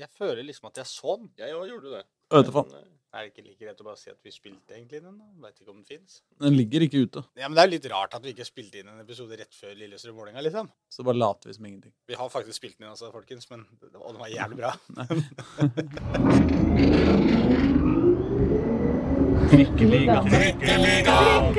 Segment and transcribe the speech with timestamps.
[0.00, 1.28] Jeg føler liksom at jeg så den.
[1.38, 2.04] Jeg òg gjorde det.
[2.30, 2.70] Jeg vet faen.
[2.72, 5.16] Men, eh, Er det ikke like greit å bare si at vi spilte egentlig den?
[5.18, 5.24] da?
[5.42, 6.20] Vet ikke om den fins.
[6.38, 8.78] Den ligger ikke ute, Ja, men det er jo litt rart at vi ikke spilte
[8.78, 10.70] inn en episode rett før Lillestrøm-Vålerenga, liksom.
[10.88, 11.92] så bare later vi som ingenting.
[12.06, 13.66] Vi har faktisk spilt den inn, altså, folkens, men
[13.98, 14.72] og den var jævlig bra.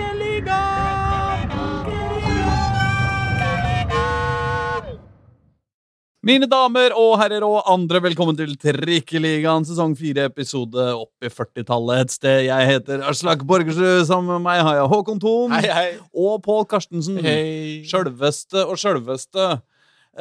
[6.21, 12.03] Mine damer og herrer og andre, velkommen til Trikkeligaen sesong 4, episode opp i 40-tallet
[12.03, 12.41] et sted.
[12.45, 14.03] Jeg heter Aslak Borgersrud.
[14.05, 15.88] Sammen med meg har jeg Håkon Thon Hei, hei.
[16.13, 17.17] og Pål Karstensen.
[17.26, 17.81] Hei.
[17.89, 19.48] Sjølveste og sjølveste.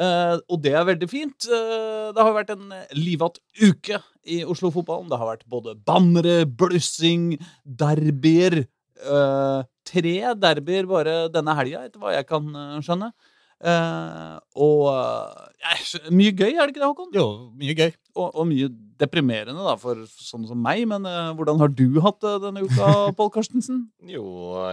[0.01, 1.45] Eh, og det er veldig fint.
[1.45, 5.11] Eh, det har vært en livatt uke i Oslo-fotballen.
[5.11, 8.63] Det har vært både bannere, blussing, derbyer.
[9.05, 10.15] Eh, tre
[10.47, 13.13] derbyer bare denne helga, etter hva jeg kan eh, skjønne.
[13.61, 17.11] Eh, og uh, mye gøy, er det ikke det, Håkon?
[17.13, 17.25] Jo,
[17.59, 17.91] mye gøy.
[18.17, 18.69] Og, og mye
[19.01, 20.81] deprimerende da, for sånne som meg.
[20.89, 22.89] Men uh, hvordan har du hatt det denne uka,
[23.19, 23.83] Pål Karstensen?
[24.09, 24.23] Jo,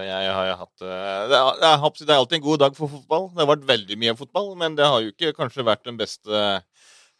[0.05, 2.92] jeg har jo hatt det er, jeg har- det er alltid en god dag for
[2.94, 3.28] fotball.
[3.34, 6.47] Det har vært veldig mye fotball, men det har jo ikke kanskje vært den beste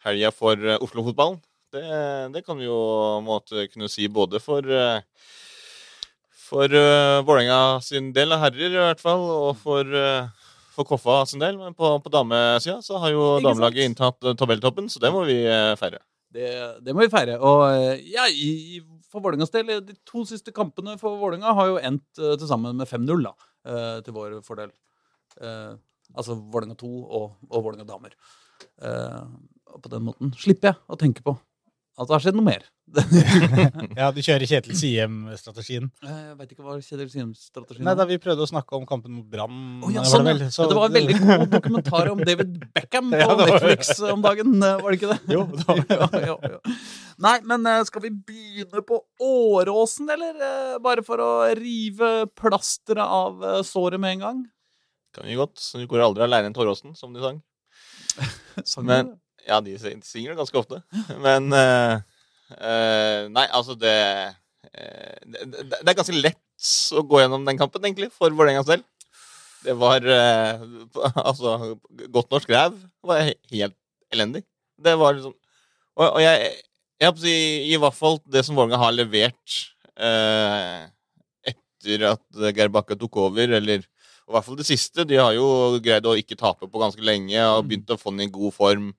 [0.05, 1.37] helga for Oslo-fotballen.
[1.69, 1.85] Det,
[2.33, 2.79] det kan vi jo
[3.21, 4.65] måtte kunne si både for
[6.49, 10.38] for uh, Vålerenga sin del av herrer, i hvert fall, og for, eh,
[10.79, 11.59] for Koffa sin del.
[11.59, 13.91] Men på, på damesida så har jo Ikke damelaget sant?
[13.91, 16.01] inntatt uh, tabelltoppen, så det må vi eh, feire.
[16.29, 16.49] Det,
[16.85, 17.35] det må vi feire.
[17.41, 21.79] Og eh, ja, i, for Vålerengas del, de to siste kampene for Vålerenga har jo
[21.91, 23.35] endt uh, til sammen med 5-0, da.
[23.69, 24.73] uh, til vår fordel.
[25.39, 25.75] Uh,
[26.15, 28.15] altså Vålerenga 2 og, og Vålerenga damer.
[28.81, 29.23] Eh,
[29.79, 31.35] på den måten slipper jeg å tenke på
[31.99, 32.63] at det har skjedd noe mer.
[33.99, 35.89] Ja, du kjører Kjetil Siem-strategien.
[36.01, 39.27] jeg veit ikke hva Kjetil Siem-strategien Nei, da vi prøvde å snakke om kampen mot
[39.29, 42.09] Brann oh, ja, var det sånn, vel, så- Ja, det var en veldig god dokumentar
[42.13, 45.19] om David Beckham på Ja, var- Netflix om dagen, eh, var det ikke det?
[45.35, 45.99] Jo, det var det.
[45.99, 46.77] ja, ja, ja.
[47.27, 50.39] Nei, men eh, skal vi begynne på Åråsen, eller?
[50.49, 54.41] eh, Bare for å rive plasteret av såret med en gang?
[55.13, 55.57] Kan vi godt.
[55.59, 57.41] Så vi går aldri aleine til Åråsen, som de sang.
[58.63, 59.19] Sang Men- det?
[59.47, 60.81] Ja, de synger det ganske ofte.
[61.25, 61.97] Men uh,
[62.55, 63.95] uh, Nei, altså det,
[64.69, 68.65] uh, det Det det er ganske lett å gå gjennom den kampen, egentlig, for Vålerenga
[68.67, 68.83] selv.
[69.63, 70.03] Det var
[71.29, 71.75] Altså,
[72.11, 73.77] godt norsk ræv var helt
[74.11, 74.43] elendig.
[74.79, 75.35] Det var liksom
[75.99, 76.53] Og, og jeg,
[76.99, 77.35] jeg håper å si,
[77.67, 79.59] i hvert fall det som Vålerenga har levert
[81.49, 83.83] etter at Geir Bakke tok over, eller
[84.29, 85.03] og i hvert fall det siste.
[85.09, 85.45] De har jo
[85.81, 88.91] greid å ikke tape på ganske lenge og begynt å få den i god form.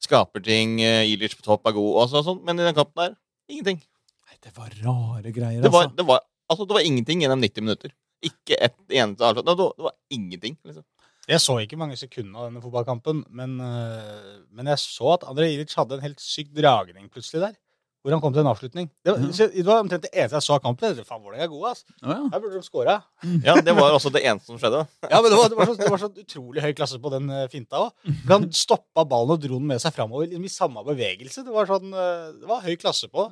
[0.00, 0.80] Skaper ting.
[0.80, 2.42] eh, Ilic på topp er god, og så- sånn.
[2.44, 3.16] Men i den kampen der,
[3.48, 3.80] ingenting.
[4.26, 5.96] Nei, det var rare greier, Det var, altså.
[5.96, 7.90] det var, altså, det var ingenting gjennom 90 minutter.
[8.22, 9.44] Ikke et eneste avslag.
[9.44, 10.56] Det, var- det var ingenting.
[10.64, 10.84] liksom.
[11.28, 15.52] Jeg så ikke mange sekundene av denne fotballkampen, men, øh, men jeg så at André
[15.52, 17.54] Ilic hadde en helt syk dragning plutselig der.
[18.00, 18.86] Hvor han kom til en avslutning.
[19.04, 21.00] Det var, det var omtrent det eneste jeg sa i kampen.
[21.04, 21.82] Faen, Vålerenga er gode, ass.
[22.00, 22.16] Å, ja.
[22.32, 22.94] Her burde de skåra.
[23.46, 24.80] Ja, Det var også det eneste som skjedde.
[25.04, 27.28] Ja, men det var, det, var så, det var så utrolig høy klasse på den
[27.28, 28.16] øh, finta òg.
[28.30, 31.44] Han stoppa ballen og dro den med seg framover liksom i samme bevegelse.
[31.44, 33.28] Det var sånn, øh, det var høy klasse på.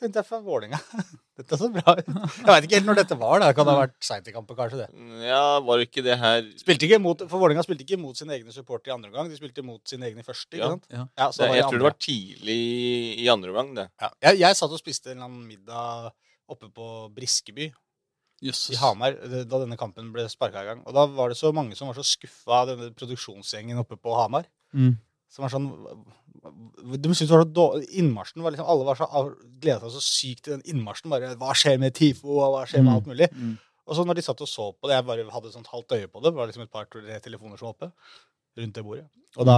[0.00, 0.80] tenkte jeg, faen, Vålerenga.
[1.36, 2.06] Dette så bra ut.
[2.08, 3.40] Jeg veit ikke helt når dette var.
[3.42, 3.50] da.
[3.50, 4.84] Det kan ha vært seint i kampen, kanskje.
[4.86, 5.08] det.
[5.26, 8.54] Ja, var ikke det her Spilte ikke mot, for Vålerenga spilte ikke mot sine egne
[8.54, 9.28] supportere i andre omgang.
[9.28, 10.48] De spilte mot sine egne i første.
[10.56, 10.86] ikke sant?
[10.88, 11.04] Ja.
[11.20, 12.60] Ja, så det, var Jeg i tror det var tidlig
[13.20, 13.88] i andre omgang, det.
[14.00, 14.12] Ja.
[14.28, 16.14] Jeg, jeg satt og spiste en eller annen middag
[16.48, 17.68] oppe på Briskeby
[18.42, 18.74] Jesus.
[18.74, 20.82] i Hamar eh, da denne kampen ble sparka i gang.
[20.86, 24.14] Og da var det så mange som var så skuffa av denne produksjonsgjengen oppe på
[24.16, 24.48] Hamar.
[24.76, 24.96] Mm.
[25.36, 25.66] Som var sånn
[26.96, 27.66] De syntes var så
[27.98, 29.06] Innmarsjen var liksom Alle var så
[29.60, 31.10] gleda seg så sykt til den innmarsjen.
[31.12, 32.96] Bare Hva skjer med TIFO, og hva skjer med Mm.
[32.96, 33.28] alt mulig?
[33.34, 33.54] Mm.
[33.86, 35.92] Og så når de satt og så på det, jeg bare hadde et sånt halvt
[35.94, 36.86] øye på det, det var liksom et par
[37.22, 37.92] telefoner som var oppe
[38.58, 39.04] rundt det bordet.
[39.36, 39.56] Og da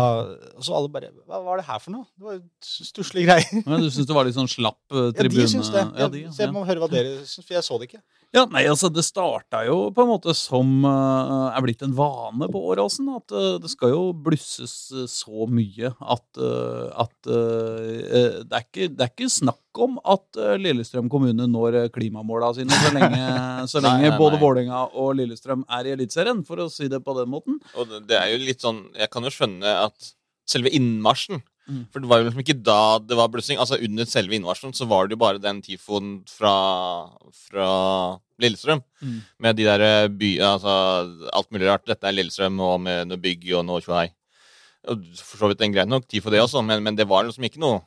[0.59, 2.07] og så alle bare Hva var det her for noe?
[2.19, 3.65] Det var jo stusslige greier.
[3.69, 5.45] Men du syns det var litt sånn slapp tribune?
[5.45, 5.83] Ja, de syns det.
[5.85, 6.33] Ja, Ja, de, ja.
[6.35, 8.03] så jeg må høre hva dere syns, for jeg så det ikke.
[8.37, 12.49] Ja, nei, altså Det starta jo på en måte som uh, er blitt en vane
[12.53, 13.07] på Åråsen.
[13.17, 18.91] At uh, det skal jo blusses uh, så mye at, uh, at det, er ikke,
[18.93, 23.23] det er ikke snakk om at uh, Lillestrøm kommune når klimamåla sine så lenge,
[23.71, 24.43] så Nei, lenge nei, både nei.
[24.43, 27.57] Vålerenga og Lillestrøm er i Eliteserien, for å si det på den måten.
[27.79, 30.13] Og det, det er jo litt sånn Jeg kan jo skjønne at
[30.49, 31.83] selve innmarsjen Mm.
[31.93, 33.59] For det var jo liksom ikke da det var blussing.
[33.61, 36.53] Altså Under selve innmarsjen så var det jo bare den tifoen fra,
[37.37, 37.67] fra
[38.41, 38.81] Lillestrøm.
[39.03, 39.19] Mm.
[39.45, 40.31] Med de der byene, by...
[40.55, 40.77] Altså
[41.37, 41.85] alt mulig rart.
[41.85, 44.07] Dette er Lillestrøm, og med noe bygg og noe tjohei.
[45.21, 47.61] For så vidt en grei nok tifo, det også, men, men det var liksom ikke
[47.61, 47.83] noe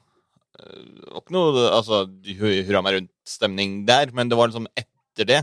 [0.62, 2.04] eh, ikke noe altså,
[2.38, 4.14] hu- hurra meg rundt-stemning der.
[4.14, 5.42] Men det var liksom etter det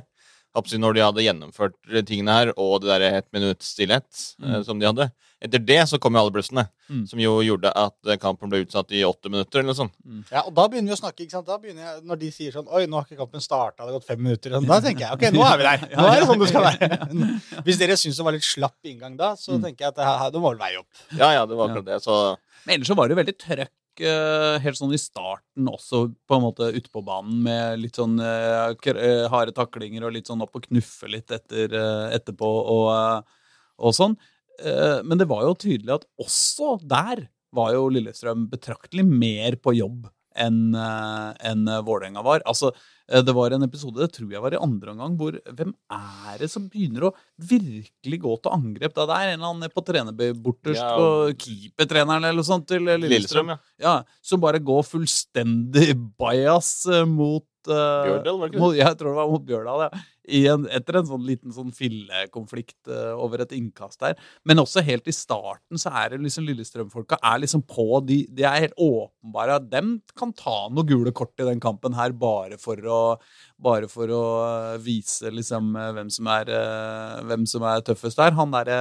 [0.66, 1.74] når de hadde gjennomført
[2.06, 4.64] tingene her, og det der ett minutts stillhet eh, Mm.
[4.64, 5.12] som de hadde.
[5.40, 7.06] Etter det så kom jo alle blussene, Mm.
[7.06, 9.60] som jo gjorde at eh, kampen ble utsatt i åtte minutter.
[9.60, 9.92] eller noe sånt.
[10.32, 11.46] Ja, og da begynner vi å snakke, ikke sant?
[11.46, 13.98] Da begynner jeg, Når de sier sånn Oi, nå har ikke kampen starta, det har
[14.00, 14.50] gått fem minutter.
[14.50, 15.78] Sånn, da tenker jeg ok, nå er vi der.
[15.96, 16.98] Nå er det sånn det skal være.
[17.64, 19.62] Hvis dere syns det var litt slapp inngang da, så Mm.
[19.62, 20.88] tenker jeg at det, her, det må vel veie opp.
[21.16, 22.02] Ja, ja, det var akkurat det.
[22.02, 26.44] Så Men ellers så var det veldig trøkk helt sånn i starten også, på en
[26.44, 30.58] måte ute på banen, med litt sånn eh, eh, harde taklinger og litt sånn opp
[30.58, 33.48] og knuffe litt etter, eh, etterpå og, eh,
[33.78, 34.16] og sånn.
[34.62, 39.76] Eh, men det var jo tydelig at også der var jo Lillestrøm betraktelig mer på
[39.78, 40.08] jobb
[40.38, 42.44] enn enn Vålerenga var.
[42.46, 45.70] Altså, eh, det var en episode, det tror jeg var i andre omgang, hvor hvem
[45.96, 48.92] er det som begynner å virkelig gå til angrep?
[48.96, 50.90] Da det er en eller annen på trenerbøy borterst Ja.
[50.98, 53.08] på keepertreneren eller noe sånt til Lillestrøm.
[53.14, 53.58] Lillestrøm, ja.
[53.80, 58.62] Ja, som bare går fullstendig bajas eh, mot uh, Bjørdal, var det ikke det?
[58.66, 60.04] mot, Jeg tror det var mot Bjørdal, ja.
[60.28, 64.18] En, etter en sånn liten sånn fillekonflikt eh, over et innkast der.
[64.44, 68.44] Men også helt i starten så er det liksom Lillestrøm-folka er liksom på de, de
[68.44, 72.76] er helt åpenbare dem kan ta noen gule kort i den kampen her bare for
[72.84, 73.00] å
[73.56, 76.52] bare for å eh, vise liksom eh, hvem som er,
[77.28, 78.36] hvem som er tøffest der.
[78.38, 78.80] Han derre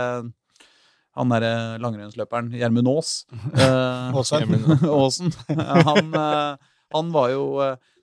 [1.17, 3.23] han derre langrennsløperen Gjermund Aas.
[3.57, 5.31] Aasen.
[5.87, 6.11] Han,
[6.93, 7.47] han var jo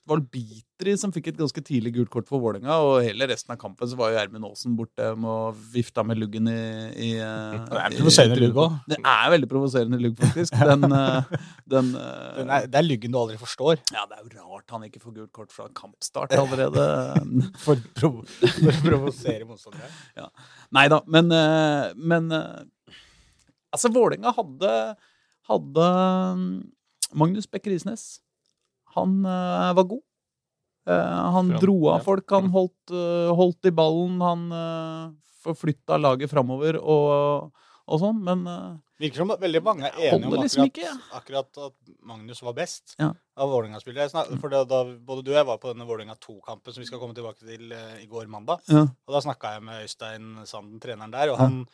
[0.05, 3.59] Det Bitri som fikk et ganske tidlig gult kort for Vålerenga, og hele resten av
[3.61, 6.57] kampen så var jo Ermin Aasen borte med å vifte med luggen i,
[6.93, 8.75] i eh, Det er provoserende lugg òg.
[8.91, 10.59] Det er veldig provoserende lugg, faktisk.
[10.61, 11.39] Den, eh,
[11.73, 13.81] den eh, Det er luggen du aldri forstår.
[13.95, 16.85] Ja, det er jo rart han ikke får gult kort fra kampstart allerede.
[17.65, 18.13] For, å
[18.85, 19.89] provosere motstandere.
[20.77, 21.33] Nei da, men,
[21.97, 22.31] men
[23.75, 24.75] Altså, Vålerenga hadde,
[25.49, 25.89] hadde
[26.39, 26.51] mm,
[27.19, 28.21] Magnus Bekke Risnes.
[28.95, 30.03] Han eh, var god.
[30.89, 32.05] Eh, han Frem, dro av ja.
[32.05, 35.13] folk, han holdt, eh, holdt i ballen, han uh,
[35.45, 37.55] forflytta laget framover og,
[37.89, 38.45] og sånn, men
[39.01, 43.09] Virker som veldig mange er enige om liksom akkurat, akkurat at Magnus var best Ja.
[43.37, 44.23] av Vålerenga-spillere.
[44.39, 47.01] For da, da, både du og jeg var på denne Vålerenga 2-kampen som vi skal
[47.03, 48.63] komme tilbake til i går mandag.
[48.71, 48.85] ja.
[48.87, 51.65] Og da snakka jeg med Øystein Sanden, treneren der, og han,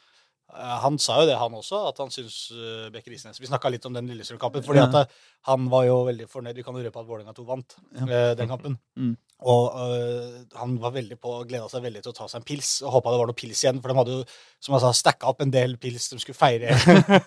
[0.52, 3.86] han sa jo det, han også, at han syns uh, Isnes Risnes Vi snakka litt
[3.86, 4.88] om den Lillestrøm-kampen, fordi Ja.
[4.88, 5.18] at eh,
[5.48, 6.56] han var jo veldig fornøyd.
[6.58, 8.06] Vi kan jo røpe at Vålerenga 2 vant Ja.
[8.06, 8.78] eh, den kampen.
[8.98, 9.16] Mm.
[9.40, 12.82] Og uh, han var veldig på, gleda seg veldig til å ta seg en pils,
[12.84, 13.78] og håpa det var noe pils igjen.
[13.80, 14.24] For de hadde jo,
[14.60, 16.74] som jeg sa, stacka opp en del pils de skulle feire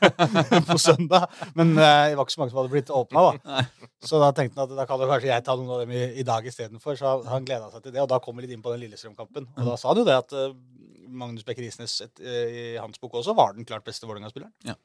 [0.69, 1.25] på søndag.
[1.57, 3.63] Men uh, det var ikke så mange som hadde blitt åpna, da.
[4.03, 6.03] Så da tenkte han at da kan jo kanskje jeg ta noen av dem i,
[6.21, 6.99] i dag istedenfor.
[6.99, 9.49] Så han, gleda seg til det, og da kom vi litt inn på den Lillestrøm-kampen.
[9.57, 10.53] Og da sa han jo det at øh,
[11.13, 14.51] Magnus Bekke Risnes et, øh, i hans bok også var den klart beste Vålerenga-spilleren.
[14.65, 14.75] Ja,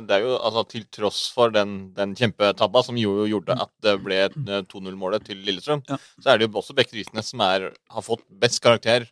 [0.00, 3.96] det er jo altså Til tross for den, den kjempetabba som jo gjorde at det
[4.04, 5.96] ble eh, 2-0-målet til Lillestrøm, Ja.
[6.20, 9.06] så er det jo også Bekke Risnes som er, har fått best karakter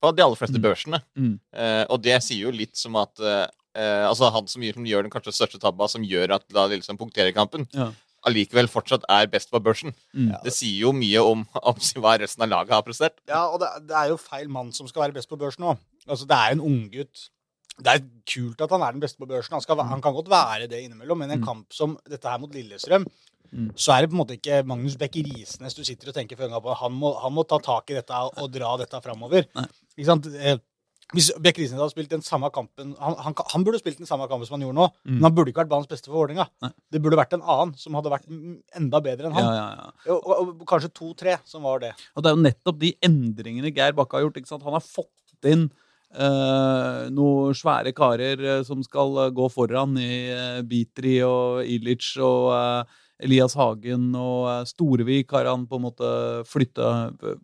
[0.00, 0.64] på de aller fleste Mm.
[0.64, 1.02] børsene.
[1.16, 1.34] Mm.
[1.52, 3.46] Eh, og det sier jo litt som at eh,
[3.76, 6.66] eh, Altså han som gjør, som gjør den kanskje største tabba, som gjør at da
[6.66, 7.90] Lillestrøm punkterer kampen, Ja.
[8.28, 9.94] Allikevel fortsatt er best på børsen.
[10.14, 10.32] Mm.
[10.44, 13.18] Det sier jo mye om, om hva resten av laget har prestert.
[13.28, 15.76] Ja, og det, det er jo feil mann som skal være best på børsen nå.
[16.08, 17.28] Altså, det er en unggutt.
[17.80, 19.54] Det er kult at han er den beste på børsen.
[19.56, 21.46] Han, skal, væ- han kan godt være det innimellom, men i en Mm.
[21.46, 23.06] kamp som dette her mot Lillestrøm,
[23.50, 23.72] Mm.
[23.74, 26.44] så er det på en måte ikke Magnus Bekke Risnes du sitter og tenker før
[26.46, 26.74] en gang på.
[26.84, 29.42] Han må, han må ta tak i dette og dra dette framover.
[29.98, 30.28] Ikke sant?
[31.10, 34.06] Eh, Hvis Bech Risnes hadde spilt den samme kampen han, han, han burde spilt den
[34.06, 35.16] samme kampen som han gjorde nå, Mm.
[35.18, 36.46] men han burde ikke vært banens beste for Vålerenga.
[36.92, 38.26] Det burde vært en annen som hadde vært
[38.78, 39.44] enda bedre enn han.
[39.44, 40.14] ja, ja.
[40.14, 41.92] Og, og, og kanskje to-tre som var det.
[42.14, 44.38] Og det er jo nettopp de endringene Geir Bakke har gjort.
[44.38, 44.62] ikke sant?
[44.62, 45.66] Han har fått inn
[46.14, 52.12] eh, noen svære karer eh, som skal eh, gå foran i uh, Bitri og Ilic
[52.22, 56.10] og eh, Elias Hagen og eh, Storevik har han på en måte
[56.48, 57.36] flytta p-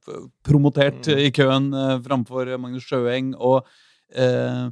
[0.47, 1.19] Promotert Mm.
[1.27, 3.35] i køen eh, framfor Magnus Sjøeng.
[3.39, 3.67] Og,
[4.15, 4.69] eh,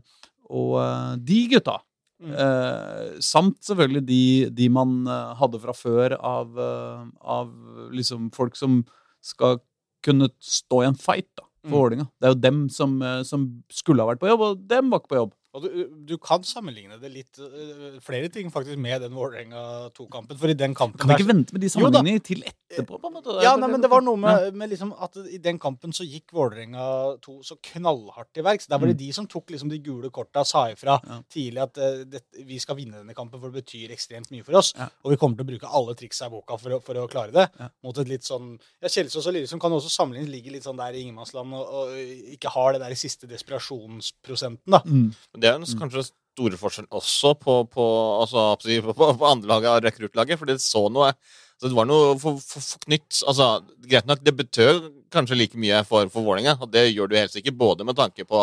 [0.50, 1.80] og eh, de gutta
[2.24, 2.30] Mm.
[2.40, 4.18] Eh, samt selvfølgelig de,
[4.54, 7.50] de man eh, hadde fra før av, eh, av
[7.92, 8.78] liksom folk som
[9.20, 9.58] skal
[10.06, 11.74] kunne stå i en fight da, for Mm.
[11.74, 12.06] Vålerenga.
[12.22, 15.00] Det er jo dem som, eh, som skulle ha vært på jobb, og dem var
[15.02, 15.34] ikke på jobb.
[15.54, 15.68] Og du,
[16.10, 19.60] du kan sammenligne det litt øh, flere ting faktisk med den Vålerenga
[19.94, 20.38] 2-kampen.
[20.40, 22.98] For i den kampen Kan vi ikke vente med de sammenligningene til etterpå?
[22.98, 23.36] på en måte?
[23.44, 26.34] Ja, nei, men det var noe med, med liksom at i den kampen så gikk
[26.34, 26.86] Vålerenga
[27.22, 28.66] 2 så knallhardt til verks.
[28.66, 31.10] Der var det de som tok liksom de gule korta, sa ifra Mm.
[31.10, 31.16] Ja.
[31.32, 34.56] tidlig at uh, det, vi skal vinne denne kampen, for det betyr ekstremt mye for
[34.60, 34.72] oss.
[34.78, 34.86] Ja.
[35.04, 37.34] Og vi kommer til å bruke alle triksa i boka for å, for å klare
[37.34, 37.46] det.
[37.60, 37.68] Ja.
[37.84, 40.94] Mot et litt sånn Ja, Kjelsås og Lillestrøm kan også sammenlignes, ligger litt sånn der
[40.96, 44.80] i ingenmannsland og, og ikke har det der siste desperasjonsprosenten, da.
[44.86, 45.12] Mm.
[45.44, 47.86] Det er jo kanskje store forskjell også på, på,
[48.24, 50.40] altså, på, på, på andre laget av rekruttlaget.
[50.40, 51.12] For det så noe
[51.60, 53.22] Så det var noe for, for, for knytt.
[53.28, 53.48] Altså,
[53.86, 57.34] greit nok, det betød kanskje like mye for, for Vålerenga, og det gjør du helt
[57.34, 58.40] sikkert, både med tanke på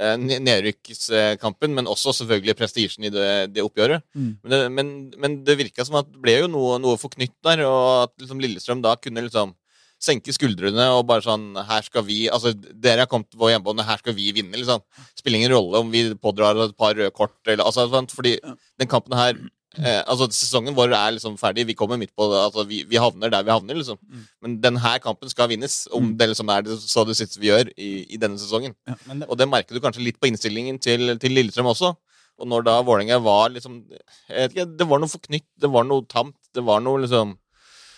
[0.00, 4.06] eh, nedrykkskampen, men også selvfølgelig prestisjen i det, det oppgjøret.
[4.14, 4.30] Mm.
[4.40, 7.36] Men, det, men, men det virka som at det ble jo noe, noe for knytt
[7.44, 9.52] der, og at liksom Lillestrøm da kunne liksom
[10.00, 13.86] senke skuldrene og bare sånn Her skal vi Altså, dere har kommet til vår hjemmebane,
[13.86, 14.82] her skal vi vinne, liksom.
[15.18, 18.90] Spiller ingen rolle om vi pådrar et par røde kort, eller altså sant, Fordi den
[18.90, 19.34] kampen her
[19.78, 23.00] eh, Altså, sesongen vår er liksom ferdig, vi kommer midt på det, altså, vi, vi
[23.02, 24.00] havner der vi havner, liksom.
[24.00, 24.26] Mm.
[24.42, 27.72] Men denne kampen skal vinnes, om det liksom er det, så det siste vi gjør
[27.76, 28.76] i, i denne sesongen.
[28.88, 31.94] Det, Og det merker du kanskje litt på innstillingen til, til Lillestrøm også.
[32.40, 35.84] Og når da Vålerenga var liksom jeg vet ikke, Det var noe forknytt, det var
[35.84, 37.36] noe tamt, det var noe liksom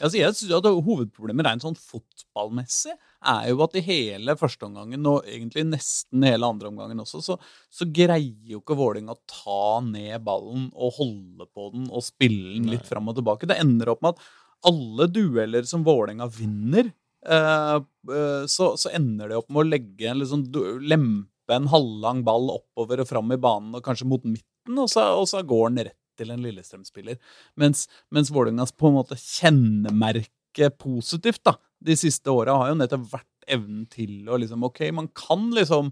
[0.02, 2.94] Altså, jeg synes at Hovedproblemet rent sånn fotballmessig
[3.32, 7.37] er jo at i hele førsteomgangen, og egentlig nesten hele andre omgangen også, så,
[7.71, 12.56] så greier jo ikke Vålerenga å ta ned ballen og holde på den og spille
[12.56, 13.47] den litt fram og tilbake.
[13.47, 14.26] Det ender opp med at
[14.73, 16.90] alle dueller som Vålerenga vinner,
[17.23, 20.49] eh, eh, så, så ender det opp med å legge en liksom,
[20.82, 25.12] lempe en halvlang ball oppover og fram i banen, og kanskje mot midten, og så,
[25.21, 27.18] og så går den rett til en Lillestrøm-spiller.
[27.60, 33.10] Mens, mens Vålerengas på en måte kjennemerke positivt da, de siste åra har jo nettopp
[33.12, 35.90] vært evnen til å liksom OK, man kan liksom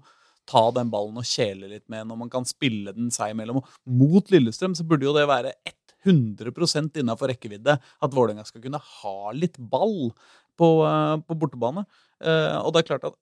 [0.50, 3.60] ta den ballen og kjele litt med den, og man kan spille den seg imellom.
[3.86, 5.54] Mot Lillestrøm så burde jo det være
[6.00, 10.12] 100 innafor rekkevidde at Vålerenga skal kunne ha litt ball
[10.58, 11.84] på, eh, på bortebane.
[12.20, 13.18] Eh, og det er klart at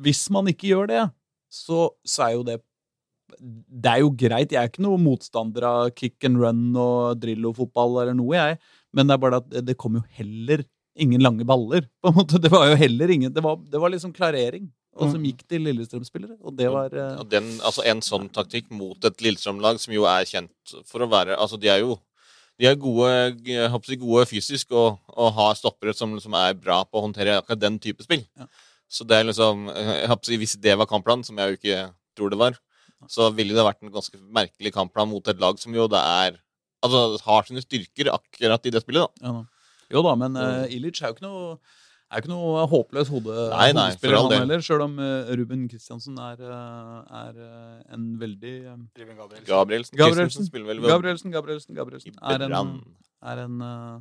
[0.00, 1.04] hvis man ikke gjør det,
[1.50, 2.60] så, så er jo det
[3.38, 4.52] det er jo greit.
[4.52, 8.58] Jeg er ikke noen motstander av kick and run og Drillo-fotball eller noe, jeg.
[8.96, 10.64] Men det er bare at det, kom jo heller
[10.98, 11.86] ingen lange baller.
[12.02, 12.40] på en måte.
[12.42, 14.68] Det var jo heller ingen Det var, det var liksom klarering,
[14.98, 16.36] og som gikk til Lillestrøm-spillere.
[16.42, 20.06] Og det var eh, Og den, altså En sånn taktikk mot et Lillestrøm-lag som jo
[20.10, 21.98] er kjent for å være Altså, de er jo
[22.60, 27.06] de er gode, gode fysisk og, og har stoppere som, som er bra på å
[27.06, 28.20] håndtere akkurat den type spill.
[28.36, 28.44] Ja.
[28.84, 31.78] Så det er liksom jeg håper Hvis det var kampplanen, som jeg jo ikke
[32.18, 32.58] tror det var,
[33.08, 36.40] så ville det vært en ganske merkelig kampplan mot et lag som jo det er
[36.80, 39.26] Altså har sine styrker akkurat i det spillet, da.
[39.26, 39.66] ja, da.
[39.92, 41.58] Jo da, men uh, Ilic er jo ikke noe
[42.10, 44.62] er ikke noe håpløs hode, Nei, nei, hodespiller, han heller.
[44.64, 49.46] Sjøl om eh, Ruben Kristiansen er, eh, er eh, en veldig eh, Ruben Gabrielsen.
[49.46, 50.48] Gabrielsen, Gabrielsen.
[50.54, 52.72] Vel Gabrielsen, Gabrielsen, Gabrielsen er en,
[53.34, 54.00] er en eh,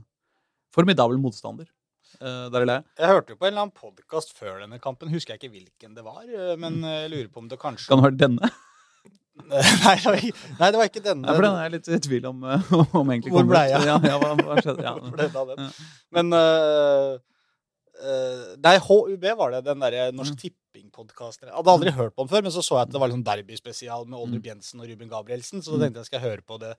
[0.74, 1.70] formidabel motstander.
[2.18, 2.77] Uh, der er det.
[2.98, 5.94] Jeg hørte jo på en eller annen podkast før denne kampen, husker jeg ikke hvilken
[5.96, 8.50] det var, eh, men eh, jeg lurer på om det kanskje Kan det være denne?
[9.86, 9.96] nei,
[10.72, 11.25] det var ikke, denne.
[11.25, 12.69] Nei, for den er jeg litt i tvil om, eh,
[13.00, 13.81] om egentlig Hvor ble jeg?
[13.88, 14.86] Ja, ja, hva, hva skjedde?
[14.86, 14.93] Ja.
[15.01, 15.74] Hvor ble det av den?
[16.15, 17.17] Men uh,
[18.63, 19.63] Nei, HUB var det.
[19.67, 21.50] Den derre Norsk Tipping-podkasten.
[21.50, 23.25] Jeg hadde aldri hørt på den før, men så så jeg at det var liksom
[23.27, 26.62] derbyspesial med Oldrup Jensen og Ruben Gabrielsen, så da tenkte jeg skal jeg høre på
[26.62, 26.72] det.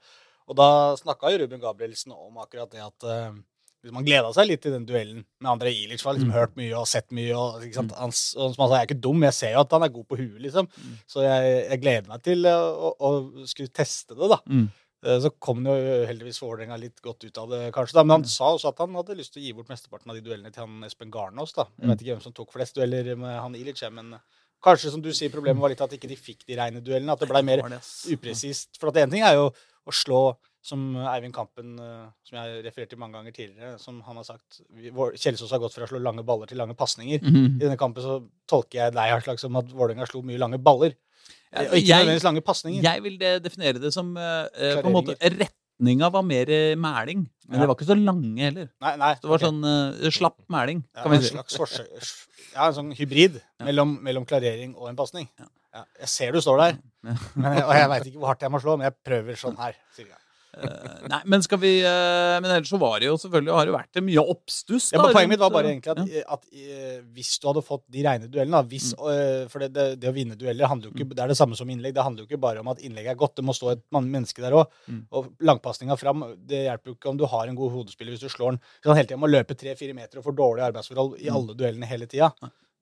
[0.50, 3.36] Og da snakka jo Ruben Gabrielsen om akkurat det at øh,
[3.82, 6.02] liksom han gleda seg litt til den duellen med André Ilic.
[6.04, 7.32] Har liksom hørt mye og sett mye.
[7.36, 7.94] Og, ikke sant?
[7.96, 9.94] Han, og som han sa, jeg er ikke dum, jeg ser jo at han er
[9.94, 10.68] god på huet, liksom.
[11.08, 14.40] Så jeg, jeg gleder meg til øh, å, å skulle teste det, da.
[14.50, 14.66] Mm.
[15.06, 15.76] Eh, Så kom jo
[16.10, 17.96] heldigvis Vålerenga litt godt ut av det, kanskje.
[17.96, 20.18] da, Men han sa også at han hadde lyst til å gi bort mesteparten av
[20.20, 21.56] de duellene til han Espen Garnås.
[21.56, 21.64] da.
[21.80, 24.12] Jeg vet ikke hvem som tok flest dueller med han Ilic, men
[24.60, 27.16] kanskje som du sier, problemet var litt at ikke de fikk de rene duellene.
[27.16, 27.62] At det blei mer
[28.12, 28.76] upresist.
[28.76, 29.46] For at én ting er jo
[29.88, 30.18] å slå
[30.62, 34.26] som Eivind Kampen, eh, som jeg har referert til mange ganger tidligere, som han har
[34.28, 37.22] sagt Kjelsås har gått fra å slå lange baller til lange pasninger.
[37.24, 37.56] Mhm.
[37.56, 38.18] I denne kampen så
[38.50, 40.92] tolker jeg deg Aslak, som at Vålerenga slo mye lange baller.
[41.52, 42.82] Ja, og ikke jeg- nødvendigvis lange pasninger.
[42.82, 47.26] Jeg vil definere det som eh, eh, på en måte Retninga var mer eh, mæling,
[47.48, 47.60] men Ja.
[47.60, 48.68] det var ikke så lange heller.
[48.80, 49.14] Nei, nei.
[49.14, 49.48] Det var okay.
[49.48, 51.88] sånn uh, slapp mæling, Ja, kan vi en slags forsøk
[52.54, 55.28] Ja, en sånn hybrid mellom, mellom klarering og en pasning.
[55.72, 58.76] Jeg ser du står der, men, og jeg veit ikke hvor hardt jeg må slå,
[58.76, 59.74] men jeg prøver sånn her.
[59.94, 60.06] sier
[60.50, 63.74] Eh, nei, men skal vi uh, Men ellers så var det jo selvfølgelig har det
[63.76, 64.88] vært det mye oppstuss.
[64.92, 66.24] Ja, men poenget mitt var bare egentlig at, ja.
[66.34, 69.48] at uh, hvis du hadde fått de rene duellene hvis, Mm.
[69.52, 71.68] For det, det, det å vinne dueller handler jo ikke, det er det samme som
[71.70, 71.94] innlegg.
[71.96, 74.42] Det handler jo ikke bare om at innlegget er godt, det må stå et menneske
[74.42, 74.72] der òg.
[74.90, 75.00] Mm.
[75.16, 78.32] Og langpasninga fram, det hjelper jo ikke om du har en god hodespiller hvis du
[78.32, 81.28] slår den Så han hele tida må løpe tre-fire meter og får dårlige arbeidsforhold i
[81.30, 81.36] Mm.
[81.38, 82.32] alle duellene hele tida.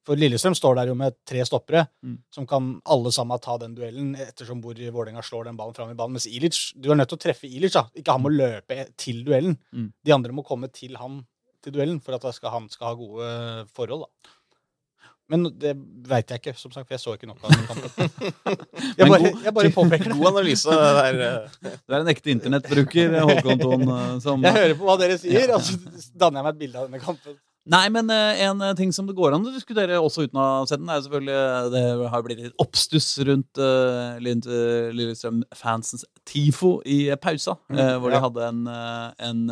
[0.07, 2.19] For Lillestrøm står der jo med tre stoppere Mm.
[2.33, 5.95] som kan alle sammen ta den duellen, ettersom hvor Vålerenga slår den ballen fram i
[5.99, 6.13] banen.
[6.17, 7.83] Mens Ilic, du er nødt til å treffe Ilic, da.
[7.95, 9.59] Ikke han må løpe til duellen.
[9.75, 9.93] Mm.
[10.05, 11.27] De andre må komme til han
[11.63, 14.35] til duellen for at da skal han skal ha gode forhold, da.
[15.29, 15.75] Men det
[16.09, 18.63] veit jeg ikke, som sagt, for jeg så ikke nok av den kampen.
[18.99, 20.15] Jeg bare, jeg bare påpeker det.
[20.17, 21.19] God analyse der.
[21.21, 21.75] eh.
[21.85, 23.83] Du er en ekte internettbruker, Håkon Thon.
[23.93, 25.77] eh, Som, Jeg hører på hva dere sier, og så
[26.17, 27.37] danner jeg meg et bilde av denne kampen.
[27.69, 30.45] Nei, men eh, en eh, ting som det går an å diskutere også uten å
[30.45, 36.79] ha sett den, er selvfølgelig eh, Det har blitt litt oppstuss rundt uh, Lillestrøm-fansens TIFO
[36.89, 38.63] i pausa, pausa, uh, hvor de hadde en,
[39.29, 39.43] en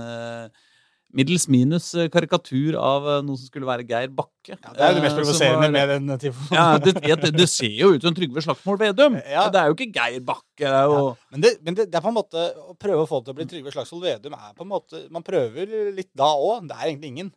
[1.17, 4.57] middels minus karikatur av noe som skulle være Geir Bakke.
[4.57, 6.57] Ja, det er jo det mest provoserende med den tifoen.
[6.57, 9.21] ja, det, det, det ser jo ut som Trygve Slagsmål Vedum.
[9.37, 9.47] Ja.
[9.53, 10.73] Det er jo ikke Geir Bakke.
[10.73, 13.37] Jo, Men, det, men det, er på en måte å prøve å få det til
[13.37, 16.69] å bli Trygve Slagsvold Vedum er på en måte Man prøver litt da òg.
[16.71, 17.33] Det er egentlig ingen.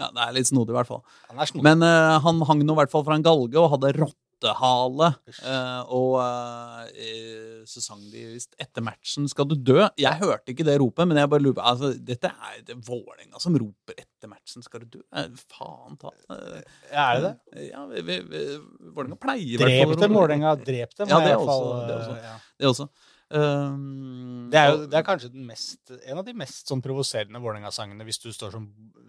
[0.00, 1.02] Ja, det er litt snodig, i hvert fall.
[1.30, 1.62] Han.
[1.62, 5.12] Men uh, han hang nå i hvert fall fra en galge og hadde rottehale.
[5.38, 9.86] Uh, og uh, så sang de visst 'Etter matchen skal du dø'.
[9.96, 13.40] Jeg hørte ikke det ropet, men jeg bare lurer på altså, Dette er det Vålerenga
[13.40, 15.04] som roper 'Etter matchen skal du dø'.
[15.14, 16.60] Eh, faen ta eh,
[16.90, 17.70] er det det?
[17.70, 20.54] Ja, Vålerenga pleier i hvert fall Drep dem, Vålerenga.
[20.60, 21.08] Drep dem.
[21.08, 22.14] Ja, i hvert fall, også, det også.
[22.18, 22.36] eh, ja.
[22.58, 22.88] Det også.
[23.34, 27.40] Um, Det er jo det er kanskje den mest, en av de mest sånn provoserende
[27.42, 28.68] Vålerenga-sangene hvis du står som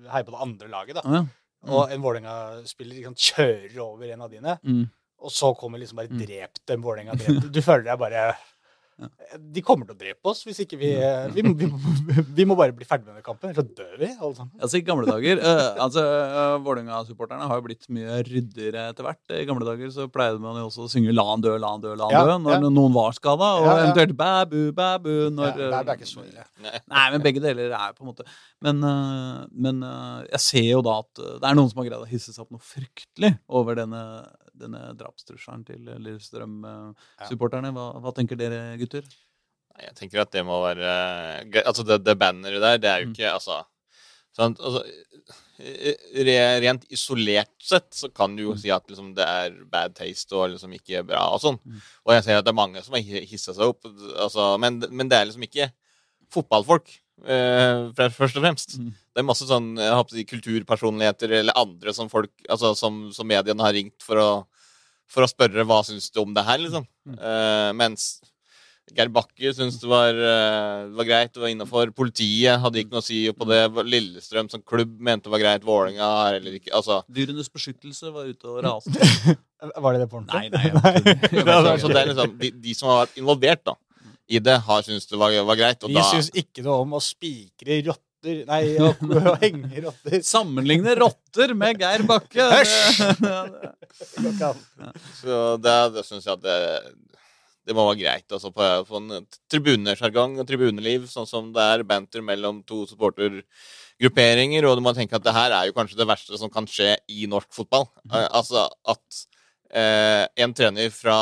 [0.10, 0.96] heier på det andre laget.
[0.96, 1.03] da.
[1.05, 1.22] Ja.
[1.65, 1.74] Mm.
[1.75, 4.84] Og en Vålerenga-spiller liksom, kjører over en av dine, Mm.
[5.20, 7.51] og så kommer liksom bare drept 'drep dem, Vålerenga'.
[7.51, 8.36] Du føler deg bare
[8.96, 10.90] De kommer til å drepe oss hvis ikke vi
[11.36, 11.68] Vi, må- vi,
[12.38, 14.54] vi må bare bli ferdig med denne kampen, ellers så dør vi, alle sammen.
[14.64, 19.20] Altså I gamle dager uh, altså uh, Vålerenga-supporterne har jo blitt mye ryddigere etter hvert.
[19.36, 21.84] I gamle dager så pleide man jo også å synge 'La han dø, la han
[21.84, 22.72] dø, la han Ja, dø' når ja.
[22.78, 23.84] noen var skada, og Ja, ja.
[23.90, 26.48] eventuelt 'bæbu, bæbu' når Ja, det, er, ikke så ille.
[26.96, 27.06] Nei.
[27.18, 28.24] Men begge deler er på en måte
[28.64, 32.00] Men, uh, men uh, jeg ser jo da at det er noen som har greid
[32.08, 34.02] å hisse seg opp noe fryktelig over denne,
[34.59, 37.71] denne drapstrusselen til Lillestrøm-supporterne.
[37.75, 39.03] Hva, hva tenker dere, gutter?
[39.81, 40.91] Jeg tenker at det må være.
[41.65, 43.15] Altså, det, det banneret der, det er jo Mm.
[43.17, 43.63] ikke Altså,
[44.35, 44.59] sant?
[44.59, 44.83] altså
[46.63, 48.57] Rent isolert sett så kan du jo Mm.
[48.59, 51.59] si at liksom, det er bad taste og liksom ikke bra og sånn.
[51.65, 51.81] Mm.
[52.05, 54.79] Og jeg ser at det er mange som har hi- hissa seg opp, altså, men,
[54.91, 55.71] men det er liksom ikke
[56.31, 56.89] fotballfolk.
[57.24, 58.77] Eh, først og fremst.
[58.79, 58.91] Mm.
[58.91, 63.27] Det er masse sånn jeg håper si, kulturpersonligheter eller andre som folk Altså som, som
[63.29, 64.29] mediene har ringt for å,
[65.07, 66.88] for å spørre hva syns du om det her, liksom.
[67.07, 67.19] Mm.
[67.19, 68.15] Uh, mens
[68.93, 71.89] Geir Bakke syntes det var, uh, var greit, det var innafor.
[71.95, 73.63] Politiet hadde ikke noe å si på det.
[73.88, 75.65] Lillestrøm som klubb mente det var greit.
[75.65, 79.39] Vålerenga er heller ikke Altså, Dyrenes beskyttelse var ute og raste.
[79.81, 80.51] Var det det på ordentlig?
[80.53, 81.41] Nei, nei, nei.
[81.48, 83.74] Det så det er liksom de, de som har vært involvert da
[84.27, 85.84] i det, har syntes det var, var greit.
[85.86, 90.22] Og Vi da syns ikke noe om å spikre rotter Nei, å, å henge rotter.
[90.34, 92.41] Sammenligne rotter med Geir Bakke.
[94.46, 94.64] An.
[95.20, 96.55] Så det, det syns jeg at det,
[97.70, 98.25] det må være greit.
[98.33, 104.66] Altså på, på en tribunesjargong og tribuneliv, sånn som det er banter mellom to supportergrupperinger.
[104.66, 106.96] Og du må tenke at det her er jo kanskje det verste som kan skje
[107.14, 107.85] i norsk fotball.
[108.09, 109.25] Eh, altså at
[109.72, 111.16] eh, en trener fra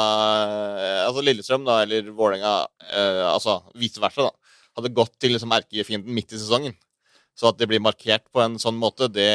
[0.77, 2.53] eh, altså Lillestrøm, da, eller Vålerenga,
[2.91, 6.75] eh, altså vice versa, da, hadde gått til liksom erkefienden midt i sesongen.
[7.37, 9.29] Så at det blir markert på en sånn måte, det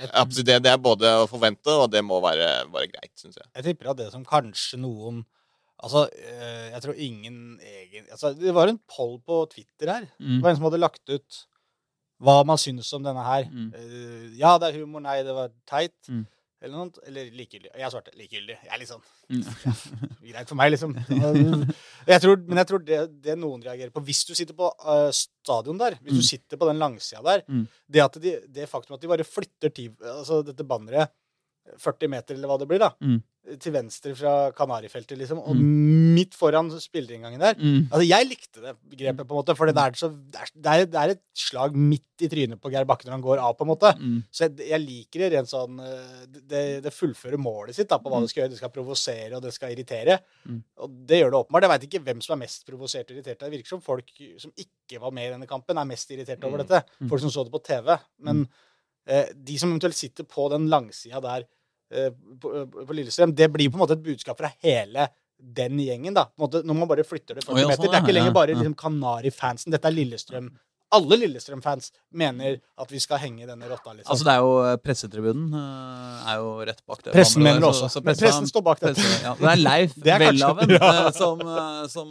[0.00, 3.48] det, det er både å forvente, og det må være, være greit, syns jeg.
[3.58, 5.24] Jeg tipper at det som kanskje noen
[5.80, 10.02] Altså, eh, jeg tror ingen egen altså, Det var en poll på Twitter her.
[10.18, 10.42] Det Mm.
[10.42, 11.38] var en som hadde lagt ut
[12.20, 13.46] hva man syns om denne her.
[13.48, 13.70] Mm.
[13.72, 15.00] Eh, ja, det er humor.
[15.00, 15.96] Nei, det var teit.
[16.06, 16.26] Mm.
[16.62, 16.86] Eller noe.
[16.90, 16.98] sånt.
[17.08, 17.70] Eller likegyldig.
[17.80, 18.56] Jeg svarte likegyldig.
[18.64, 19.44] Jeg er litt sånn Mm.
[20.32, 20.94] greit for meg, liksom.
[22.10, 25.10] Jeg tror, men jeg tror det, det noen reagerer på Hvis du sitter på uh,
[25.14, 26.18] stadion der, hvis Mm.
[26.18, 27.68] du sitter på den langsida der Mm.
[27.90, 31.10] Det at de, det faktum at de bare flytter ti, altså dette banneret
[31.78, 33.22] 40 meter, eller hva det blir, da, Mm.
[33.58, 37.88] til venstre fra Kanarifeltet, liksom, og midt foran spillerinngangen der Mm.
[37.90, 40.94] Altså, Jeg likte det grepet, på en måte, for det er, så, det, er, det,
[41.00, 43.70] er, et slag midt i trynet på Geir Bakke når han går av, på en
[43.72, 43.94] måte.
[43.98, 44.22] Mm.
[44.30, 48.10] Så jeg, jeg liker det rent sånn eh, Det, det fullfører målet sitt da, på
[48.10, 48.22] hva Mm.
[48.22, 48.50] det skal gjøre.
[48.50, 50.18] Det skal provosere, og det skal irritere.
[50.46, 50.62] Mm.
[50.78, 51.62] Og det gjør det åpenbart.
[51.62, 53.38] Jeg veit ikke hvem som er mest provosert og irritert.
[53.40, 54.06] Det virker som folk
[54.38, 56.66] som ikke var med i denne kampen, er mest irritert over Mm.
[56.66, 56.84] dette.
[57.00, 57.08] Mm.
[57.08, 57.98] Folk som så det på TV.
[58.20, 58.48] Men
[59.06, 61.44] eh, de som eventuelt sitter på den langsida der
[62.40, 62.52] på,
[62.86, 65.08] på Lillestrøm, det blir på en måte et budskap fra hele
[65.40, 66.14] den gjengen.
[66.14, 66.26] da.
[66.38, 67.82] Måte, når man bare flytter det 40 Å, ja, meter.
[67.82, 69.72] sånn, Det er ikke lenger bare liksom, Kanari-fansen.
[69.74, 70.50] Dette er Lillestrøm.
[70.92, 73.92] Alle Lillestrøm-fans mener at vi skal henge denne rotta.
[73.94, 74.10] liksom.
[74.10, 77.12] Altså, det er jo eh, Pressetribunen eh, er jo rett bak det.
[77.14, 77.86] Pressen mener det også.
[77.86, 78.94] så- så Men pressen står bak dette.
[78.98, 79.34] Pressen, ja.
[79.38, 80.90] Det er Leif Det er Welhaven ja.
[81.06, 81.44] eh, som,
[81.94, 82.10] som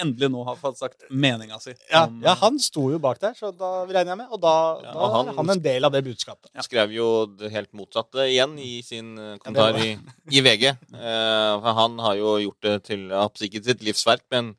[0.00, 1.74] endelig nå har fått sagt meninga si.
[1.92, 4.28] Ja, om, ja, han sto jo bak der, så da regner jeg med.
[4.32, 6.48] Og da, Ja, da og han- er han en del av det budskapet.
[6.64, 9.98] skrev jo det helt motsatte igjen i sin kommentar i,
[10.32, 10.64] i VG.
[10.70, 14.54] Eh, for han har jo gjort det til jeg sitt livsverk, men,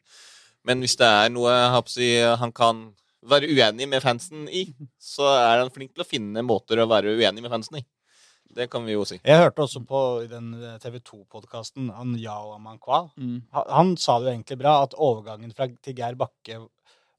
[0.63, 2.85] men hvis det er noe jeg si, han kan
[3.29, 4.67] være uenig med fansen i,
[5.01, 7.85] så er han flink til å finne måter å være uenig med fansen i.
[8.55, 9.17] Det kan vi jo si.
[9.25, 13.07] Jeg hørte også på i den TV 2-podkasten han Yao Amankwa.
[13.17, 16.61] mm, Han, han sa det jo egentlig bra, at overgangen fra, til Geir Bakke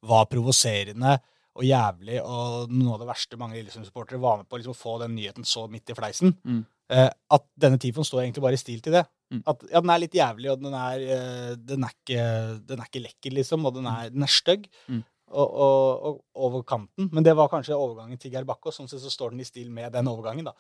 [0.07, 1.19] var provoserende
[1.57, 4.97] og jævlig, og noe av det verste mange Lillesund-supportere var med på liksom, å få
[5.03, 6.35] den nyheten så midt i fleisen.
[6.45, 6.63] Mm.
[6.93, 9.03] Eh, at denne Tifon står egentlig bare i stil til det.
[9.33, 9.41] Mm.
[9.51, 12.27] At ja, den er litt jævlig, og den er, eh, den er, ikke,
[12.69, 14.69] den er ikke lekker, liksom, og den er, den er stygg.
[14.93, 15.03] Mm.
[15.31, 17.11] Og, og, og over kanten.
[17.13, 19.49] Men det var kanskje overgangen til Geir Bakke, og sånn sett så står den i
[19.49, 20.55] stil med den overgangen, da.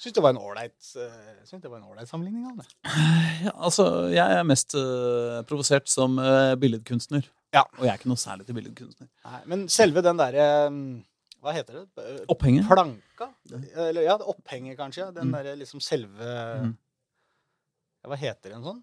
[0.00, 2.68] Syns det var en ålreit eh, synes det var en ålreit sammenligning det.
[3.44, 7.24] Ja, altså, jeg er mest uh, provosert som uh, billedkunstner.
[7.54, 7.62] Ja.
[7.78, 9.08] Og jeg er ikke noe særlig til billedkunstner.
[9.26, 10.44] Nei, men selve den derre
[11.40, 12.16] Hva heter det?
[12.32, 12.66] Opphenget?
[12.68, 13.30] Planka?
[13.80, 15.08] Eller ja, opphenger opphenget, kanskje.
[15.16, 15.34] Den Mm.
[15.38, 16.74] derre liksom selve Mm.
[18.04, 18.82] ja, Hva heter en sånn?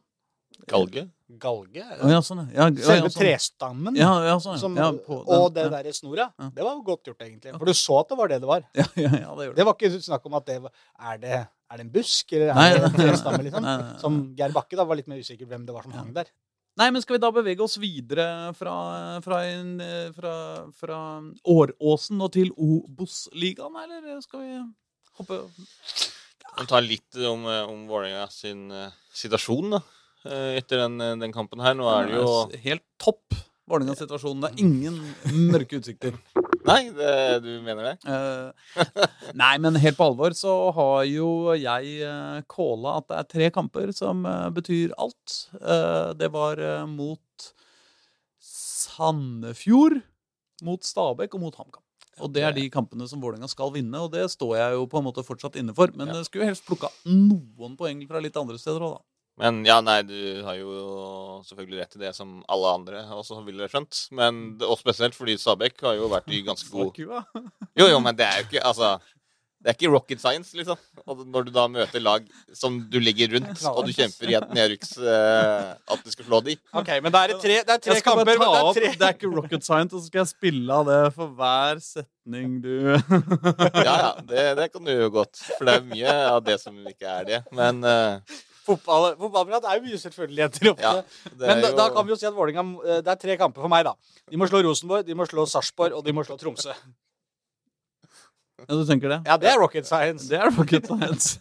[0.67, 1.03] Galge.
[1.41, 1.83] Galge?
[1.83, 2.55] Å ja, sånn, ja.
[2.55, 3.21] ja, ja, Selve sånn.
[3.21, 3.97] trestammen?
[3.99, 4.57] Ja, ja, sånn.
[4.61, 5.71] Som, ja, på den, og det ja.
[5.75, 6.29] derre snora.
[6.39, 6.49] Ja.
[6.55, 7.53] Det var godt gjort, egentlig.
[7.57, 8.65] For du så at det var det det var.
[8.79, 9.53] Ja, ja, ja, det det.
[9.59, 10.73] Det var ikke snakk om at det var
[11.11, 13.67] Er det, er det en busk, eller er Nei, det en trestamme, liksom?
[13.67, 14.01] nei, nei, nei.
[14.03, 16.31] Som Geir Bakke da var litt mer usikker hvem det var som hang der.
[16.77, 18.73] Nei, men skal vi da bevege oss videre fra,
[19.25, 19.79] fra, en,
[20.13, 20.33] fra,
[20.77, 20.99] fra
[21.49, 24.59] Åråsen og til Obos-ligaen, eller skal vi
[25.17, 25.39] hoppe
[26.59, 29.81] Vi tar litt om, eh, om Vålerenga sin uh, situasjon da,
[30.59, 31.73] etter den, eh, den kampen her.
[31.77, 32.31] Nå er det jo
[32.63, 33.35] Helt topp
[33.67, 34.41] Vålerenga-situasjonen.
[34.45, 34.99] Det er ingen
[35.51, 36.13] mørke utsikter.
[36.67, 37.09] Nei, det,
[37.43, 37.95] du mener det?
[38.07, 39.07] Eh,
[39.39, 42.07] nei, men helt på alvor så har jo jeg
[42.51, 45.35] calla at det er tre kamper som eh, betyr alt.
[45.59, 47.49] Eh, det var eh, mot
[48.39, 49.99] Sandefjord,
[50.63, 51.83] mot Stabæk og mot HamKam.
[52.23, 54.97] Og det er de kampene som Vålerenga skal vinne, og det står jeg jo på
[55.01, 55.91] en måte fortsatt inne for.
[55.93, 56.23] Men Ja.
[56.25, 59.03] skulle helst plukka noen poeng fra litt andre steder òg, da.
[59.37, 60.71] Men ja, nei, du har jo
[61.45, 64.07] selvfølgelig rett i det som alle andre også ville skjønt.
[64.17, 66.97] Men og spesielt fordi Stabæk har jo vært i ganske god.
[67.77, 68.95] Jo, jo, men det er jo ikke Altså,
[69.61, 70.77] det er ikke rocket science, liksom.
[71.05, 74.51] Og når du da møter lag som du ligger rundt, og du kjemper i et
[74.53, 76.57] nedrykks uh, At du skal slå de.
[76.77, 78.41] Ok, men det er tre, det er tre Jeg skal kamper.
[78.41, 78.91] bare det er tre.
[78.93, 82.57] det er ikke rocket science, og så skal jeg spille av det for hver setning
[82.65, 82.75] du
[83.87, 85.41] Ja, ja, det, det kan du jo godt.
[85.57, 87.41] For det er mye av det som ikke er det.
[87.57, 90.83] Men eh, Fotball, fotballprat er jo mye selvfølgeligheter oppe.
[90.83, 90.93] ja.
[91.39, 93.63] Men da, jo da kan vi jo si at Vålinga, eh, Det er tre kamper
[93.63, 93.95] for meg, da.
[94.27, 96.75] De må slå Rosenborg, de må slå Sarpsborg, og de må slå Tromsø.
[98.67, 99.19] Ja, du tenker det?
[99.29, 100.27] Ja, det er rocket science.
[100.29, 101.37] Det er rocket science.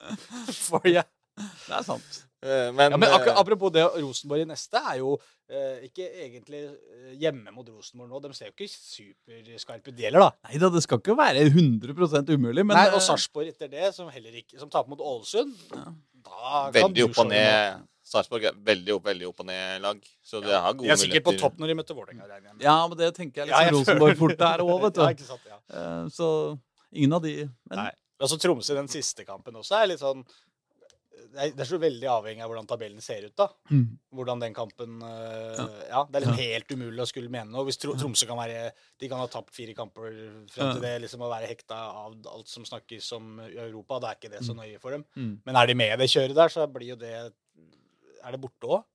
[0.66, 1.02] For ja.
[1.36, 2.22] Det er sant.
[2.42, 5.16] eh, Men, Ja, men eh, apropos det, Rosenborg i neste er jo
[5.52, 6.62] eh, ikke egentlig
[7.20, 8.22] hjemme mot Rosenborg nå.
[8.24, 10.48] De ser jo ikke superskarpe ut, de heller, da.
[10.48, 14.08] Nei da, det skal ikke være 100 umulig, men Nei, Og Sarpsborg etter det, som
[14.14, 15.52] heller ikke Som taper mot Ålesund.
[15.76, 15.90] Ja.
[16.76, 17.84] Veldig opp og ned.
[18.06, 20.02] Sarpsborg er veldig opp, veldig opp og ned-lag.
[20.22, 22.52] Så det har gode De gode er sikkert på topp når de møter Vålerenga.
[22.62, 25.00] Ja, men det tenker jeg Ja, liksom jeg Rosenborg fort er òg, vet du.
[25.02, 25.58] Ja, ikke sant, ja.
[25.74, 26.28] Eh, Så
[26.94, 27.90] ingen av de men, Nei.
[28.22, 30.22] Og så Tromsø i den siste kampen også er litt sånn
[31.16, 33.46] det er, så veldig avhengig av hvordan tabellen ser ut, da.
[33.70, 33.84] Mm.
[34.16, 37.66] Hvordan den kampen uh, Ja, det er liksom helt umulig å skulle mene noe.
[37.68, 40.10] Hvis Tro Tromsø kan være De kan ha tapt fire kamper
[40.52, 44.00] frem til det, liksom å være hekta av alt som snakkes om i Europa.
[44.02, 45.06] Da er ikke det så nøye for dem.
[45.16, 45.34] Mm.
[45.46, 48.72] Men er de med i det kjøret der, så blir jo det Er det borte
[48.78, 48.86] òg?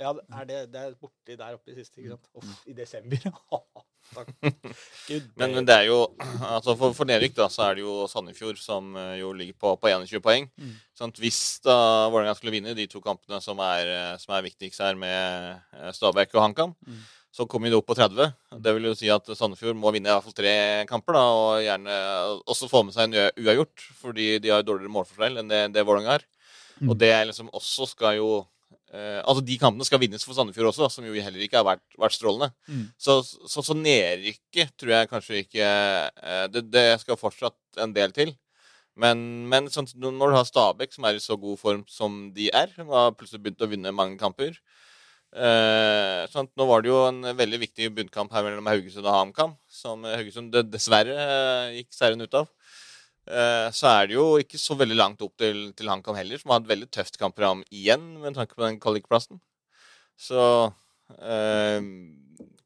[0.00, 2.28] Ja, er det, det er borti der oppe i siste, ikke sant?
[2.38, 3.32] Uff, I desember.
[5.36, 5.98] Men, men det er jo
[6.46, 9.72] altså For, for nedrykk da, så er det jo Sandefjord som eh, jo ligger på,
[9.80, 10.46] på 21 poeng.
[10.60, 10.76] Mm.
[10.98, 11.76] Sånn at hvis da
[12.12, 15.90] Vålerenga skulle vinne de to kampene som er, eh, som er viktigst her med eh,
[15.96, 17.02] Stabæk og HamKam, Mm.
[17.32, 18.32] så kommer de opp på 30.
[18.60, 20.54] Det vil jo si at Sandefjord må vinne i hvert fall tre
[20.90, 21.98] kamper, da, og gjerne
[22.52, 26.18] også få med seg en uavgjort, fordi de har dårligere målforskjell enn det, det Vålerenga
[26.18, 26.26] har.
[26.82, 26.90] Mm.
[26.90, 28.30] Og det er liksom også skal jo
[28.92, 31.84] eh, Altså, de kampene skal vinnes for Sandefjord også, som jo heller ikke har vært,
[32.00, 32.52] vært strålende.
[32.68, 32.86] Mm.
[33.00, 35.72] Så, så, så nedrykket tror jeg kanskje ikke
[36.22, 38.34] uh, det, det skal fortsatt en del til.
[39.00, 42.50] Men, men sånn, når du har Stabæk, som er i så god form som de
[42.52, 44.58] er, som har plutselig begynt å vinne mange kamper
[45.32, 49.54] Uh, sånn, Nå var det jo en veldig viktig bunnkamp her mellom Haugesund og HamKam,
[49.72, 51.14] som Haugesund dessverre
[51.72, 52.50] gikk seieren ut av.
[53.30, 56.54] Eh, så er det jo ikke så veldig langt opp til, til HamKam heller, som
[56.54, 59.38] har et veldig tøft kampprogram igjen, med tanke på den kvalikplassen.
[60.18, 60.42] Så
[61.22, 61.78] eh,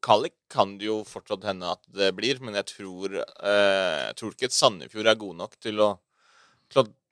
[0.06, 4.36] Kvalik kan det jo fortsatt hende at det blir, men jeg tror, eh, jeg tror
[4.36, 5.90] ikke Sandefjord er god nok til å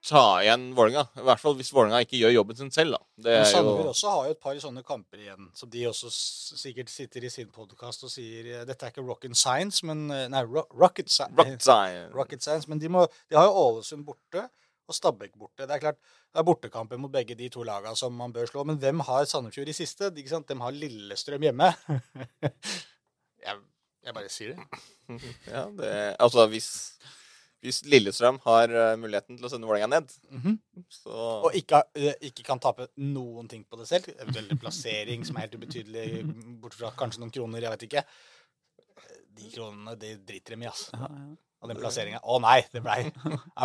[0.05, 1.07] ta igjen Vålerenga.
[1.17, 3.01] I hvert fall hvis Vålerenga ikke gjør jobben sin selv, da.
[3.27, 6.11] Det Men Sandefjord jo også har jo et par sånne kamper igjen, som de også
[6.61, 10.27] sikkert sitter i sin podkast og sier eh, Dette er ikke rocket science, men eh,
[10.33, 12.13] Nei, ro rocket, si Rocket Science.
[12.17, 12.69] rocket science.
[12.71, 14.45] Men de, må, de har jo Ålesund borte
[14.85, 15.65] og Stabæk borte.
[15.65, 18.67] Det er klart, det er bortekamper mot begge de to lagene som man bør slå.
[18.69, 20.11] Men hvem har Sandefjord i siste?
[20.13, 20.49] De, ikke sant?
[20.51, 21.71] De har Lillestrøm hjemme.
[23.47, 23.61] jeg,
[24.05, 24.83] jeg bare sier det.
[25.49, 26.69] Ja, det, altså hvis,
[27.65, 30.59] hvis Lillestrøm har eh, muligheten til å sende Vålerenga ned, Mhm.
[30.93, 31.17] så
[31.49, 34.11] Og ikke, eh, ikke kan tape noen ting på det selv.
[34.21, 38.05] Eventuelt en plassering som er helt ubetydelig, bort fra kanskje noen kroner, jeg vet ikke.
[39.35, 40.93] De kronene de driter dem i, altså.
[40.95, 41.35] Ja, ja.
[41.65, 43.07] Og den plasseringa Å nei, det blei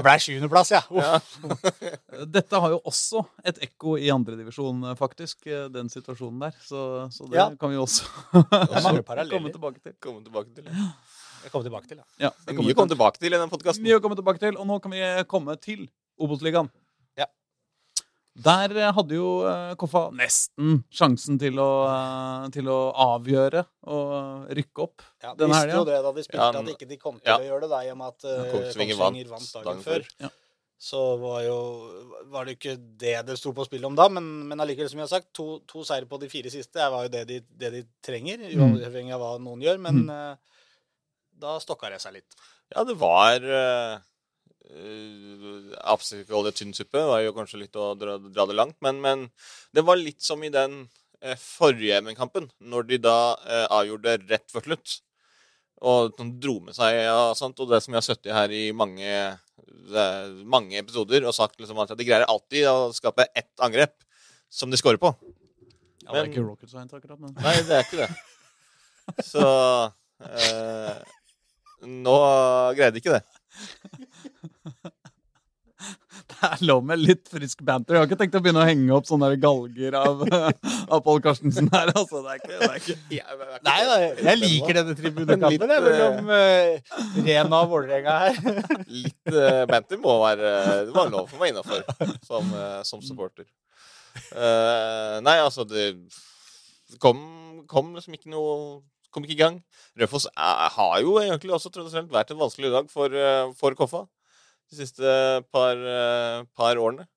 [0.06, 0.80] ble sjuendeplass, ja.
[0.88, 1.34] Uff.
[1.44, 2.24] Ja.
[2.38, 6.56] Dette har jo også et ekko i andredivisjon, faktisk, eh, den situasjonen der.
[6.64, 6.80] Så,
[7.12, 7.50] så det Ja.
[7.60, 8.08] kan vi også
[8.40, 9.98] er komme tilbake til.
[10.00, 10.72] Komme tilbake til.
[11.44, 12.06] Jeg kommer tilbake til, ja.
[12.28, 13.84] Ja, Det mye å komme tilbake til i den podkasten.
[13.86, 15.86] Mye å komme tilbake til, og nå kan vi komme til
[16.20, 16.70] Obos-ligaen.
[17.20, 17.26] Ja.
[18.40, 24.52] Der eh, hadde jo eh, Koffa nesten sjansen til å, eh, til å avgjøre og
[24.56, 25.02] rykke opp.
[25.24, 27.32] ja Den visste jo det da de spilte, Ja, at men- ikke de kom til
[27.34, 27.40] ja.
[27.40, 30.06] å gjøre det, da, i og med at uh, Kongsvinger vant vant dagen dagen før.
[30.06, 30.14] før.
[30.28, 30.30] Ja.
[30.80, 31.58] Så var jo
[32.32, 35.10] var det ikke det det sto på spill om da, men, men allikevel, som jeg
[35.10, 37.82] har sagt, to, to seire på de fire siste var jo det de, det de
[38.06, 38.78] trenger, Mm.
[38.80, 40.36] uavhengig av hva noen gjør, men eh,
[41.42, 42.40] da stokka det seg litt.
[42.74, 43.98] Ja, det var uh,
[45.90, 47.00] Absolutt ikke å holde tynn suppe.
[47.00, 48.78] det var jo kanskje litt å dra, dra det langt.
[48.86, 49.28] Men, men
[49.74, 54.50] det var litt som i den uh, forrige MN-kampen, når de da uh, avgjorde rett
[54.54, 55.00] før slutt.
[55.80, 57.60] Og dro med seg og sånt.
[57.64, 59.14] Og det som jeg har sittet her i mange,
[60.44, 63.96] mange episoder og sagt liksom at de greier alltid å skape ett angrep
[64.52, 65.14] som de scorer på.
[66.10, 68.10] Ja, det er ikke rocket science, akkurat, men Nei, det er ikke det.
[69.32, 69.46] Så
[70.26, 70.96] eh,
[71.88, 72.16] Nå
[72.78, 73.24] greide de ikke det.
[76.30, 77.96] det er lov med litt frisk banter.
[77.96, 80.22] Jeg har ikke tenkt å begynne å henge opp sånne der galger av,
[80.94, 81.92] av Pål Karstensen her.
[81.94, 82.98] Altså, det er ikke, det er ikke.
[83.70, 83.98] Nei da,
[84.30, 85.72] jeg liker denne tribunekampen.
[85.72, 88.42] Det mellom uh, Rena og Vålerenga her.
[88.88, 90.54] Litt uh, banter må være
[90.90, 91.84] Det var lov for meg innafor
[92.28, 93.48] som, uh, som supporter.
[94.34, 95.92] Uh, nei, altså Det
[97.02, 97.20] kom,
[97.70, 98.82] kom liksom ikke noe
[99.14, 99.60] Kom ikke i gang.
[100.00, 104.04] Raufoss har jo egentlig også tradisjonelt vært en vanskelig dag for, eh, for Koffa
[104.70, 105.14] de siste
[105.54, 107.08] par, eh, par årene.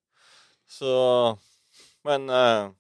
[0.69, 1.39] Så
[2.03, 2.73] Men uh,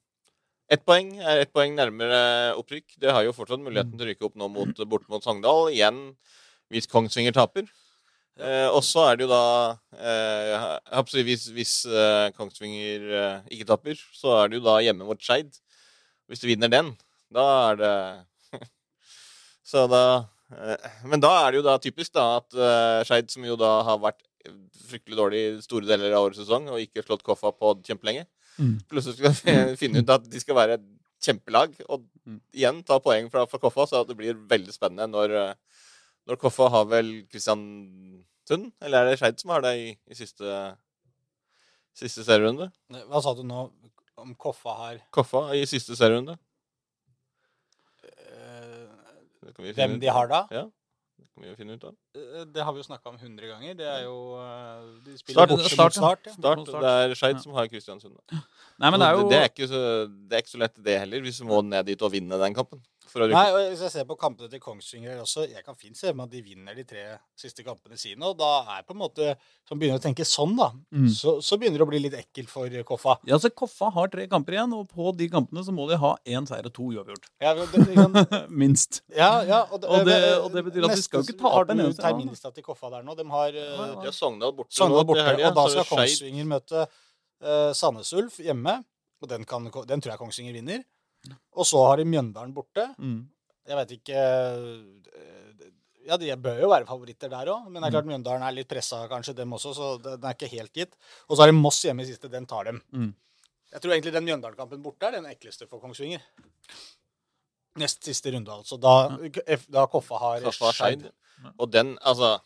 [0.72, 2.96] ett poeng er ett poeng nærmere opprykk.
[2.98, 5.68] Det har jo fortsatt muligheten til å rykke opp nå mot, bort mot Sogndal.
[5.70, 6.00] Igjen
[6.72, 7.68] hvis Kongsvinger taper.
[8.40, 10.52] Eh, og så er det jo da eh,
[11.12, 15.20] jeg Hvis, hvis eh, Kongsvinger eh, ikke taper, så er det jo da hjemme mot
[15.20, 15.52] Skeid.
[16.26, 16.94] Hvis du vinner den,
[17.28, 17.94] da er det
[19.72, 20.02] Så da
[20.52, 23.78] eh, Men da er det jo da typisk da at uh, Skeid, som jo da
[23.88, 24.20] har vært
[24.90, 28.26] fryktelig dårlig i store deler av årets sesong og ikke slått Koffa på kjempelenge,
[28.60, 28.74] Mm.
[28.84, 30.82] plutselig skal finne ut at de skal være et
[31.24, 32.36] kjempelag og Mm.
[32.54, 35.54] igjen ta poeng fra, fra Koffa, så det blir veldig spennende når eh,
[36.28, 38.68] når Koffa har vel Kristiansund?
[38.84, 40.52] Eller er det Skeid som har det i, i siste,
[41.98, 42.68] siste serierunde?
[43.08, 43.64] Hva sa du nå
[44.22, 46.36] om Koffa har Koffa i siste serierunde.
[48.04, 50.40] eh, Det kan vi finne Hvem ut de har da?
[50.54, 50.62] Ja,
[51.18, 51.94] det kan vi jo finne ut av.
[52.16, 53.74] Eh, Det har vi jo snakka om hundre ganger.
[53.78, 55.48] Det er jo eh, De Start.
[55.54, 56.26] Bort, Start, start.
[56.26, 56.32] Ja.
[56.38, 57.42] Start, det er Skeid Ja.
[57.42, 58.16] som har Kristiansund.
[58.32, 60.98] Nei, men det er jo det, er ikke så, det er ikke så lett, det
[61.04, 62.82] heller, hvis du må ned dit og vinne den kampen.
[63.12, 63.36] For å rykke.
[63.36, 66.16] Nei, og Hvis jeg ser på kampene til Kongsvinger også, jeg kan fint se for
[66.16, 67.02] meg at de vinner de tre
[67.36, 68.22] siste kampene sine.
[68.24, 68.48] Og da
[68.78, 69.34] er på en måte
[69.68, 71.08] Som begynner å tenke sånn, da, Mm.
[71.12, 73.18] så, så begynner det å bli litt ekkelt for Koffa.
[73.28, 76.14] Ja, så Koffa har tre kamper igjen, og på de kampene så må de ha
[76.26, 77.28] én seier og to uavgjort.
[77.40, 78.16] Ja, det, kan...
[78.62, 79.02] Minst.
[79.14, 82.02] ja, ja, og, Og det- og det betyr at de skal ikke tape en eneste
[82.02, 83.14] terminlista til Koffa der nå?
[83.16, 84.00] De har Ja, uh, ja.
[84.00, 88.40] De har Sogndal borte Sogndal borte, helgen, og da skal Kongsvinger møte uh, Sandnes Ulf
[88.42, 88.78] hjemme.
[89.22, 90.82] Og den, kan, den tror jeg Kongsvinger vinner.
[91.30, 92.88] Og så har de Mjøndalen borte.
[92.98, 93.20] Mm.
[93.68, 95.66] Jeg vet ikke eh,
[96.08, 98.70] Ja, de bør jo være favoritter der òg, men det er klart Mjøndalen er litt
[98.70, 100.96] pressa kanskje, dem også, så den er ikke helt gitt.
[101.28, 102.80] Og så har de Moss hjemme i siste, den tar dem.
[102.90, 103.12] Mm.
[103.72, 106.24] Jeg tror egentlig den Mjøndalen-kampen borte er den ekleste for Kongsvinger.
[107.80, 108.76] Nest siste runde, altså.
[108.76, 109.16] Da,
[109.72, 110.48] da Koffa har.
[110.52, 111.06] Skeid.
[111.56, 112.36] Og den, altså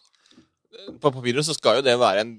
[1.02, 2.36] På papiret så skal jo det være en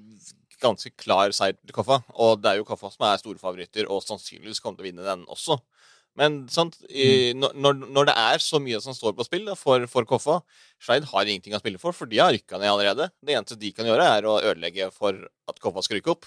[0.62, 2.00] ganske klar seier til Koffa.
[2.16, 5.06] Og det er jo Koffa som er store favoritter, og sannsynligvis kommer til å vinne
[5.06, 5.60] den også.
[6.18, 9.86] Men sant, i, når, når det er så mye som står på spill da, for,
[9.92, 10.40] for Koffa
[10.82, 13.10] Skeid har ingenting å spille for, for de har rykka ned allerede.
[13.22, 15.18] Det eneste de kan gjøre, er å ødelegge for
[15.50, 16.26] at Koffa skal rykke opp.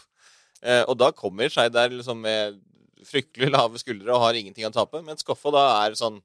[0.62, 2.60] Eh, og da kommer Skeid der liksom med
[3.06, 5.02] fryktelig lave skuldre og har ingenting å tape.
[5.06, 6.20] Mens Koffa da er sånn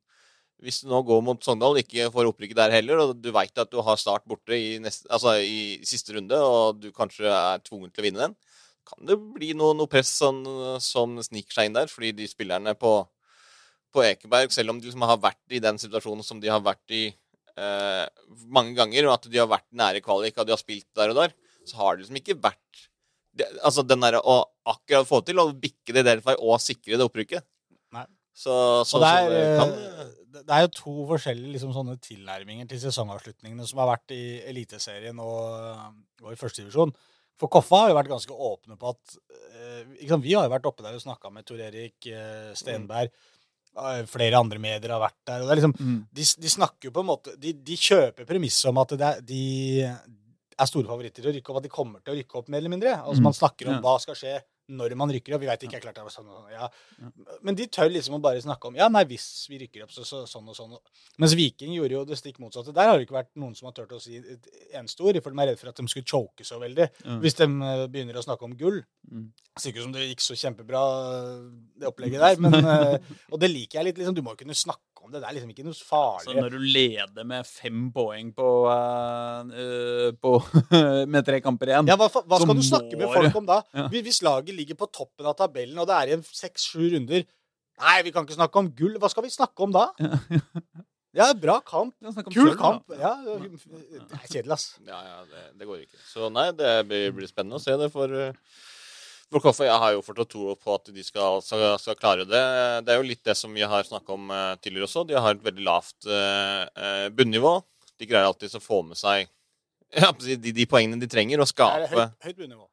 [0.64, 3.70] Hvis du nå går mot Sogndal, ikke får opprykket der heller, og du veit at
[3.74, 7.92] du har start borte i, neste, altså i siste runde, og du kanskje er tvunget
[7.92, 8.36] til å vinne den,
[8.88, 10.40] kan det bli noe, noe press sånn,
[10.80, 11.92] som sniker seg inn der.
[11.92, 12.94] Fordi de spillerne på,
[13.96, 16.96] på Ekeberg, selv om de liksom har vært i den situasjonen som de har vært
[16.96, 18.04] i eh,
[18.52, 21.22] mange ganger, og at de har vært nære kvalik, og de har spilt der og
[21.24, 22.86] der, så har det liksom ikke vært
[23.36, 24.38] det, Altså den derre å
[24.72, 27.44] akkurat få til å bikke det der vei og sikre det opprykket.
[27.96, 28.06] Nei.
[28.32, 28.54] Så,
[28.84, 32.68] så, Så det er, så det eh, det er jo to forskjellige liksom, sånne tilnærminger
[32.70, 36.92] til sesongavslutningene som har vært i Eliteserien og, og i førstedivisjon.
[37.40, 39.16] For Koffa har jo vært ganske åpne på at
[39.60, 43.10] eh, sant, Vi har jo vært oppe der og snakka med Tor Erik eh, Stenberg
[43.12, 43.32] eh,
[44.08, 45.42] flere andre medier har vært der.
[45.42, 46.08] og det er liksom, Mm.
[46.14, 49.82] de, de snakker jo på en måte De, de kjøper premisset om at er, de
[50.58, 52.58] er store favoritter til å rykke opp, at de kommer til å rykke opp mer
[52.64, 52.94] eller mindre.
[53.04, 53.24] Altså Mm.
[53.24, 53.82] Man snakker om Ja.
[53.82, 55.44] hva skal skje når man rykker opp.
[55.44, 56.70] Vi veit ikke, klart det var sånn, og sånn, ja.
[57.46, 60.06] Men de tør liksom å bare snakke om ja, nei, hvis vi rykker opp, så,
[60.08, 60.76] så sånn og sånn.
[61.22, 62.74] Mens Viking gjorde jo det stikk motsatte.
[62.76, 65.36] Der har det ikke vært noen som har turt å si et eneste ord, for
[65.36, 66.90] de er redd for at de skulle choke så veldig.
[67.06, 67.20] mm.
[67.24, 68.82] Hvis de eh, begynner å snakke om gull.
[69.12, 69.30] Mm.
[69.56, 70.84] Ser ikke ut som det gikk så kjempebra,
[71.80, 72.42] det opplegget der.
[72.42, 74.02] Men, eh, og det liker jeg litt.
[74.02, 75.22] Liksom, du må jo kunne snakke om det.
[75.24, 76.26] Det er liksom ikke noe farlig.
[76.28, 80.34] Så når du leder med fem poeng på, eh, eh, på
[81.14, 83.62] med tre kamper igjen Ja, hva, hva så skal du snakke med folk om da?
[83.76, 83.88] Ja.
[83.94, 87.26] Hvis- laget ligger på toppen av tabellen, og det er igjen seks-sju runder
[87.76, 88.94] Nei, vi kan ikke snakke om gull.
[89.04, 89.90] Hva skal vi snakke om da?
[91.16, 91.92] Ja, bra kamp.
[92.32, 92.94] Kul selv, kamp.
[92.96, 94.68] Ja, det er kjedelig, ass.
[94.88, 96.00] Ja, ja, det, det går ikke.
[96.08, 98.32] Så nei, det blir, blir spennende å se det for, eh,
[99.36, 99.68] for Koffa.
[99.68, 102.44] Jeg har jo fortsatt tro på at de skal, skal, skal klare det.
[102.88, 105.06] Det er jo litt det som vi har snakka om eh, tidligere også.
[105.10, 107.58] De har et veldig lavt eh, bunnivå.
[108.00, 109.28] De greier alltid å få med seg
[110.02, 112.66] ja, de, de poengene de trenger, og Det er skape høyt, høyt bunnivå.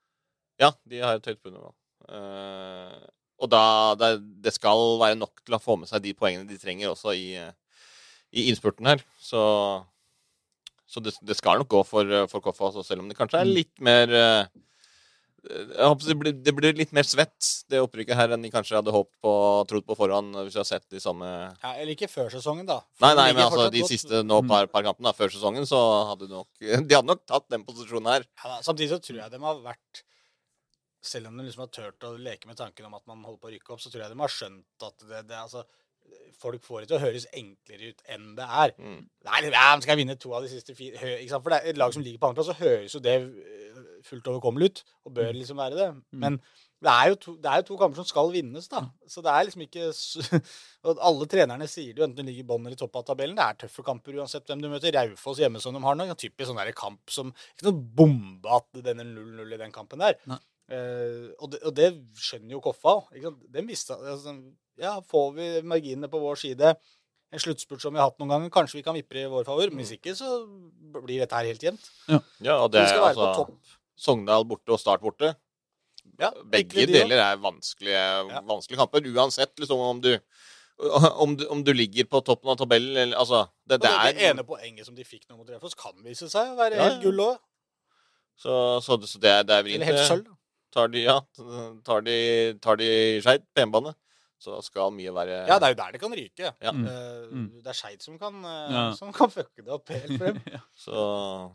[0.62, 1.72] Ja, de har et høyt bunnivå.
[2.08, 3.02] Eh,
[3.42, 3.64] og da
[3.98, 4.12] det,
[4.44, 7.32] det skal være nok til å få med seg de poengene de trenger også i,
[7.38, 7.54] eh,
[8.38, 9.02] i innspurten her.
[9.22, 9.42] Så,
[10.86, 13.50] så det, det skal nok gå for, eh, for Koffa selv om det kanskje er
[13.50, 14.44] litt mer eh,
[15.42, 19.16] det blir, det blir litt mer svett, det opprykket her, enn de kanskje hadde håpet
[19.24, 19.32] på
[19.70, 22.78] trodd på forhånd, hvis vi har sett de samme Ja, eller ikke før sesongen, da.
[22.94, 23.90] For Nei, nei, men altså de godt.
[23.90, 25.80] siste nå par, par kampene da, før sesongen, så
[26.12, 26.48] hadde de nok
[26.88, 28.26] De hadde nok tatt den posisjonen her.
[28.38, 30.02] Ja, da, samtidig så tror jeg de har vært
[31.02, 33.50] Selv om de liksom har turt å leke med tanken om at man holder på
[33.50, 35.64] å rykke opp, så tror jeg de har skjønt at det, det altså
[36.42, 38.72] Folk får det til å høres enklere ut enn det er.
[38.82, 38.98] Mm.
[39.28, 40.98] Nei, ja, skal vinne to av de siste fire?
[41.30, 44.30] For det er et lag som ligger på andreplass, så høres jo det eh, fullt
[44.32, 44.82] overkommelig ut.
[45.06, 45.88] Og bør liksom være det.
[46.18, 46.40] Men
[46.82, 48.82] det er, jo to, det er jo to kamper som skal vinnes, da.
[49.06, 49.90] Så det er liksom ikke
[50.90, 53.04] Og alle trenerne sier det jo, enten du ligger i bånn eller i topp av
[53.12, 53.36] tabellen.
[53.38, 54.96] Det er tøffe kamper uansett hvem du møter.
[54.96, 56.08] Raufoss hjemme som de har nå.
[56.18, 60.02] Typisk sånn der kamp som Ikke noe bombe at den er 0-0 i den kampen
[60.02, 60.18] der.
[60.72, 63.30] Eh, og, det, og det skjønner jo Koffa òg.
[63.54, 64.34] Den visste altså,
[64.80, 66.74] Ja, får vi marginene på vår side,
[67.32, 69.68] en sluttspurt som vi har hatt noen ganger, kanskje vi kan vippe i vår favor.
[69.70, 70.28] Men hvis ikke, så
[71.02, 71.90] blir dette her helt jevnt.
[72.40, 73.76] Ja, og Det er skal være på altså topp.
[73.96, 75.34] Sogndal borte og Start borte.
[76.18, 78.00] Ja, Begge de deler er vanskelige,
[78.32, 78.40] Ja.
[78.48, 80.18] vanskelige kamper, uansett liksom om du,
[81.22, 84.12] om du, om du ligger på toppen av tabellen eller Altså, det, det det, er
[84.18, 86.88] det ene poenget som de fikk nå mot Raufoss, kan vise seg å være Ja,
[86.90, 87.38] helt gull òg.
[88.36, 89.82] Så, så, det- så det, er- det er vrient.
[89.82, 90.26] Eller helt sølv.
[90.72, 91.20] Tar de, ja,
[91.84, 92.18] tar de,
[92.64, 93.94] tar de Skeid på hjemmebane,
[94.42, 96.52] så skal mye være Ja, det er jo der det kan ryke.
[96.60, 96.72] Ja.
[96.74, 96.86] Mm.
[96.90, 97.48] Eh, Mm.
[97.62, 98.84] Det er Skeid som kan, eh, Ja.
[98.98, 100.40] som kan fucke det opp helt frem.
[100.76, 101.52] Så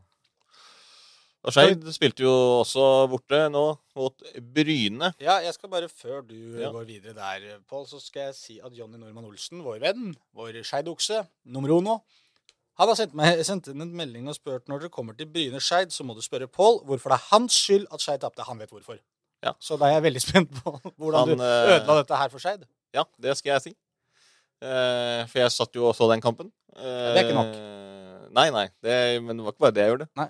[1.48, 2.32] Og Skeid spilte jo
[2.64, 3.62] også borte nå
[3.96, 4.24] mot
[4.56, 5.12] Bryne.
[5.22, 6.72] Ja, jeg skal bare, før du Ja.
[6.74, 10.58] går videre der, Pål, så skal jeg si at Jonny Normann Olsen, vår venn, vår
[10.64, 12.00] skeidokse, nummer uno,
[12.78, 15.60] han har sendt, meg, sendt inn en melding og spurt når dere kommer til Bryne
[15.62, 18.44] Skeid, så må du spørre Pål hvorfor det er hans skyld at Skeid tapte.
[18.44, 19.00] Han vet hvorfor.
[19.44, 19.54] Ja.
[19.60, 22.40] Så da er jeg veldig spent på hvordan Han, du eh, ødela dette her for
[22.44, 22.66] Skeid.
[22.96, 23.74] Ja, det skal jeg si.
[24.64, 26.52] Eh, for jeg satt jo og så den kampen.
[26.78, 27.58] Eh, Det er ikke nok.
[28.38, 28.68] Nei, nei.
[28.84, 30.08] Det, men det var ikke bare det jeg gjorde.
[30.20, 30.28] Nei.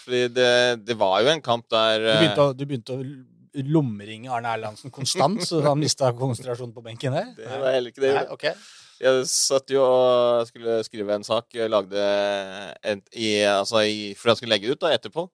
[0.00, 0.50] Fordi det,
[0.86, 4.30] det var jo en kamp der Du eh, begynte, å, du begynte å l- lommeringe
[4.32, 7.32] Arne Erlandsen konstant, så han mista konsentrasjonen på benken der.
[7.36, 8.54] Det var heller ikke det Nei, okay.
[8.54, 8.76] ok.
[9.00, 11.46] Jeg satt jo og skulle skrive en sak.
[11.56, 12.00] Jeg lagde
[12.86, 15.24] en, i, altså i, For jeg skulle legge ut da etterpå.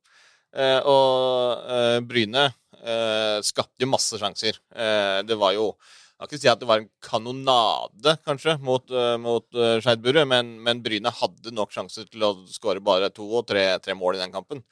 [0.57, 2.45] Eh, og eh, Bryne
[2.81, 4.59] eh, skapte jo masse sjanser.
[4.73, 5.73] Eh, det var jo
[6.17, 10.01] Jeg kan ikke si at det var en kanonade, kanskje, mot, uh, mot uh, Skeid
[10.01, 13.93] Burre, men, men Bryne hadde nok sjanser til å skåre bare to og tre, tre
[13.93, 14.63] mål i den kampen.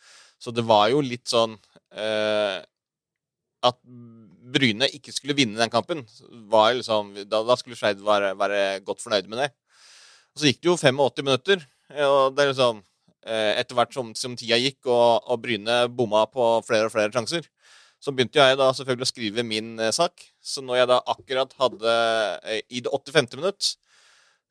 [0.40, 2.64] Så det var jo litt sånn uh,
[3.64, 3.76] at
[4.54, 6.00] Bryne ikke skulle vinne den kampen,
[6.48, 9.50] liksom, da, da skulle Skeid være, være godt fornøyd med det.
[10.32, 11.68] Og så gikk det jo 85 minutter,
[12.08, 16.24] og det er liksom uh, Etter hvert som, som tida gikk og, og Bryne bomma
[16.24, 17.44] på flere og flere sjanser,
[18.04, 20.26] så begynte jeg da selvfølgelig å skrive min eh, sak.
[20.44, 21.94] Så når jeg da akkurat hadde
[22.44, 23.38] eh, I det 85.
[23.40, 23.70] minutt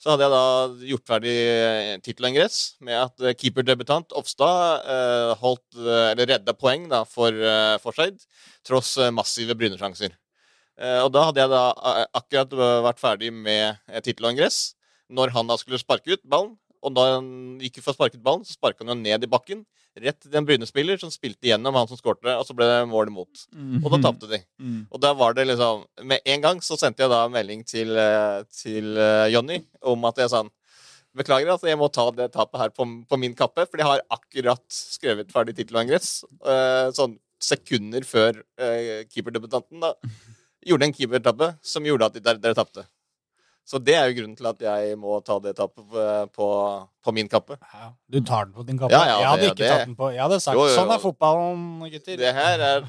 [0.01, 5.29] så hadde jeg da gjort ferdig eh, tittel og ingress med at keeperdebutant Ofstad eh,
[5.39, 8.19] holdt, eller redda poeng da for, eh, Forseid,
[8.67, 10.17] tross massive Bryne-sjanser.
[10.81, 11.63] Eh, og da hadde jeg da
[12.19, 12.57] akkurat
[12.89, 14.73] vært ferdig med tittel og ingress
[15.13, 16.57] når han da skulle sparke ut ballen.
[16.83, 17.27] Og da han
[17.63, 19.61] gikk for å sparke ballen, så sparka han jo ned i bakken.
[20.03, 23.11] Rett til en Bryne-spiller som spilte gjennom han som skårte, og så ble det mål
[23.11, 23.43] imot.
[23.83, 24.39] Og da tapte de.
[24.63, 24.85] Mm.
[24.95, 28.43] Og da var det liksom Med en gang så sendte jeg da melding til, eh,
[28.55, 30.39] til eh, Jonny om at jeg sa
[31.13, 34.01] Beklager, altså, jeg må ta det tapet her på, på min kappe, for jeg har
[34.15, 36.23] akkurat skrevet ferdig tittel og ingress.
[36.41, 39.89] eh, sånn sekunder før uh, keeperdebutanten da
[40.69, 42.86] gjorde en keepertabbe som gjorde at de- dere, dere tapte.
[43.64, 46.05] Så det er jo grunnen til at jeg må ta det tapet på,
[46.36, 46.47] på,
[47.07, 47.55] på min kappe.
[47.72, 48.91] Ja, du tar den på din kappe?
[48.91, 50.09] Ja, ja, jeg hadde det- ikke det- tatt den på.
[50.11, 51.61] Jeg hadde sagt Jo, jo, sånn er fotballen,
[51.93, 52.18] gutter.
[52.20, 52.88] Det her er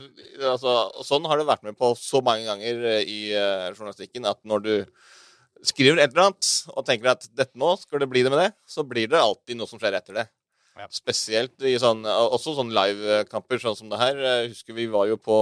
[0.51, 0.75] altså,
[1.07, 4.65] Sånn har det vært med på så mange ganger eh, i uh, journalistikken at når
[4.67, 4.75] du
[5.65, 8.51] skriver et eller annet og tenker at dette nå skal det bli det med det,
[8.67, 10.27] så blir det alltid noe som skjer etter det.
[10.75, 10.89] Ja.
[10.91, 14.19] Spesielt i sånn, også sånn livekamper sånn som det her.
[14.19, 15.39] Jeg husker vi var jo på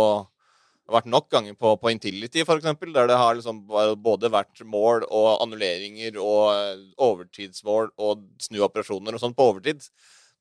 [0.83, 3.61] det har vært nok ganger på, på Intility, eksempel, der det har liksom
[4.03, 9.87] både vært mål og annulleringer og eh, overtidsmål og snuoperasjoner og sånn på overtid.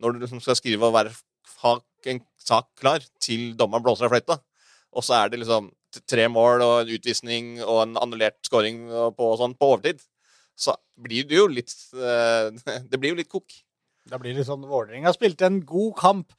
[0.01, 1.13] Når du liksom skal skrive og være,
[1.61, 1.75] ha
[2.09, 4.39] en sak klar til dommeren blåser av fløyta,
[4.91, 5.69] og så er det liksom
[6.09, 10.01] tre mål og en utvisning og en annullert scoring på, sånn, på overtid,
[10.57, 12.49] så blir det jo litt eh,
[12.89, 13.61] Det blir jo litt kok.
[14.09, 16.33] Da blir det sånn Vålerenga spilte en god kamp,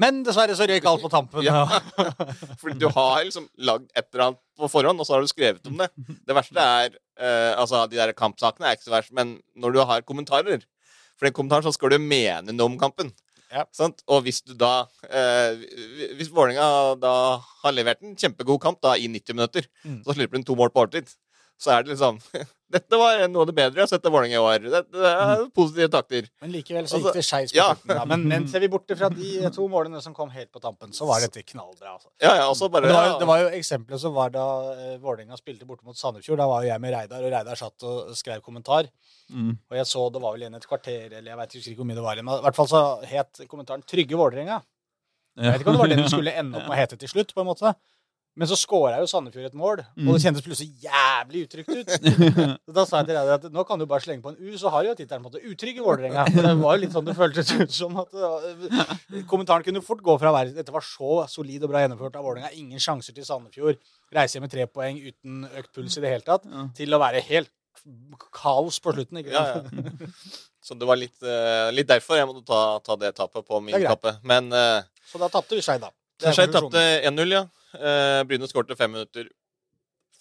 [0.00, 1.44] men dessverre så røyk alt på tampen.
[1.46, 1.64] Ja.
[2.60, 5.66] Fordi du har liksom lagd et eller annet på forhånd, og så har du skrevet
[5.70, 5.90] om det.
[6.26, 9.82] Det verste er uh, Altså, de der kampsakene er ikke så verst, men når du
[9.86, 10.64] har kommentarer
[11.14, 13.12] For i kommentaren kommentar så skal du mene noe om kampen.
[13.54, 13.62] Ja.
[13.74, 14.02] Sant?
[14.10, 15.52] Og hvis du da uh,
[16.18, 17.14] Hvis Vålerenga da
[17.62, 20.00] har levert en kjempegod kamp da i 90 minutter, Mm.
[20.06, 21.10] så slipper hun to mål på overtid,
[21.60, 22.18] så er det liksom
[22.74, 24.64] Dette var noe av det bedre jeg har sett av Vålerenga i år.
[24.72, 26.26] Dette er positive takter.
[26.42, 28.00] Men likevel så Altså, gikk det skeis på ja.
[28.10, 31.06] Men, men ser vi bort fra de to målene som kom helt på tampen, så
[31.06, 31.92] var dette knallbra.
[31.92, 32.10] Altså.
[32.24, 34.82] Ja, ja, og bare det, var, jo- det var jo eksempelet som var da uh,
[35.04, 36.40] Vålerenga spilte borte mot Sandefjord.
[36.42, 38.90] Da var jo jeg med Reidar, og Reidar satt og skrev kommentar.
[39.30, 39.54] Mm.
[39.70, 42.00] Og jeg så det var vel igjen et kvarter, eller jeg vet ikke hvor mye
[42.00, 42.26] det var igjen.
[42.32, 44.62] Men i hvert fall så het kommentaren 'Trygge Vålerenga'.
[45.38, 47.10] Jeg vet ikke om det var det den skulle ende opp med å hete til
[47.10, 47.74] slutt, på en måte.
[48.34, 51.92] Men så scora jo Sandefjord et mål, og det kjentes plutselig jævlig utrygt ut.
[52.66, 54.56] Så da sa jeg til Reidar at nå kan du bare slenge på en U,
[54.58, 56.24] så har du jo tittelen på måte 'Utrygge Vålerenga'.
[56.34, 60.02] Det var jo litt sånn det føltes ut som at det var- Kommentaren kunne fort
[60.02, 63.14] gå fra å være dette var så solid og bra gjennomført av Vålerenga, ingen sjanser
[63.14, 63.78] til Sandefjord,
[64.10, 66.66] reise hjem med tre poeng uten økt puls i det hele tatt, Ja.
[66.74, 67.50] til å være helt
[68.34, 69.22] kaos på slutten.
[69.22, 69.70] ikke sant?
[69.70, 70.06] ja.
[70.64, 73.74] Så det var litt, uh, litt derfor jeg måtte ta, ta det tapet på min
[73.76, 74.14] Det kappe.
[74.24, 75.90] Men uh, Så da tapte vi Skeid, da.
[76.18, 77.42] Det Skeid tapte 1-0, ja.
[77.74, 79.30] Uh, Bryne skårte fem minutter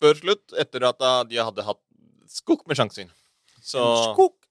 [0.01, 1.81] før slutt, etter at de hadde hatt
[2.29, 3.11] skokk med sjanser.
[3.63, 4.43] Så, Skok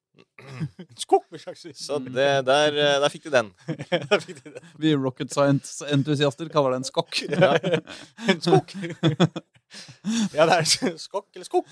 [0.98, 1.72] Skog med sjanser.
[1.76, 3.50] så det, der, eh, der fikk de den.
[4.26, 4.52] Fikk de.
[4.80, 7.22] Vi rocket science-entusiaster kaller det en skokk.
[7.30, 7.52] Ja.
[8.28, 8.74] En skog.
[10.34, 11.68] Ja, det er skokk eller skog.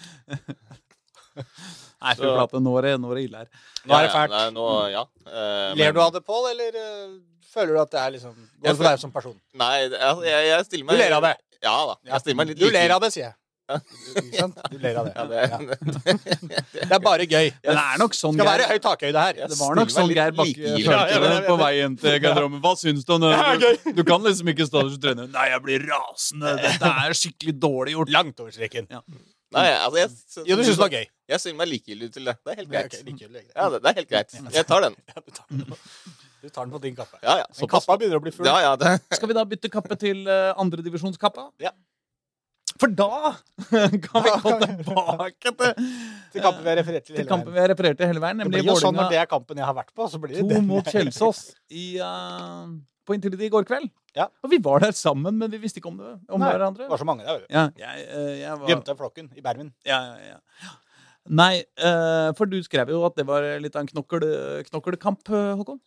[2.00, 3.50] Nei, fy flate, nå er det, nå er det ille her.
[3.84, 4.32] Nå er det fælt.
[4.32, 5.02] nei, nå, ja.
[5.26, 5.34] uh,
[5.76, 7.18] Ler men- du av det, Pål, eller uh,
[7.52, 9.36] føler du at det er liksom Går for deg som person?
[9.60, 11.36] Nei, jeg, jeg stiller meg Du ler av det?
[11.60, 11.98] Ja da.
[12.14, 13.36] Jeg stiller meg litt Du ler av det, sier jeg.
[13.70, 15.12] Du ler av det.
[15.14, 15.58] Ja, det, Ja.
[16.90, 17.50] Det er bare gøy.
[17.62, 19.36] Men det er nok sånn Det skal være høy takhøyde her.
[19.52, 21.42] Det var nok sånn Geir Bakke følte Ja, ja, ja, ja.
[21.46, 22.58] på vei hjem til garderoben.
[22.64, 23.30] Hva syns du om det?
[23.62, 25.28] Du, du kan liksom ikke stå der som trener.
[25.36, 26.56] Nei, jeg blir rasende.
[26.64, 28.12] Dette er skikkelig dårlig gjort.
[28.16, 28.90] Langt over streken.
[29.50, 31.06] Nei, altså, jeg, Jo, du syns det var gøy?
[31.30, 32.36] Jeg stiller meg likegyldig til det.
[32.46, 32.92] Det er helt greit.
[33.06, 33.52] likegyldig, greit.
[33.56, 34.34] Ja, det, det er helt greit.
[34.54, 34.96] Jeg tar den.
[35.10, 35.78] Ja, du tar den på-
[36.40, 37.18] Du tar den på din kappe.
[37.22, 37.46] Ja, ja.
[37.58, 38.46] Men kappa begynner å bli full.
[38.48, 38.92] Ja, ja, det.
[39.18, 41.48] Skal vi da bytte kappe til uh, andredivisjonskappa?
[41.60, 41.74] Ja.
[42.80, 43.08] For da
[44.06, 45.74] kan vi gå tilbake til,
[46.32, 47.58] Til kampen vi har referert til til hele kampen veien.
[47.58, 49.66] vi har referert til hele veien, Det blir jo sånn når det er kampen jeg
[49.68, 50.64] har vært på, så blir det 2 den.
[50.70, 52.70] mot Kjelsås i, uh,
[53.04, 53.90] på Intility i går kveld.
[54.16, 54.26] Ja.
[54.42, 56.86] Og vi var der sammen, men vi visste ikke om det om Nei, hverandre.
[56.86, 57.44] Det var så mange der.
[57.52, 59.72] Ja, jeg, eh, jeg var, Gjemte flokken i bermen.
[59.86, 60.76] ja, ja, ja.
[61.30, 64.24] Nei, eh, for du skrev jo at det var litt av en knokkel,
[64.66, 65.78] knokkelkamp, eh, Håkon.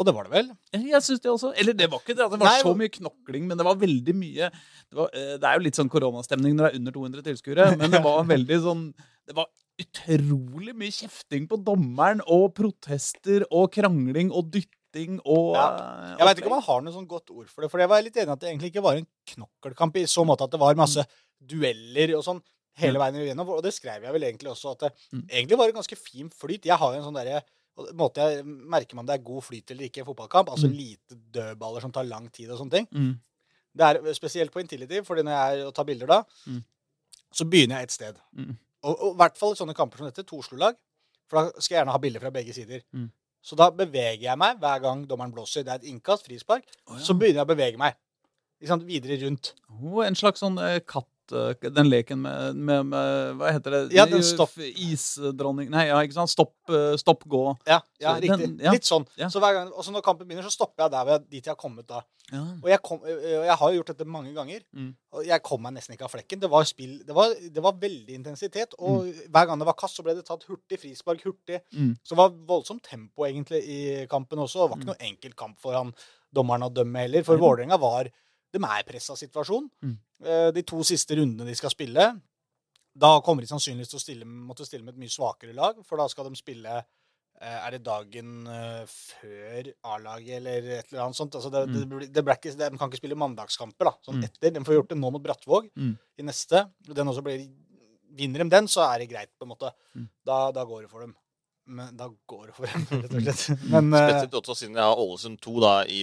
[0.00, 0.48] Og det var det vel?
[0.72, 1.52] Jeg synes det også.
[1.60, 2.24] Eller det var ikke det.
[2.24, 5.58] Det var Nei, så mye knokling, men det var veldig mye Det, var, det er
[5.58, 8.86] jo litt sånn koronastemning når det er under 200 tilskuere, men det var veldig sånn
[9.28, 9.46] Det var
[9.82, 14.50] utrolig mye kjefting på dommeren, og protester og krangling og
[14.92, 16.16] dytting og ja.
[16.18, 17.70] Jeg vet ikke om han har noe sånn godt ord for det.
[17.72, 20.44] For jeg var litt enig at det egentlig ikke var en knokkelkamp i så måte
[20.44, 21.04] at det var masse
[21.40, 22.40] dueller og sånn
[22.78, 23.48] hele veien igjennom.
[23.56, 25.26] Og det skrev jeg vel egentlig også, at det Mm.
[25.28, 26.64] egentlig var en ganske fin flyt.
[26.64, 27.42] Jeg har jo en sånn derre
[27.94, 30.48] måte jeg Merker man det er god flyt eller ikke i fotballkamp?
[30.48, 30.76] Altså Mm.
[30.76, 32.86] lite dødballer som tar lang tid og sånne ting.
[32.92, 33.18] Mm.
[33.74, 36.62] Det er spesielt på Intility, fordi når jeg er og tar bilder da, Mm.
[37.32, 38.16] så begynner jeg et sted.
[38.36, 38.56] Mm.
[38.84, 40.74] Og, i hvert fall i sånne kamper som dette, Toslo-lag,
[41.28, 42.82] for da skal jeg gjerne ha bilder fra begge sider.
[42.92, 43.10] Mm.
[43.42, 45.64] Så da beveger jeg meg hver gang dommeren blåser.
[45.66, 46.66] Det er et innkast, frispark.
[46.86, 47.02] Oh, ja.
[47.02, 47.98] Så begynner jeg å bevege meg
[48.62, 49.54] ikke sant, videre rundt.
[49.74, 51.08] Oh, en slags sånn eh, katt
[51.62, 53.80] Den leken med, med, med Hva heter det?
[53.96, 56.30] Ja, den stopp- Isdronning Nei, ja, ikke sant?
[56.32, 57.42] Stopp, eh, stopp gå.
[57.66, 58.38] Ja, ja Så riktig.
[58.46, 58.72] den- ja.
[58.74, 59.06] Litt sånn.
[59.18, 59.28] Ja.
[59.32, 61.86] Så hver gang, også når kampen begynner, så stopper jeg der dit jeg har kommet
[61.88, 62.02] da.
[62.32, 62.42] Ja.
[62.62, 64.94] Og jeg, kom, jeg har jo gjort dette mange ganger, Mm.
[65.12, 66.40] og jeg kom meg nesten ikke av flekken.
[66.40, 69.96] Det var spill, det var, det var veldig intensitet, og hver gang det var kast,
[69.98, 71.60] så ble det tatt hurtig frispark, hurtig.
[71.74, 71.96] Mm.
[72.02, 74.62] Så det var voldsomt tempo egentlig i kampen også.
[74.64, 75.92] Det var ikke noe enkel kamp for han
[76.32, 77.36] dommeren å dømme heller, for.
[77.36, 78.08] Vålerenga var
[78.52, 79.70] De er i pressa situasjon.
[79.82, 79.94] Mm.
[80.24, 82.20] Eh, De to siste rundene de skal spille,
[82.94, 85.96] Da kommer de sannsynligvis til å stille, måtte stille med et mye svakere lag, for
[85.96, 86.74] da skal de spille
[87.40, 91.34] eh, Er det dagen eh, før A-laget eller et eller annet sånt?
[91.34, 94.24] Altså det, det, det ble ikke, de kan ikke spille mandagskamper da, sånn Mm.
[94.28, 94.50] etter.
[94.52, 95.96] De får gjort det nå mot Brattvåg Mm.
[96.18, 96.66] i neste.
[96.84, 97.48] Den også blir,
[98.12, 99.72] vinner de den, så er det greit, på en måte.
[99.96, 100.08] Mm.
[100.28, 101.16] Da, da går det for dem.
[101.66, 103.62] Men da går det for dem, rett og slett.
[103.72, 106.02] Men, eh, Spesielt også siden jeg har Ålesund 2 da, i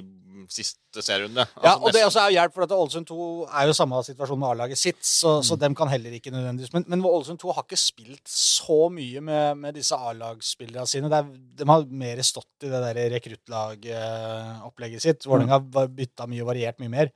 [0.49, 1.43] siste serierunde.
[1.45, 3.17] ja, Altså, og det også er jo hjelp, for at Ålesund 2
[3.59, 5.59] er jo samme situasjon med A-laget sitt, så, så Mm.
[5.65, 9.57] dem kan heller ikke nødvendigvis Men, men Ålesund 2 har ikke spilt så mye med,
[9.57, 11.11] med disse A-lagsspillerne sine.
[11.11, 11.29] Det er,
[11.59, 15.27] de har mer stått i det der rekruttlagopplegget sitt.
[15.29, 17.11] Vålerenga har bytta mye og variert mye mer.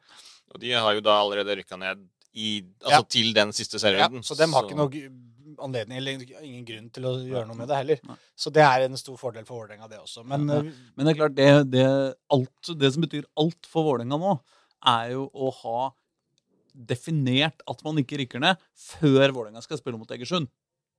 [0.54, 3.02] Og de har jo da allerede rykka ned i, altså, Ja.
[3.10, 5.10] til den siste Ja, så dem har ikke noe
[5.60, 8.00] anledning eller ingen grunn til å gjøre noe med det heller.
[8.08, 8.16] Nei.
[8.36, 10.24] Så det er en stor fordel for Vålerenga, det også.
[10.26, 11.86] Men Ja, eh, Men det er klart, det, det,
[12.32, 14.40] alt, det som betyr alt for Vålerenga nå,
[14.86, 15.92] er jo å ha
[16.74, 20.50] definert at man ikke rykker ned før Vålerenga skal spille mot Egersund.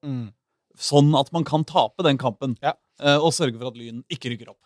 [0.04, 0.32] mm.
[0.74, 2.72] Sånn at man kan tape den kampen, Ja.
[2.98, 4.58] eh, og sørge for at Lyn ikke rykker opp.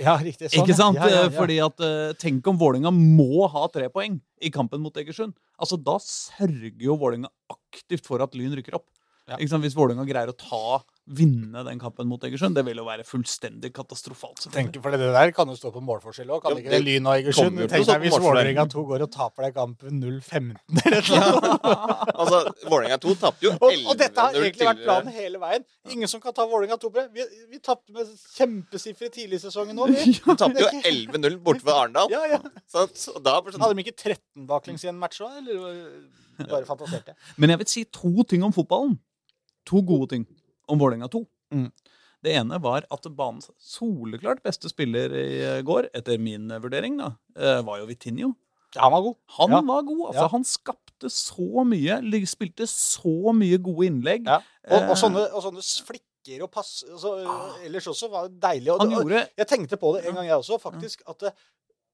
[0.00, 0.48] Ja, riktig.
[0.50, 0.96] Sånn, ikke sant?
[0.96, 1.26] Ja, ja, ja.
[1.28, 5.34] Eh, Fordi at eh, Tenk om Vålerenga må ha tre poeng i kampen mot Egersund.
[5.60, 8.88] Altså, Da sørger jo Vålerenga aktivt for at Lyn rykker opp.
[9.28, 9.36] Ja.
[9.36, 9.64] Ikke sant?
[9.66, 13.70] Hvis Vålerenga greier å ta, vinne den kampen mot Egersund, det vil jo være fullstendig
[13.76, 14.46] katastrofalt.
[14.52, 16.42] Tenker, for det der kan jo stå på målforskjell òg.
[16.44, 16.80] Kan jo, det ikke det?
[16.86, 17.60] Lyn og Egersund.
[17.68, 18.16] Tenk deg hvis.
[18.24, 21.28] Vålerenga 2 går og taper den kampen 0-15 eller noe.
[21.28, 21.96] eller.
[22.18, 25.66] Altså, Vålerenga 2 tapte jo 11-0 Og, og dette har egentlig vært planen hele veien.
[25.92, 27.06] Ingen som kan ta Vålerenga 2 på det.
[27.14, 29.90] Vi, vi tapte med kjempesifre tidlig i sesongen nå.
[29.92, 30.14] Vi.
[30.18, 30.36] ja.
[30.40, 32.12] tapte jo 11-0 borte ved Arendal.
[32.12, 32.40] Ja, ja.
[32.72, 37.14] Da sånn Hadde de ikke 13 baklengs i en match òg, eller bare fantaserte?
[37.36, 38.98] Men jeg vil si to ting om fotballen.
[39.68, 40.26] To gode ting
[40.68, 41.22] om Vålerenga 2.
[41.54, 41.70] Mm.
[42.24, 46.98] Det ene var at banens soleklart beste spiller i eh, går, etter min eh, vurdering,
[46.98, 48.32] da, eh, var jo Vitinho.
[48.74, 49.16] Ja, han var god.
[49.38, 49.60] Han Ja.
[49.70, 50.02] var god.
[50.08, 50.28] altså Ja.
[50.28, 54.26] Han skapte så mye, spilte så mye gode innlegg.
[54.28, 57.14] Og, og, sånne, og sånne flikker og pass altså,
[57.64, 58.72] Ellers også var det deilig.
[58.74, 61.02] Og, og, gjorde jeg tenkte på det en gang, jeg også, faktisk.
[61.08, 61.30] At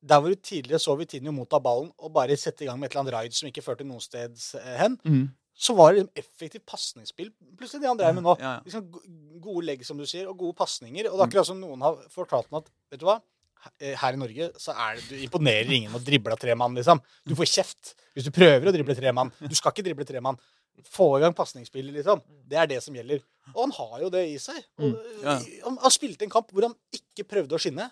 [0.08, 2.92] der hvor du tidligere så Vitinho motta ballen og bare sette i gang med et
[2.92, 6.22] eller annet raid som ikke førte noen steds eh, hen, mm, så var det liksom
[6.24, 7.28] effektivt pasningsspill.
[7.56, 8.34] Plutselig det han drev med nå.
[8.40, 8.62] ja, ja.
[8.66, 8.88] Liksom
[9.44, 11.06] gode legg, som du sier, og gode pasninger.
[11.10, 13.20] Og det er akkurat som noen har fortalt meg at vet du hva?
[13.80, 16.74] Eh, Her i Norge så er det, du imponerer ingen med å drible tre mann,
[16.76, 17.00] liksom.
[17.24, 19.30] Du får kjeft hvis du prøver å drible tre mann.
[19.40, 20.36] Du skal ikke drible tre mann.
[20.90, 22.20] Få i gang pasningsspillet, liksom.
[22.50, 23.22] Det er det som gjelder.
[23.54, 24.58] Og han har jo det i seg.
[24.82, 25.38] Og, Mm, ja.
[25.68, 27.86] Han har spilt en kamp hvor han ikke prøvde å skinne,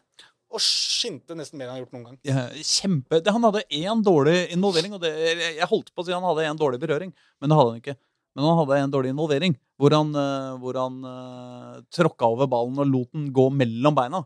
[0.53, 2.19] og skinte nesten mer enn han har gjort noen gang.
[2.29, 3.21] Ja, kjempe.
[3.25, 5.13] Det, han hadde én dårlig involvering, og det,
[5.57, 7.97] jeg holdt på å si han hadde én dårlig berøring, men det hadde han ikke.
[8.33, 12.79] Men han hadde en dårlig involvering, hvor han, eh, hvor han uh, tråkka over ballen
[12.81, 14.23] og lot den gå mellom beina.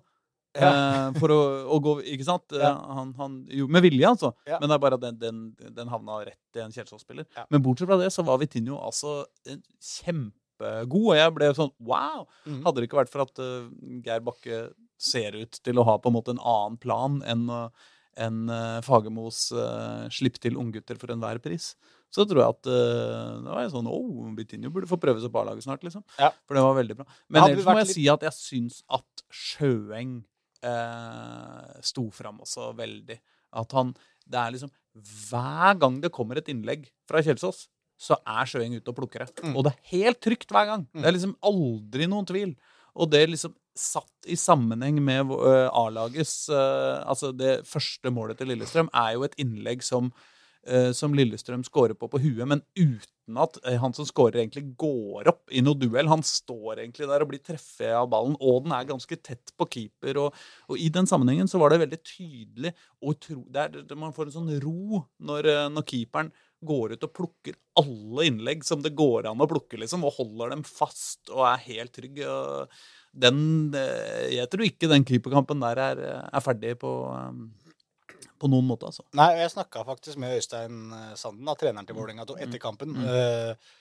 [0.57, 1.39] Eh, for å,
[1.75, 2.47] å gå Ikke sant?
[2.55, 2.73] Eh, Ja.
[2.97, 4.31] Han, han, jo, med vilje, altså.
[4.49, 4.61] Ja.
[4.61, 7.27] Men det er bare at den, den, den havna rett i en Kjelsås-spiller.
[7.37, 7.45] Ja.
[7.53, 9.19] Men bortsett fra det så var Vitinho altså
[9.83, 12.25] kjempegod, og jeg ble sånn wow!
[12.47, 12.63] Mhm.
[12.65, 13.69] Hadde det ikke vært for at uh,
[14.07, 14.63] Geir Bakke
[14.97, 17.69] ser ut til å ha på en måte en annen plan enn uh,
[18.17, 21.75] enn, eh, Fagermos uh, 'slipp til unggutter for enhver pris',
[22.13, 25.33] så tror jeg at uh, det var jo sånn oh, Bitinho burde få prøve seg
[25.35, 26.05] på A-laget snart, liksom.
[26.17, 26.31] Ja.
[26.49, 27.07] For det var veldig bra.
[27.29, 30.19] Men ellers må jeg litt- si at jeg syns at Sjøeng
[30.65, 33.19] uh, sto fram også veldig.
[33.57, 33.95] At han
[34.27, 34.73] Det er liksom
[35.31, 37.67] Hver gang det kommer et innlegg fra Kjelsås,
[38.01, 39.45] så er Sjøeng ute og plukker det.
[39.45, 39.55] Mm.
[39.57, 40.89] Og det er helt trygt hver gang.
[40.93, 41.03] Mm.
[41.03, 42.57] Det er liksom aldri noen tvil.
[42.97, 45.33] Og det liksom satt i sammenheng med
[45.73, 50.13] A-lagets Altså, det første målet til Lillestrøm er jo et innlegg som
[50.99, 55.53] som Lillestrøm scorer på på huet, men uten at han som scorer, egentlig går opp
[55.55, 56.09] i noe duell.
[56.11, 59.69] Han står egentlig der og blir treffet av ballen, og den er ganske tett på
[59.71, 60.19] keeper.
[60.25, 64.15] Og, og i den sammenhengen så var det veldig tydelig og tro, det er, Man
[64.17, 66.35] får en sånn ro når, når keeperen
[66.67, 70.55] går ut og plukker alle innlegg som det går an å plukke, liksom, og holder
[70.55, 72.23] dem fast og er helt trygg.
[72.27, 72.75] Og
[73.17, 73.39] den,
[73.75, 78.91] eh, jeg tror ikke den keeperkampen der er, er ferdig på, eh, på noen måte,
[78.91, 79.07] altså.
[79.17, 82.93] Nei, jeg snakka faktisk med Øystein eh, Sanden, da, treneren til Vålerenga, etter kampen.
[82.97, 83.09] Mm.
[83.09, 83.75] Uh,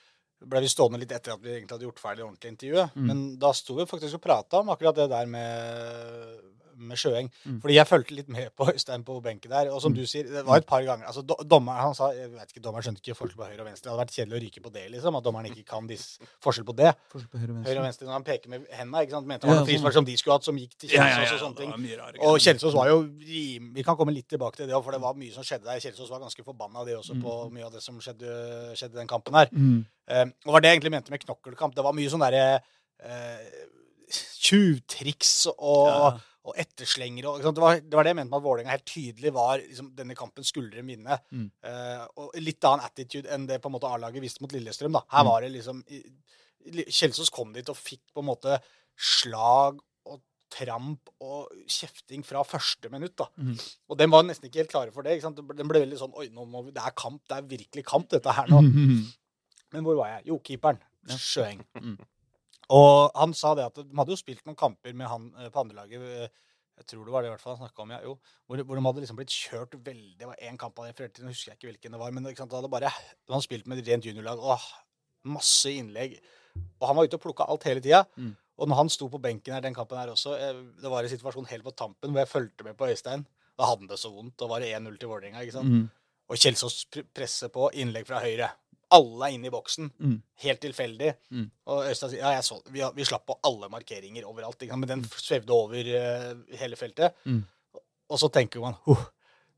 [0.46, 2.96] ble vi stående litt etter at vi egentlig hadde gjort ferdig ordentlig intervjuet.
[2.96, 3.06] Mm.
[3.08, 6.42] Men da sto vi faktisk og prata om akkurat det der med,
[6.76, 7.30] med Sjøeng.
[7.46, 7.60] Mm.
[7.62, 9.70] Fordi jeg fulgte litt med på Øystein på benken der.
[9.72, 9.96] Og som Mm.
[9.96, 12.62] du sier, det var et par ganger altså, do, dommer, han sa, jeg vet ikke,
[12.62, 13.88] dommeren skjønte ikke forskjell på høyre og venstre.
[13.88, 15.16] Det hadde vært kjedelig å ryke på det, liksom.
[15.16, 16.92] At dommeren ikke kan disse, forskjell på det.
[17.12, 19.26] Forskjell på Høyre og venstre når han peker med hendene, ikke sant?
[19.26, 19.70] Mente han Ja, var sånn.
[19.72, 22.20] frispark som de skulle hatt, som gikk til Kjelsås og sånne ting.
[22.20, 25.14] Og Kjelsås var jo rim- Vi kan komme litt tilbake til det for det var
[25.14, 25.80] mye som skjedde der.
[25.80, 27.52] Kjelsås var ganske forbanna det også på Mm.
[27.54, 29.46] mye av det som skjedde, skjedde den kampen her.
[29.52, 29.86] mm.
[30.08, 31.74] Eh, og var det jeg egentlig mente med knokkelkamp.
[31.74, 32.60] Det var mye sånn derre
[33.02, 33.66] eh,
[34.40, 36.18] tjuvtriks og, Ja.
[36.46, 37.26] Og etterslengere.
[37.32, 39.88] Og, det, var, det var det jeg mente med at Vålerenga helt tydelig var liksom,
[39.98, 41.16] denne kampen skulle de vinne.
[41.34, 41.48] Mm.
[41.66, 44.94] Uh, og litt annen attitude enn det på en måte A-laget viste mot Lillestrøm.
[44.94, 45.02] da.
[45.10, 45.30] Her Mm.
[45.32, 45.82] var det liksom
[46.66, 48.56] Kjelsås kom dit og fikk på en måte
[48.98, 50.20] slag og
[50.50, 53.14] tramp og kjefting fra første minutt.
[53.18, 53.26] da.
[53.38, 53.54] Mm.
[53.90, 55.12] Og den var nesten ikke helt klare for det.
[55.18, 55.42] ikke sant?
[55.56, 57.22] Den ble veldig sånn Oi, nå må vi, det er kamp.
[57.28, 58.62] Det er virkelig kamp, dette her nå.
[59.74, 60.26] Men hvor var jeg?
[60.30, 60.78] Jo, keeperen.
[61.06, 61.60] Sjøeng.
[61.78, 61.98] Mm.
[62.74, 65.62] Og han sa det at de hadde jo spilt noen kamper med han eh, på
[65.62, 66.00] andrelaget.
[66.02, 66.32] laget,
[66.76, 68.00] Jeg tror det var det i hvert fall han snakka om, ja.
[68.04, 71.20] Jo, hvor, hvor de hadde liksom blitt kjørt veldig Det var én kamp han refererte
[71.20, 72.10] til, nå husker jeg ikke hvilken det var.
[72.12, 74.42] Men sant, de hadde bare de hadde spilt med rent juniorlag.
[74.42, 74.66] Åh,
[75.24, 76.18] masse innlegg.
[76.80, 78.02] Og han var ute og plukka alt hele tida.
[78.16, 78.34] Mm.
[78.56, 81.12] Og når han sto på benken her den kampen her også, eh, det var en
[81.12, 83.24] situasjon helt på tampen hvor jeg fulgte med på Øystein.
[83.56, 84.36] Da hadde han det så vondt.
[84.40, 85.44] Da var det 1-0 til Vålerenga.
[85.62, 85.86] Mm.
[86.28, 88.50] Og Kjelsås pr- presser på innlegg fra høyre.
[88.94, 89.90] Alle er inne i boksen.
[89.98, 90.16] Mm.
[90.44, 91.12] Helt tilfeldig.
[91.34, 91.50] Mm.
[91.66, 94.62] Og Øystein sier ja, så, vi, vi slapp på alle markeringer overalt.
[94.76, 97.16] Men den svevde over uh, hele feltet.
[97.24, 97.42] Mm.
[98.08, 99.02] Og så tenker man huh,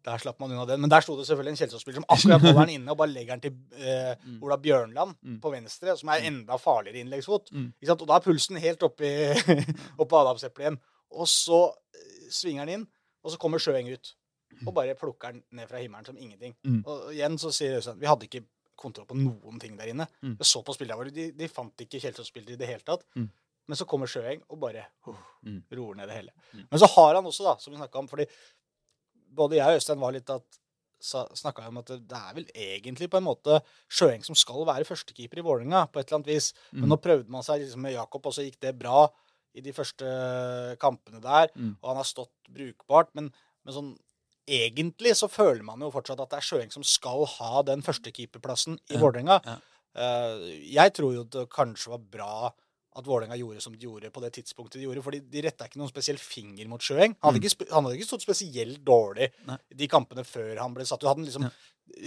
[0.06, 0.80] der slapp man unna den.
[0.80, 3.36] Men der sto det selvfølgelig en Kjelsås-spiller som akkurat holder den inne og bare legger
[3.36, 4.38] den til eh, Mm.
[4.42, 5.40] Ola Bjørnland Mm.
[5.40, 7.50] på venstre, som er enda farligere innleggsfot.
[7.52, 7.72] Mm.
[7.90, 9.10] Og da er pulsen helt oppe
[9.98, 10.78] på adamseplet igjen.
[11.10, 11.60] Og så
[11.94, 12.86] eh, svinger den inn,
[13.24, 14.14] og så kommer Sjøeng ut.
[14.66, 16.54] Og bare plukker den ned fra himmelen som ingenting.
[16.64, 16.80] Mm.
[16.86, 18.46] Og igjen så sier Øystein vi hadde ikke
[18.78, 20.06] kontroll på noen ting der inne.
[20.22, 20.36] Mm.
[20.38, 23.04] Jeg så på spillerne våre, de, de fant ikke Kjelsås-spillere i det hele tatt.
[23.18, 23.26] Mm.
[23.68, 25.60] Men så kommer Sjøeng og bare uh, Mm.
[25.76, 26.32] roer ned det hele.
[26.54, 26.64] Mm.
[26.70, 28.24] Men så har han også, da, som vi snakka om fordi
[29.38, 30.58] både jeg og Øystein var litt at
[31.38, 34.86] snakka om at det, det er vel egentlig på en måte Sjøeng som skal være
[34.88, 36.48] førstekeeper i Vålerenga, på et eller annet vis.
[36.72, 36.80] Mm.
[36.80, 39.04] Men nå prøvde man seg liksom med Jakob, og så gikk det bra
[39.54, 40.08] i de første
[40.82, 41.52] kampene der.
[41.54, 41.76] Mm.
[41.80, 43.12] Og han har stått brukbart.
[43.18, 43.30] Men,
[43.64, 43.92] men sånn
[44.48, 48.78] egentlig så føler man jo fortsatt at det er Sjøeng som skal ha den førstekeeperplassen
[48.90, 49.40] i Ja, Vålerenga.
[49.44, 49.58] ja.
[49.98, 52.52] Eh, jeg tror jo det kanskje var bra
[52.98, 55.02] at Vålerenga gjorde som de gjorde på det tidspunktet de gjorde.
[55.04, 57.14] fordi de retta ikke noen spesiell finger mot Sjøeng.
[57.22, 57.50] Han hadde, Mm.
[57.50, 59.56] ikke, han hadde ikke stått spesielt dårlig Nei.
[59.74, 61.00] de kampene før han ble satt.
[61.00, 61.50] Du hadde liksom Ja.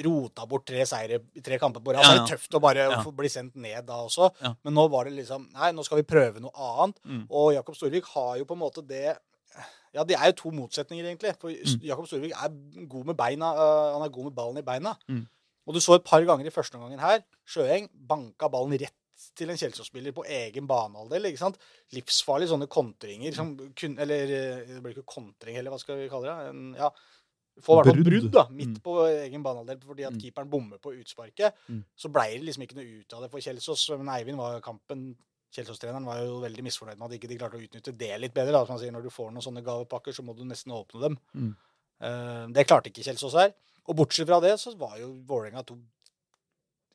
[0.04, 2.04] rota bort tre seire i tre kamper på rad.
[2.06, 3.04] Så er det tøft å bare Ja.
[3.04, 4.32] bli sendt ned da også.
[4.42, 4.54] Ja.
[4.64, 6.96] Men nå var det liksom Nei, nå skal vi prøve noe annet.
[7.06, 7.28] Mm.
[7.30, 9.18] Og Jakob Storvik har jo på en måte det
[9.94, 11.36] Ja, det er jo to motsetninger, egentlig.
[11.40, 11.82] For Mm.
[11.84, 13.46] Jakob Storvik er god med beina.
[13.54, 14.94] øh, han er god med ballen i beina.
[15.10, 15.28] Mm.
[15.68, 17.20] Og du så et par ganger i første omgangen her.
[17.48, 18.94] Sjøeng banka ballen rett
[19.36, 21.26] til en Kjelsås-spiller på egen banehalvdel.
[21.26, 21.58] ikke sant?
[21.94, 26.08] Livsfarlige sånne kontringer som kun Eller øh, det blir ikke kontring heller, hva skal vi
[26.10, 26.50] kalle det?
[26.50, 26.90] En, ja,
[27.62, 28.32] Får i hvert fall Brudd.
[28.32, 28.82] da, midt Mm.
[28.82, 30.20] på egen banehalvdel fordi at Mm.
[30.22, 31.52] keeperen bommer på utsparket.
[31.70, 31.84] Mm.
[31.98, 33.90] Så blei det liksom ikke noe ut av det for Kjelsås.
[33.98, 35.16] Men Eivind var kampen
[35.52, 38.54] Kjelsås-treneren var jo veldig misfornøyd med at ikke de klarte å utnytte det litt bedre.
[38.56, 41.02] da, som han sier, Når du får noen sånne gavepakker, så må du nesten åpne
[41.02, 41.18] dem.
[41.36, 41.56] Mm.
[42.02, 43.54] Eh, det klarte ikke Kjelsås her.
[43.90, 45.80] Og bortsett fra det, så var jo Vålerenga to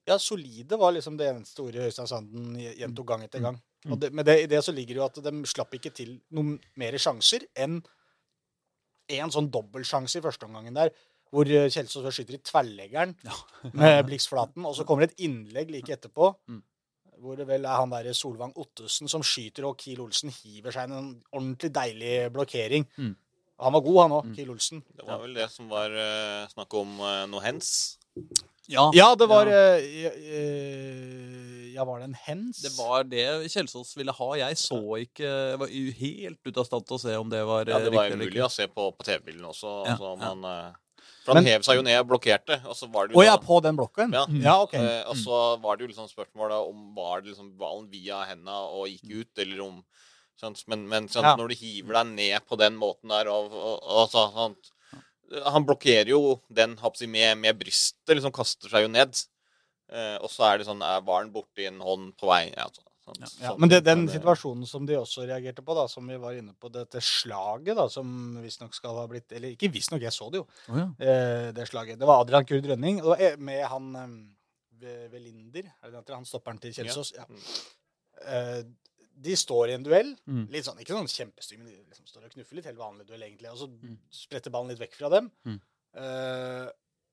[0.07, 3.57] Ja, solide var liksom det eneste ordet Øystein Sanden gjentok gang etter gang.
[3.85, 3.93] Mm.
[3.93, 6.21] Og det, med det, i det så ligger det jo at de slapp ikke til
[6.31, 7.81] noen mer sjanser enn
[9.17, 10.93] en sånn dobbeltsjanse i første omgangen der,
[11.35, 13.17] hvor eh, Kjelsås skyter i tverrleggeren
[13.75, 16.63] med Blixflaten, og så kommer det et innlegg like etterpå, Mm.
[17.23, 20.89] Hvor det vel er han der Solvang Ottesen som skyter, og Kiel Olsen hiver seg
[20.91, 22.85] inn en ordentlig deilig blokkering.
[22.97, 23.15] Mm.
[23.65, 24.35] Han var god, han òg, Mm.
[24.37, 24.83] Kiel Olsen.
[24.97, 27.71] Det var vel det som var uh, snakk om uh, noe hens.
[28.69, 29.77] Ja, Ja, det var Ja.
[29.79, 32.63] Uh, ja, var det en hens?
[32.65, 34.29] det var det Kjelsås ville ha.
[34.41, 35.69] Jeg så ikke Jeg var
[36.01, 37.75] helt ute av stand til å se om det var riktig.
[37.77, 38.49] Ja, det var riktig eller mulig ikke.
[38.49, 39.73] å se på, på TV-bildene også.
[39.85, 40.35] Ja, altså, ja.
[40.35, 40.77] man,
[41.27, 43.35] for han Men- hev seg jo ned og blokkerte, og så var det jo ja,
[43.43, 44.15] på den blokken?
[44.15, 44.25] Ja.
[44.47, 44.75] ja ok.
[44.79, 48.61] Eh, og så var det jo liksom spørsmålet om var det liksom ballen via henda
[48.71, 49.81] og gikk ut, eller om
[50.39, 50.63] sant?
[50.71, 51.35] Men, men sant, Ja.
[51.37, 54.55] når du hiver deg ned på den måten der og, og, og altså, han,
[55.51, 59.19] han blokkerer jo den hapsi, med, med brystet, liksom kaster seg jo ned.
[59.91, 62.45] Eh, og så er det sånn er, Var han borti en hånd på vei?
[62.55, 65.75] Ja, så, sant, Ja, Ja, men det, den det- situasjonen som de også reagerte på,
[65.75, 69.55] da, som vi var inne på, dette slaget da, som visstnok skal ha blitt Eller
[69.55, 70.87] ikke visstnok, jeg så det jo, Oh, ja.
[70.99, 71.99] eh, det slaget.
[71.99, 74.33] Det var Adrian Kurd Rønning og med han eh,
[74.81, 76.15] Ve- Velinder, er det det?
[76.15, 77.15] Han stopperen til Kjelsås.
[77.17, 77.25] Ja.
[78.27, 78.63] Eh,
[79.19, 80.11] de står i en duell.
[80.29, 80.49] Mm.
[80.53, 82.67] Litt sånn, Ikke sånn kjempestygg, men de liksom står og knuffer litt.
[82.69, 83.49] Helt vanlig duell, egentlig.
[83.51, 83.97] Og så Mm.
[84.13, 85.31] spretter ballen litt vekk fra dem.
[85.47, 85.61] Mm.
[85.97, 86.69] Eh,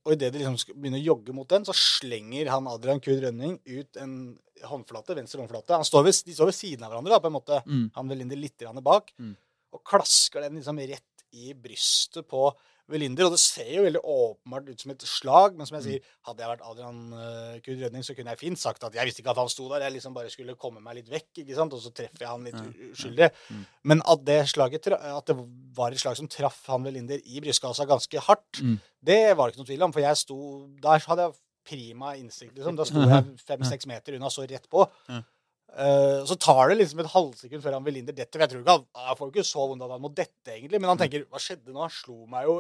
[0.05, 3.21] og idet de liksom skal begynne å jogge mot den, så slenger han Adrian Kurd
[3.23, 5.73] Rønning ut en håndflate, venstre håndflate.
[5.79, 7.63] Han står ved, de står ved siden av hverandre, da, på en måte.
[7.65, 7.87] Mm.
[7.95, 9.13] Han Velinder litt bak.
[9.19, 9.33] Mm.
[9.73, 12.51] Og klasker den liksom rett i brystet på
[12.91, 13.25] Velinder.
[13.25, 15.89] Og det ser jo veldig åpenbart ut som et slag, men som jeg Mm.
[15.89, 19.05] sier, hadde jeg vært Adrian uh, Kud Rønning, så kunne jeg fint sagt at jeg
[19.07, 19.81] visste ikke at han sto der.
[19.87, 21.73] Jeg liksom bare skulle komme meg litt vekk, ikke sant?
[21.73, 23.31] og så treffer jeg han litt uskyldig.
[23.49, 23.65] Mm.
[23.83, 25.37] Men at det, slaget, at det
[25.73, 28.79] var et slag som traff han Velinder i brystkassa ganske hardt, Mm.
[29.01, 29.91] det var det ikke noe tvil om.
[29.93, 31.33] For jeg sto Der så hadde jeg
[31.67, 32.75] prima innsikt, liksom.
[32.79, 34.85] Da sto jeg fem-seks meter unna, så rett på.
[35.73, 38.43] Eh, så tar det liksom et halvsekund før han Velinder detter.
[38.43, 40.91] Jeg tror ikke han, han får ikke så vondt at han må dette, egentlig, men
[40.91, 41.79] han tenker Hva skjedde nå?
[41.81, 42.59] Han slo meg jo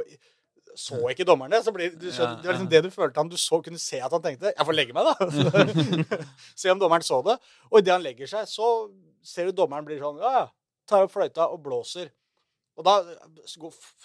[0.79, 1.59] Så ikke dommeren det?
[1.61, 4.01] Så blir, du så, det var liksom det du følte han Du så, kunne se
[4.01, 5.29] at han tenkte Jeg får legge meg, da.
[6.63, 7.37] se om dommeren så det.
[7.69, 8.73] Og idet han legger seg, så
[9.21, 10.45] ser du dommeren blir sånn Ja, ja.
[10.89, 12.09] Tar opp fløyta og blåser.
[12.77, 12.93] Og da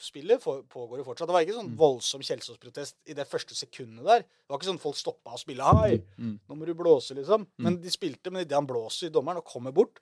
[0.02, 1.28] Spillet pågår jo fortsatt.
[1.28, 4.24] Det var ikke sånn voldsom Kjelsås-protest i det første sekundet der.
[4.26, 5.64] Det var ikke sånn folk stoppa å spille.
[5.80, 6.38] Hei, Mm.
[6.48, 7.46] nå må du blåse, liksom.
[7.58, 10.00] Men de spilte, men idet han blåser i dommeren og kommer bort,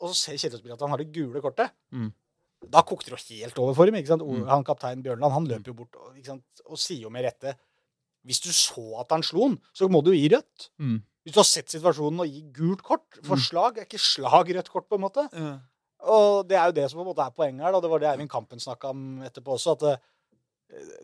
[0.00, 2.12] og så ser Kjelsås-spilleren at han har det gule kortet, Mm.
[2.68, 3.94] da kokte det jo helt over for dem.
[3.94, 4.22] ikke sant?
[4.22, 4.46] Mm.
[4.46, 6.44] Han kaptein Bjørnland han løper jo bort og, ikke sant?
[6.66, 7.56] og sier jo med rette
[8.26, 10.68] Hvis du så at han slo han, så må du jo gi rødt.
[10.78, 11.02] Mm.
[11.24, 13.40] Hvis du har sett situasjonen og gi gult kort For Mm.
[13.40, 15.30] slag er ikke slag rødt kort, på en måte.
[16.08, 17.72] Og det er jo det som på en måte er poenget her.
[17.72, 17.80] Da.
[17.84, 19.72] Det var det Eivind Kampen snakka om etterpå også.
[19.76, 19.96] at det,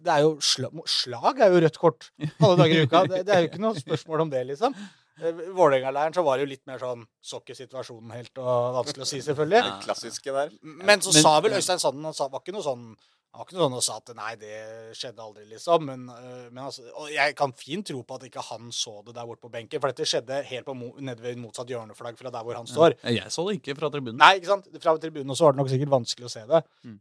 [0.07, 3.03] det er jo sl Slag er jo rødt kort alle dager i uka.
[3.11, 4.77] Det, det er jo ikke noe spørsmål om det, liksom.
[5.21, 9.05] Eh, Vålerenga-leiren så var det jo litt mer sånn Så ikke situasjonen helt og vanskelig
[9.07, 9.63] å si, selvfølgelig.
[9.65, 10.51] Det klassiske der.
[10.63, 12.91] Men så Men- sa vel Øystein Sanden Han sa, var ikke noe sånn
[13.37, 14.59] han var ikke noe sånn og sa at nei, det
[14.97, 15.83] skjedde aldri, liksom.
[15.85, 19.13] Men, øh, men altså, og jeg kan fint tro på at ikke han så det
[19.13, 19.83] der borte på benken.
[19.83, 22.97] For dette skjedde helt på nede ved motsatt hjørneflagg fra der hvor han står.
[23.03, 24.17] Ja, Jeg så det ikke fra tribunen.
[24.23, 24.71] Nei, ikke sant?
[24.81, 26.63] Fra tribunen også var det nok sikkert vanskelig å se det.
[26.89, 26.97] Mm.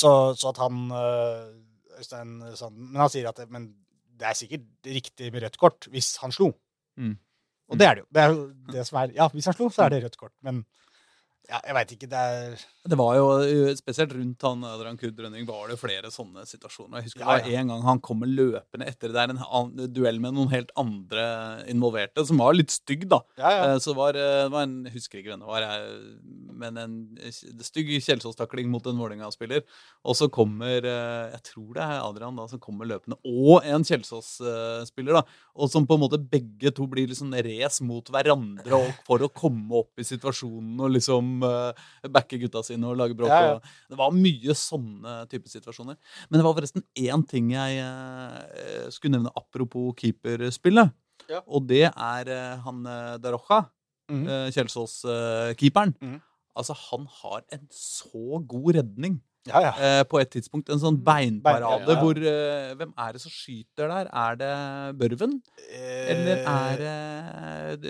[0.00, 1.44] Så, så at han øh,
[2.00, 3.68] Øystein Sanden Men han sier at det, men
[4.16, 6.54] det er sikkert riktig med rødt kort hvis han slo.
[6.96, 7.18] Mm.
[7.68, 8.08] Og det er det jo.
[8.14, 10.32] Det er jo det som er Ja, hvis han slo, så er det rødt kort.
[10.40, 10.64] Men
[11.46, 12.08] ja, jeg veit ikke.
[12.10, 12.54] Det er
[12.90, 17.00] Det var jo, uh, Spesielt rundt han Adrian Kudd Rønning var det flere sånne situasjoner.
[17.00, 19.14] Jeg husker Ja, det var en gang han kommer løpende etter.
[19.14, 21.26] Det er en duell med noen helt andre
[21.70, 23.20] involverte, som var litt stygg, da.
[23.38, 23.62] Ja, ja.
[23.74, 25.66] Eh, Så det var, eh, det var en husker ikke hvem det var,
[26.56, 26.96] men en
[27.62, 29.62] stygg Kjelsås-takling mot en Vålerenga-spiller.
[30.04, 33.86] Og så kommer eh, Jeg tror det er Adrian da som kommer løpende, og en
[33.86, 35.22] Kjelsås-spiller, da.
[35.56, 39.30] Og som på en måte begge to blir liksom race mot hverandre og for å
[39.32, 43.28] komme opp i situasjonen og liksom eh, backer gutta sine og lager bråk.
[43.28, 43.54] Ja, ja.
[43.54, 45.96] og- Det var mye sånne type situasjoner.
[46.30, 50.92] Men det var forresten én ting jeg uh, skulle nevne apropos keeperspillet.
[51.28, 51.40] Ja.
[51.46, 53.64] Og det er uh, han uh, Darocha,
[54.10, 55.94] uh, Kjelsås-keeperen.
[56.00, 56.20] Mhm.
[56.56, 59.72] Altså, han har en så god redning ja, ja.
[59.78, 60.68] eh, på et tidspunkt.
[60.70, 64.10] En sånn beinparade Bein- hvor eh, Hvem er det som skyter der?
[64.12, 64.50] Er det
[64.98, 65.40] Børven?
[65.72, 66.94] Eller er det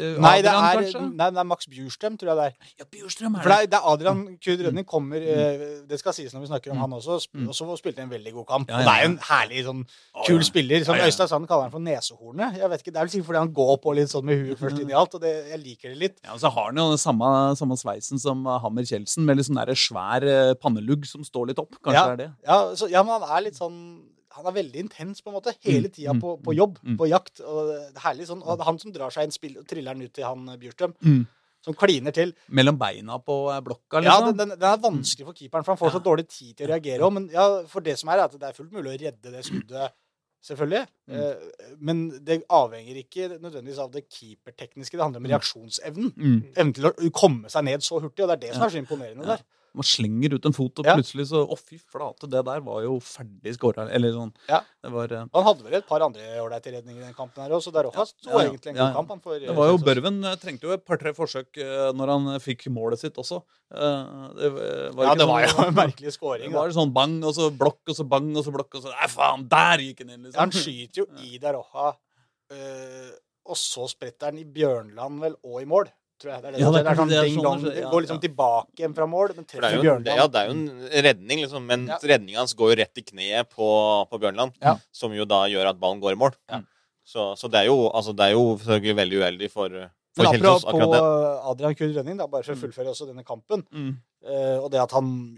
[0.03, 1.03] eh, Nei, det Adrian, er, kanskje?
[1.17, 2.71] nei, det er Max Bjurstrøm, tror jeg det er.
[2.81, 3.57] Ja, Bjurstrøm er det det.
[3.59, 6.77] er, det er Adrian Kud Rønning kommer eh, Det skal sies når vi snakker om
[6.77, 6.81] Mm.
[6.87, 7.19] han også.
[7.25, 7.49] sp- Mm.
[7.49, 8.69] Og så spilte en veldig god kamp.
[8.71, 9.83] Ja, Og ja, det er jo en herlig sånn
[10.27, 10.47] kul ja.
[10.49, 10.85] spiller.
[10.85, 11.07] Som Ja, ja.
[11.11, 12.57] Øystein Sand kaller han for nesehornet.
[12.59, 14.59] Jeg vet ikke, Det er vel sikkert fordi han går på litt sånn med huet
[14.59, 16.17] først inn i alt, og det, jeg liker det litt.
[16.25, 19.37] Ja, og så har han jo den samme, samme sveisen som eh, Hammer Kjeldsen, med
[19.37, 21.77] litt sånn der svær eh, pannelugg som står litt opp.
[21.83, 22.07] Kanskje Ja.
[22.07, 22.35] det er det?
[22.47, 23.81] Ja, så, ja, men han er litt sånn
[24.37, 25.55] Han er veldig intens, på en måte.
[25.65, 26.97] Hele Mm, tida mm, på, mm, på jobb, mm.
[26.99, 27.41] på jakt.
[27.41, 28.43] Og det er herlig sånn.
[28.45, 30.93] Og han som drar seg inn spill, og triller den ut til han eh, Bjurstrøm,
[31.01, 31.23] Mm.
[31.65, 32.35] som kliner til.
[32.53, 34.37] Mellom beina på blokka, blokka, Ja, liksom.
[34.37, 36.71] den, den, den er vanskelig for keeperen, for han får så dårlig tid til å
[36.75, 37.11] reagere.
[37.11, 39.43] Men ja, for det som er, er at det er fullt mulig å redde det
[39.49, 39.93] skuddet,
[40.45, 40.87] selvfølgelig.
[41.09, 41.17] Mm.
[41.17, 44.93] Eh, men det avhenger ikke nødvendigvis av det keepertekniske.
[44.99, 46.13] Det handler om reaksjonsevnen.
[46.13, 46.39] Mm.
[46.55, 48.21] Evnen til å komme seg ned så hurtig.
[48.21, 49.37] Og det er det som er så imponerende Ja.
[49.37, 49.43] der.
[49.77, 52.95] Man slenger ut en fot, og plutselig så Å, fy flate, det der var jo
[53.05, 53.85] ferdig skåra.
[53.93, 54.31] Eller sånn.
[54.49, 54.63] Ja.
[54.83, 57.53] Det var uh, Han hadde vel et par andre ålreite redninger i den kampen her
[57.57, 58.53] òg, så der også sto Ja, ja.
[58.55, 59.13] egentlig en god kamp.
[59.27, 59.87] For, Det var jo Kjelsås.
[59.91, 63.43] Børven eh, trengte jo et par-tre forsøk uh, når han eh, fikk målet sitt også.
[63.75, 67.37] Uh, Det var Ja, det var jo sånn- en merkelig Det var sånn bang, og
[67.37, 70.17] så blokk, og så bang, og så blokk, og så Nei, faen, der gikk han
[70.17, 70.41] inn, liksom.
[70.41, 71.93] Han skyter jo i Daroja,
[72.57, 73.15] øh,
[73.47, 75.93] og så spretter han i Bjørnland, vel, og i mål.
[76.17, 76.43] Tror jeg.
[76.43, 77.59] Det er, det, Ja, det er det er sånn det er ding sånn dong.
[77.61, 78.23] det skjer, Det ja, går liksom ja.
[78.27, 80.07] tilbake igjen fra mål, men det er treffer Bjørnland.
[80.17, 81.99] ja, det er jo en redning, liksom, men Ja.
[82.13, 83.69] redninga hans går jo rett i kneet på,
[84.09, 84.53] på Bjørnland.
[84.63, 84.77] Ja.
[84.93, 86.33] Som jo da gjør at ballen går i mål.
[86.49, 86.63] Ja.
[87.05, 90.27] Så, så det er jo, altså, det er jo selvfølgelig veldig uheldig for, for Men
[90.27, 93.97] apropos akkurat øh, Adrian Kuhn Rønning, da, bare for å fullføre også denne kampen, Mm.
[94.27, 95.37] Uh, og det at han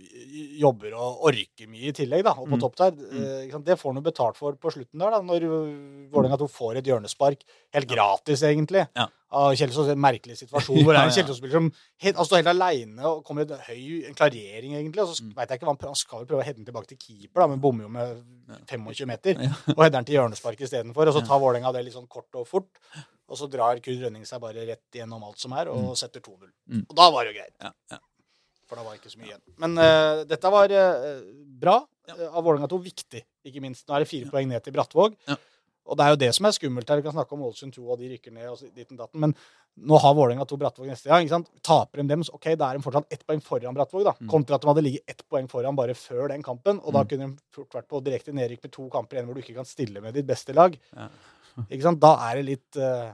[0.56, 2.60] jobber og orker mye i tillegg, da, og på Mm.
[2.62, 5.44] topp der, uh, det får han jo betalt for på slutten der, da, når
[6.08, 7.42] Vålerenga 2 får et hjørnespark,
[7.74, 9.08] helt gratis egentlig, Ja.
[9.30, 11.10] av Kjelsås, en merkelig situasjon, hvor det er en.
[11.18, 11.68] Kjelsås-spiller som
[12.00, 15.20] helt, altså, står helt aleine og kommer i en høy en klarering, egentlig, og så
[15.22, 15.34] Mm.
[15.36, 16.96] vet jeg ikke hva han prøver, han skal vel prøve å heade den tilbake til
[16.96, 18.24] keeper, da, men bommer jo med
[18.70, 19.36] 25 meter,
[19.76, 22.46] og header den til hjørnespark istedenfor, og så tar Vålerenga det litt sånn kort og
[22.48, 22.70] fort,
[23.28, 26.48] og så drar Kuhn Rønning seg bare rett gjennom alt som er, og setter 2-0.
[26.72, 26.86] Mm.
[26.88, 27.54] Og da var det jo greit.
[27.60, 27.98] Ja, ja.
[28.68, 29.44] For da var det ikke så mye igjen.
[29.58, 31.20] Men uh, dette var uh,
[31.60, 32.14] bra Ja.
[32.16, 32.78] eh, av Vålerenga 2.
[32.84, 33.86] Viktig, ikke minst.
[33.88, 35.14] Nå er det fire poeng ned til Brattvåg.
[35.88, 36.96] Og det er jo det som er skummelt her.
[37.00, 39.20] Vi kan snakke om Ålesund 2, og de rykker ned og ditten datten.
[39.24, 39.32] Men
[39.88, 41.24] nå har Vålerenga 2 Brattvåg neste gang.
[41.24, 41.48] ikke sant?
[41.64, 44.04] Taper de dem, så ok, da er de fortsatt ett poeng foran Brattvåg.
[44.04, 44.12] da.
[44.20, 44.28] Mm.
[44.34, 46.80] Kontra at de hadde ligget ett poeng foran bare før den kampen.
[46.84, 47.08] Og da Mm.
[47.08, 49.64] kunne de fort vært på direkte nedrykk med to kamper igjen hvor du ikke kan
[49.64, 50.76] stille med ditt beste lag.
[50.96, 51.08] Ja.
[51.66, 52.00] Ikke sant?
[52.02, 53.10] Da er det litt uh...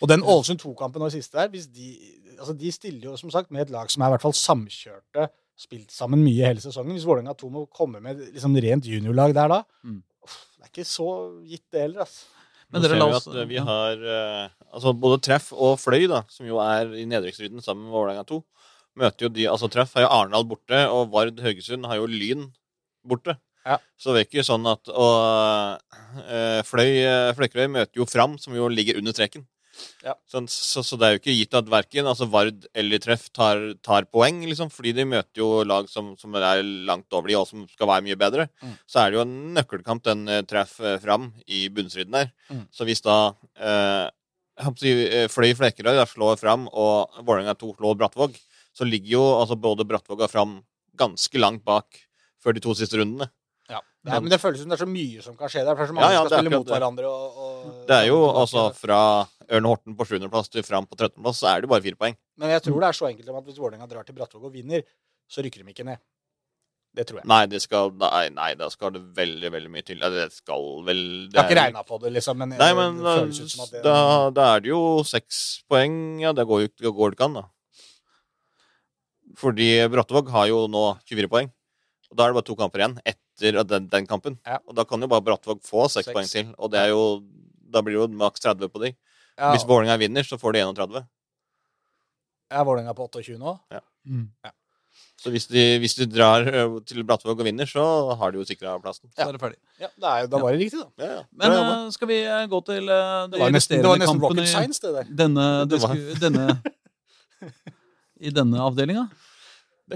[0.00, 1.90] Og den Ålesund 2-kampen nå i siste der, hvis de,
[2.38, 5.26] altså de stiller jo som sagt med et lag som er i hvert fall samkjørte,
[5.60, 6.94] spilt sammen mye hele sesongen.
[6.96, 10.00] Hvis Vålerenga 2 må komme med liksom rent juniorlag der da, Mm.
[10.56, 11.08] det er ikke så
[11.44, 12.24] gitt det heller, altså.
[12.70, 16.06] Men dere la vi oss at eh, vi har eh, altså både Treff og Fløy,
[16.08, 18.40] da, som jo er i nedrykksstriden sammen med Vålerenga 2,
[19.00, 22.46] møter jo de altså Treff har jo Arendal borte, og Vard Haugesund har jo Lyn
[23.04, 23.36] borte.
[23.66, 23.76] Ja.
[24.00, 25.80] Så det er ikke sånn at Og
[26.24, 29.44] eh, Fløy eh, Fløykerøy møter jo Fram, som jo ligger under streken.
[30.04, 30.14] Ja.
[30.28, 33.60] Så, så, så det er jo ikke gitt at verken altså Vard eller Treff tar,
[33.84, 37.48] tar poeng, liksom, fordi de møter jo lag som, som er langt over de, og
[37.48, 38.48] som skal være mye bedre.
[38.60, 38.76] Mm.
[38.90, 42.32] Så er det jo en nøkkelkamp den eh, Treff eh, Fram i bunnstriden der.
[42.50, 42.64] Mm.
[42.74, 43.18] Så hvis da
[43.56, 44.06] eh,
[44.60, 48.38] eh, Fløy Flekkerøy slår Fram, og Vålerenga 2 slår Brattvåg,
[48.76, 50.60] så ligger jo altså både Brattvåg og Fram
[51.00, 52.04] ganske langt bak
[52.40, 53.28] før de to siste rundene.
[53.70, 53.80] Ja.
[54.08, 55.76] Nei, men det føles som det er så mye som kan skje der.
[55.76, 56.74] For det er så mange Ja, ja, som er skal spille mot det.
[56.74, 57.10] hverandre.
[57.10, 59.00] Og, og Det er jo altså fra
[59.50, 62.16] Ørn Horten på 7.-plass til Fram på 13.-plass, så er det bare fire poeng.
[62.40, 64.52] Men jeg tror det er så enkelt som at hvis Vålerenga drar til Brattvåg og
[64.56, 64.82] vinner,
[65.30, 66.00] så rykker de ikke ned.
[66.96, 67.26] Det tror jeg.
[67.30, 70.00] Nei, det skal, nei, nei, da skal det veldig, veldig mye til.
[70.02, 72.36] Det skal vel det Jeg har ikke er- regna på det, liksom.
[72.40, 75.62] Men, Nei, men det føles ut som at det da, da er det jo seks
[75.70, 76.18] poeng.
[76.24, 77.44] Ja, det går jo det går det ikke an, da.
[79.38, 81.50] Fordi Brattvåg har jo nå 24 poeng.
[82.10, 82.96] Og da er det bare to kamper igjen
[83.48, 84.38] etter den, den kampen.
[84.46, 84.58] Ja.
[84.68, 86.52] Og da kan jo bare Brattvåg få seks poeng til.
[86.58, 87.22] Og det er jo
[87.70, 88.88] Da blir det jo maks 30 på de.
[89.38, 91.04] ja, Hvis Vålerenga vinner, så får de 31.
[92.50, 93.52] Er Vålerenga på 28 nå?
[94.06, 94.24] Mm.
[95.20, 96.46] Så hvis de, hvis de drar
[96.88, 97.82] til Brattvåg og vinner, så
[98.16, 99.06] har de jo sikra plassen.
[99.14, 99.58] Så er det ferdig.
[99.78, 100.88] Ja, det er, Da var det riktig, da.
[101.04, 101.22] Ja, ja.
[101.36, 102.18] Men uh, skal vi
[102.50, 105.12] gå til uh, de Det var nesten, det var nesten rocket science, det der.
[105.22, 106.46] denne, Det var- denne
[108.26, 109.06] I denne avdelinga?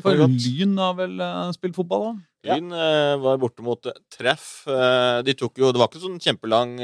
[0.02, 0.32] For kan.
[0.44, 1.20] Lyn har vel
[1.56, 2.14] spilt fotball, da?
[2.44, 2.58] Ja.
[2.58, 4.66] Lyn eh, var borte mot eh, treff.
[4.68, 6.78] Eh, de tok jo Det var ikke sånn kjempelang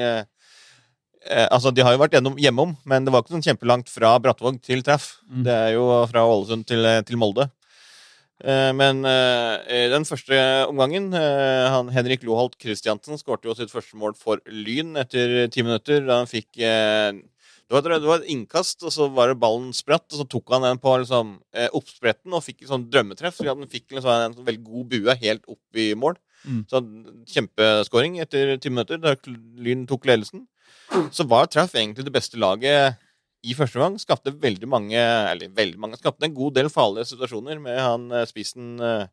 [1.20, 4.56] Altså, de har jo vært gjennom hjemom, men det var ikke sånn kjempelangt fra Brattvåg
[4.64, 5.18] til treff.
[5.28, 5.42] Mm.
[5.44, 7.44] Det er jo fra Ålesund til, til Molde.
[8.40, 14.40] Men i den første omgangen han Henrik Loholt Christiansen skårte jo sitt første mål for
[14.48, 16.00] Lyn etter ti minutter.
[16.08, 16.56] Da han fikk
[17.70, 20.50] det var, det var et innkast, og så var det ballen spratt, og så tok
[20.56, 23.36] han den på liksom, eh, oppspretten og fikk et sånn drømmetreff.
[23.38, 26.18] Så han fikk liksom en sånn veldig god bue helt opp i mål.
[26.48, 26.64] Mm.
[26.66, 26.80] Så
[27.30, 29.14] Kjempeskåring etter ti minutter, da
[29.60, 30.48] Lyn tok ledelsen.
[31.14, 32.98] Så var Treff egentlig det beste laget
[33.46, 33.96] i første gang.
[34.00, 38.26] Skapte veldig mange Eller veldig mange Skapte en god del farlige situasjoner med han eh,
[38.28, 39.06] spissen eh,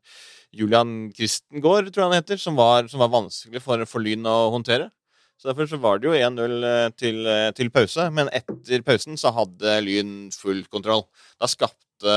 [0.55, 4.47] Julian Kristengård, tror jeg han heter, som var, som var vanskelig for, for Lyn å
[4.53, 4.89] håndtere.
[5.37, 9.19] Så Derfor så var det jo 1-0 eh, til, eh, til pause, men etter pausen
[9.21, 11.05] så hadde Lyn full kontroll.
[11.37, 12.15] Da skapte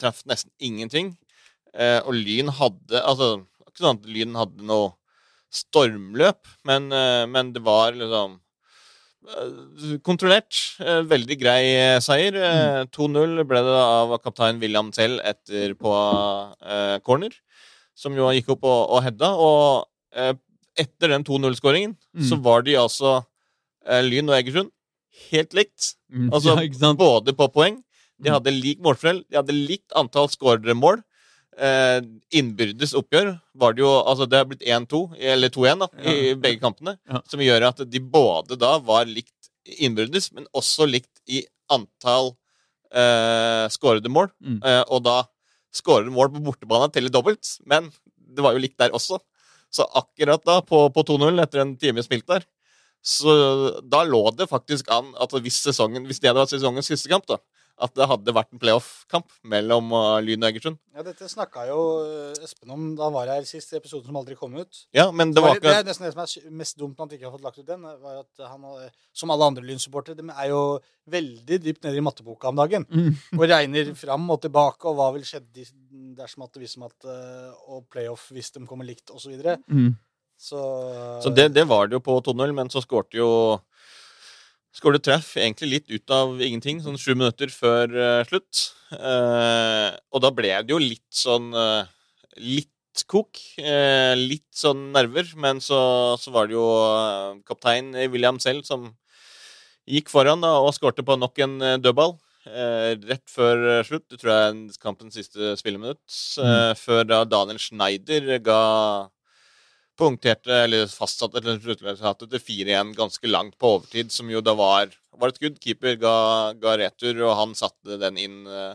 [0.00, 1.12] traff nesten ingenting.
[1.76, 4.94] Eh, og Lyn hadde Altså, ikke sånn at Lyn hadde noe
[5.52, 6.88] stormløp, men,
[7.28, 8.38] men det var liksom
[10.02, 10.56] Kontrollert.
[11.06, 11.60] Veldig grei
[12.02, 12.34] seier.
[12.34, 15.92] Eh, 2-0 ble det av kaptein William selv etter på
[17.06, 17.36] corner,
[17.94, 19.30] som jo gikk opp og, og hedda.
[19.36, 20.40] Og
[20.78, 22.24] etter den 2-0-skåringen Mm.
[22.28, 23.24] så var de altså
[23.86, 24.70] eh, Lyn og Egersund
[25.30, 25.94] helt likt.
[26.12, 26.30] Mm.
[26.32, 27.82] Altså ja, både på poeng.
[28.22, 28.34] De Mm.
[28.36, 31.02] hadde lik målforskjell, de hadde likt antall skårede mål.
[31.58, 32.00] Eh,
[32.32, 36.60] innbyrdes oppgjør var det jo Altså, det har blitt 1-2, eller 2-1, da, i begge
[36.60, 36.98] kampene.
[37.10, 37.20] Ja.
[37.28, 42.36] Som gjør at de både da var likt innbyrdes, men også likt i antall
[42.94, 44.30] eh, skårede mål.
[44.42, 44.60] Mm.
[44.64, 45.22] Eh, og da
[45.74, 49.18] skårede mål på bortebane teller dobbelt, men det var jo likt der også.
[49.72, 52.44] Så akkurat da, på, på 2-0, etter en time spilt der,
[53.02, 53.32] så
[53.90, 57.26] da lå det faktisk an at hvis, sesongen, hvis det hadde vært sesongens siste kamp,
[57.30, 57.40] da,
[57.82, 60.78] at det hadde vært en playoff-kamp mellom uh, Lyn og Egersund.
[60.94, 64.18] Ja, Dette snakka jo eh, Espen om da han var her sist, i episoden som
[64.20, 64.82] aldri kom ut.
[64.94, 67.14] Ja, men det var var det er nesten det som er mest dumt med at
[67.14, 67.86] han ikke har fått lagt ut den.
[68.04, 70.62] var at han, eh, Som alle andre Lyn-supportere, de er jo
[71.10, 72.86] veldig dypt nede i matteboka om dagen.
[72.90, 73.16] Mm.
[73.40, 75.66] Og regner fram og tilbake, og hva vil skjedde
[76.18, 79.26] dersom at det hvis at eh, Og playoff hvis de kommer likt, osv.
[79.26, 79.58] Så, videre.
[79.68, 79.96] Mm.
[80.36, 80.60] så
[81.22, 83.32] Så det, det var det jo på 2-0, men så skårte jo
[84.72, 88.70] Skåret treff egentlig litt ut av ingenting, sånn sju minutter før uh, slutt.
[88.92, 91.84] Uh, og da ble det jo litt sånn uh,
[92.40, 92.70] Litt
[93.08, 93.36] kok.
[94.16, 95.30] litt sånn nerver.
[95.40, 95.78] Men så,
[96.20, 96.64] så var det jo
[97.48, 98.86] kaptein William selv som
[99.88, 102.14] gikk foran da, og skårte på nok en dødball.
[102.44, 106.00] Rett før slutt, det tror jeg er kampens siste spilleminutt.
[106.40, 106.80] mm.
[106.80, 108.60] Før da Daniel Schneider ga
[110.02, 114.92] punkterte, eller fastsatte eller sluttresultatet til 4-1 ganske langt på overtid, som jo da var,
[115.18, 115.60] var et skudd.
[115.62, 116.14] Keeper ga,
[116.58, 118.74] ga retur, og han satte den inn eh,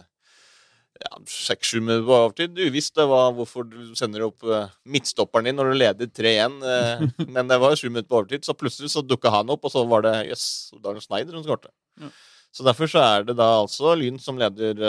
[1.03, 2.61] ja, seks-sju minutter på overtid.
[2.67, 7.03] Uvisst det var hvorfor du sender opp eh, midtstopperen din når du leder 3-1, eh,
[7.35, 9.73] men det var jo sju minutter på overtid, så plutselig så dukka han opp, og
[9.73, 11.73] så var det jøss, yes, Daniel Schneider som skårte.
[12.01, 12.13] Ja.
[12.55, 14.79] Så derfor så er det da altså Lyn som leder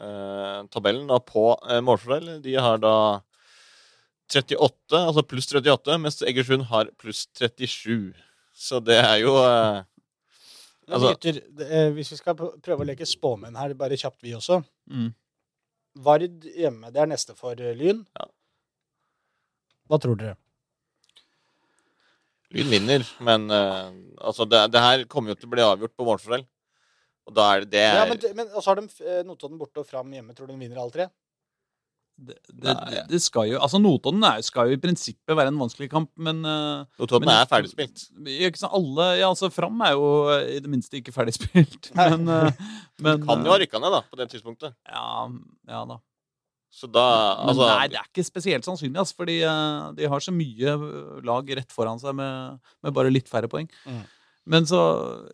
[0.00, 2.40] eh, tabellen da på eh, målforskjell.
[2.44, 2.94] De har da
[4.30, 8.12] 38, altså pluss 38, mens Egersund har pluss 37.
[8.54, 9.82] Så det er jo eh,
[10.90, 14.60] Altså- gutter, eh, hvis vi skal prøve å leke spåmenn her, bare kjapt vi også.
[14.90, 15.12] Mm.
[16.02, 18.04] Vard hjemme, det er neste for eh, Lyn.
[18.18, 18.26] Ja.
[19.90, 20.36] Hva tror dere?
[22.50, 23.90] Lyn vinner, men eh,
[24.26, 26.42] altså det, det her kommer jo til å bli avgjort på målforskjell.
[27.30, 29.82] Og da er det det Ja, er, men, men så har de eh, Notodden borte
[29.82, 30.34] og Fram hjemme.
[30.34, 31.06] Tror du de vinner alle tre?
[32.20, 33.02] Det, det, Nei.
[33.08, 36.42] det, skal jo Altså, Notodden er, skal jo i prinsippet være en vanskelig kamp, men
[36.44, 38.04] eh, Notodden men- er ferdigspilt.
[38.20, 41.90] Ikke sant, alle, ja, altså Fram er jo eh, i det minste ikke ferdigspilt.
[41.96, 42.62] Men, eh,
[43.06, 44.76] men Kan jo ha rykka ned da, på det tidspunktet.
[44.90, 45.26] Ja,
[45.70, 46.00] ja da.
[46.70, 47.04] Så da
[47.40, 50.76] Men altså, nei, det er ikke spesielt sannsynlig, altså, fordi uh, de har så mye
[51.26, 53.66] lag rett foran seg med, med bare litt færre poeng.
[53.88, 54.04] Mm.
[54.50, 54.82] Men så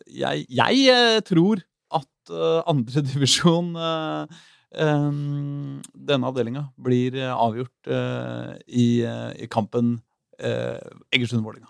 [0.09, 1.61] Jeg, jeg tror
[1.93, 4.39] at uh, andredivisjon uh,
[4.71, 9.97] denne avdelinga blir eh, avgjort eh, i, eh, i kampen
[10.37, 11.69] Egersund-Vålerenga.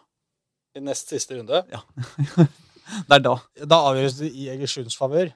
[0.76, 1.64] I nest siste runde.
[3.08, 3.36] Det er da.
[3.68, 5.28] Da avgjøres det i Egersunds favør.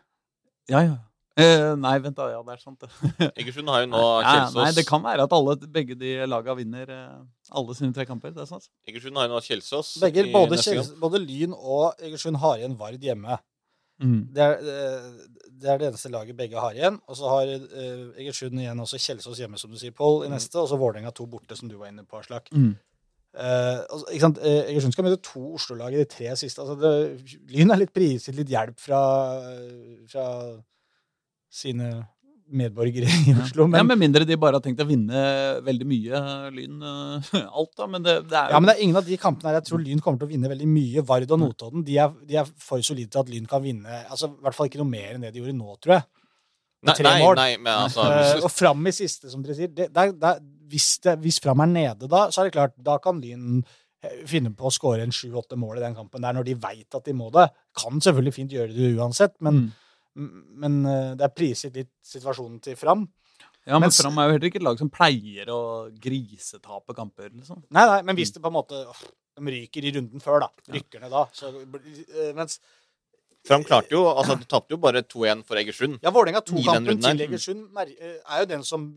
[0.72, 0.94] Ja, ja.
[1.40, 2.30] Eh, nei, vent da.
[2.32, 3.28] Ja, det er sant, det.
[3.42, 6.56] Egersund har jo nå Kjelsås ja, nei, det kan være at alle, begge de laga
[6.56, 8.32] vinner alle sine tre kamper.
[8.36, 8.70] Det er sant.
[8.88, 13.04] Egersund har jo nå Kjelsås Begge, både, Kjels, både Lyn og Egersund har igjen Vard
[13.04, 13.40] hjemme.
[14.02, 14.22] Mm.
[14.34, 15.10] Det er, eh,
[15.62, 17.00] det er det eneste laget begge har igjen.
[17.08, 20.58] Og så har uh, Egersund igjen også Kjelsås hjemme, som du sier, Pål, i neste.
[20.58, 22.50] Og så Vålerenga to borte, som du var inne på, Aslak.
[22.52, 22.74] Mm.
[23.32, 24.42] Uh, altså, ikke sant?
[24.42, 26.66] Egersund skal møte to Oslo-lag i de tre siste.
[26.66, 29.04] Altså, det, Lyn er litt prisgitt litt hjelp fra,
[30.10, 30.26] fra
[31.52, 31.94] sine
[32.58, 33.66] medborgere i Oslo.
[33.72, 35.22] ja, Med mindre de bare har tenkt å vinne
[35.66, 36.22] veldig mye
[36.56, 37.88] Lyn eh, alt, da.
[37.92, 39.68] Men det, det er jo ja, men det er ingen av de kampene her jeg
[39.70, 41.04] tror Lyn kommer til å vinne veldig mye.
[41.08, 44.02] Vard og Notodden de er, de er for solide til at Lyn kan vinne.
[44.12, 46.08] Altså, I hvert fall ikke noe mer enn det de gjorde nå, tror jeg.
[46.82, 47.36] Nei, tre nei, mål.
[47.38, 49.70] nei, men altså Eh, og Fram i siste, som dere sier.
[49.70, 50.32] Det, det, det,
[50.72, 53.60] hvis, det, hvis Fram er nede da, så er det klart, da kan Lyn
[54.02, 56.98] eh, finne på å skåre en sju-åtte mål i den kampen der, når de veit
[56.98, 57.46] at de må det.
[57.78, 59.70] Kan selvfølgelig fint gjøre det uansett, men, Mm.
[60.16, 63.06] Men eh, det er prisgitt litt situasjonen til Fram.
[63.66, 65.62] Ja, men Mens- Fram er jo heller ikke et lag som pleier å
[66.02, 67.62] grisetape kamper, liksom.
[67.70, 69.02] Nei, nei, men hvis det på en måte åh,
[69.38, 70.50] De ryker i runden før, da.
[70.74, 71.26] Rykker ned da.
[71.34, 72.60] Så, eh, mens
[73.48, 76.00] Fram klarte jo Altså, de tapte jo bare 2-1 for Egersund.
[76.04, 78.90] Ja, Vålerenga I 2-kampen til Egersund eh, er jo den som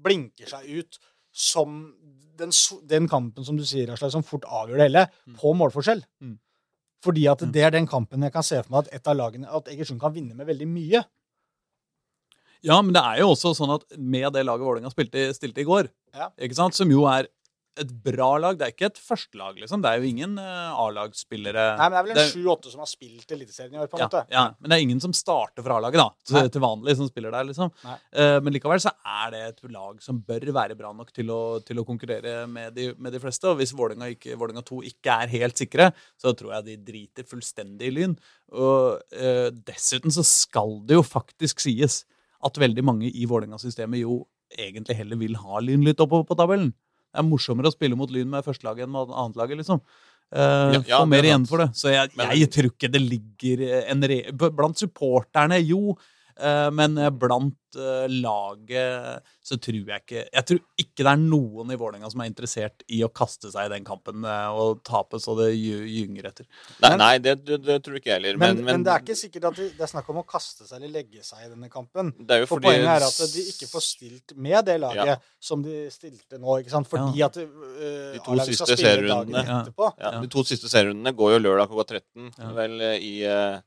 [0.00, 0.98] blinker seg ut
[1.32, 1.94] som
[2.40, 2.52] den,
[2.88, 5.06] den kampen som du sier, Aslak, som fort avgjør det hele,
[5.38, 6.02] på målforskjell.
[6.22, 6.38] Mm.
[7.02, 7.52] Fordi at Mm.
[7.52, 10.00] det er den kampen jeg kan se for meg at et av lagene, at Egersund
[10.00, 11.04] kan vinne med veldig mye.
[12.62, 15.64] Ja, men det er jo også sånn at med det laget Vålerenga stilte, stilte i
[15.64, 16.28] går, Ja.
[16.38, 17.26] ikke sant, som jo er
[17.78, 19.82] et bra lag Det er ikke et førstelag, liksom.
[19.84, 22.90] Det er jo ingen eh, A-lagsspillere Nei, men det er vel en sju-åtte som har
[22.90, 24.22] spilt Eliteserien i år, på en ja, måte.
[24.32, 26.08] ja, men det er ingen som starter for A-laget, da.
[26.26, 27.70] Til, til vanlig, som spiller der, liksom.
[27.86, 31.40] Eh, men likevel så er det et lag som bør være bra nok til å,
[31.66, 33.48] til å konkurrere med de, med de fleste.
[33.50, 35.90] Og hvis Vålerenga 2 ikke er helt sikre,
[36.20, 38.18] så tror jeg de driter fullstendig i Lyn.
[38.50, 42.02] Og uh, dessuten så skal det jo faktisk sies
[42.44, 46.72] at veldig mange i Vålerenga-systemet jo egentlig heller vil ha Lyn litt oppover på tabellen.
[47.10, 49.82] Det er morsommere å spille mot Lyn med førstelaget enn med annetlaget, liksom.
[50.30, 51.72] Uh, Ja, ja, Få mer er igjen for det.
[51.74, 54.20] Så jeg, jeg tror ikke det ligger en re...
[54.38, 55.96] Blant supporterne, jo.
[56.42, 61.20] Eh, men eh, blant eh, laget så tror jeg ikke Jeg tror ikke det er
[61.22, 65.20] noen i Vålerenga som er interessert i å kaste seg i den kampen og tape
[65.22, 66.46] så det gynger etter.
[66.82, 68.38] Nei, nei det, det, det tror ikke jeg heller.
[68.40, 70.78] Men, Men, men, det er ikke sikkert at det, er snakk om å kaste seg
[70.78, 72.12] eller legge seg i denne kampen.
[72.18, 75.12] det er jo For fordi poenget er at de ikke får stilt med det laget
[75.14, 75.18] Ja.
[75.50, 76.60] som de stilte nå.
[76.62, 76.90] ikke sant?
[76.90, 77.48] Fordi at uh,
[78.14, 79.44] De to siste serierundene.
[79.46, 79.62] ja,
[79.98, 80.14] Ja.
[80.20, 82.52] De to siste serierundene går jo lørdag klokka 13, Ja.
[82.56, 83.60] vel, i eh,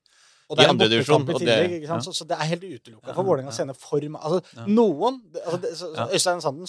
[0.54, 1.70] Og det I er andre divisjon, i tillegg.
[1.74, 1.98] det- Ja.
[2.06, 4.66] Så, så det er helt utelukka Ja, for Vålerenga å sende form altså, Ja.
[4.70, 6.06] Noen det- altså, det, så, Ja.
[6.14, 6.68] Øystein Sanden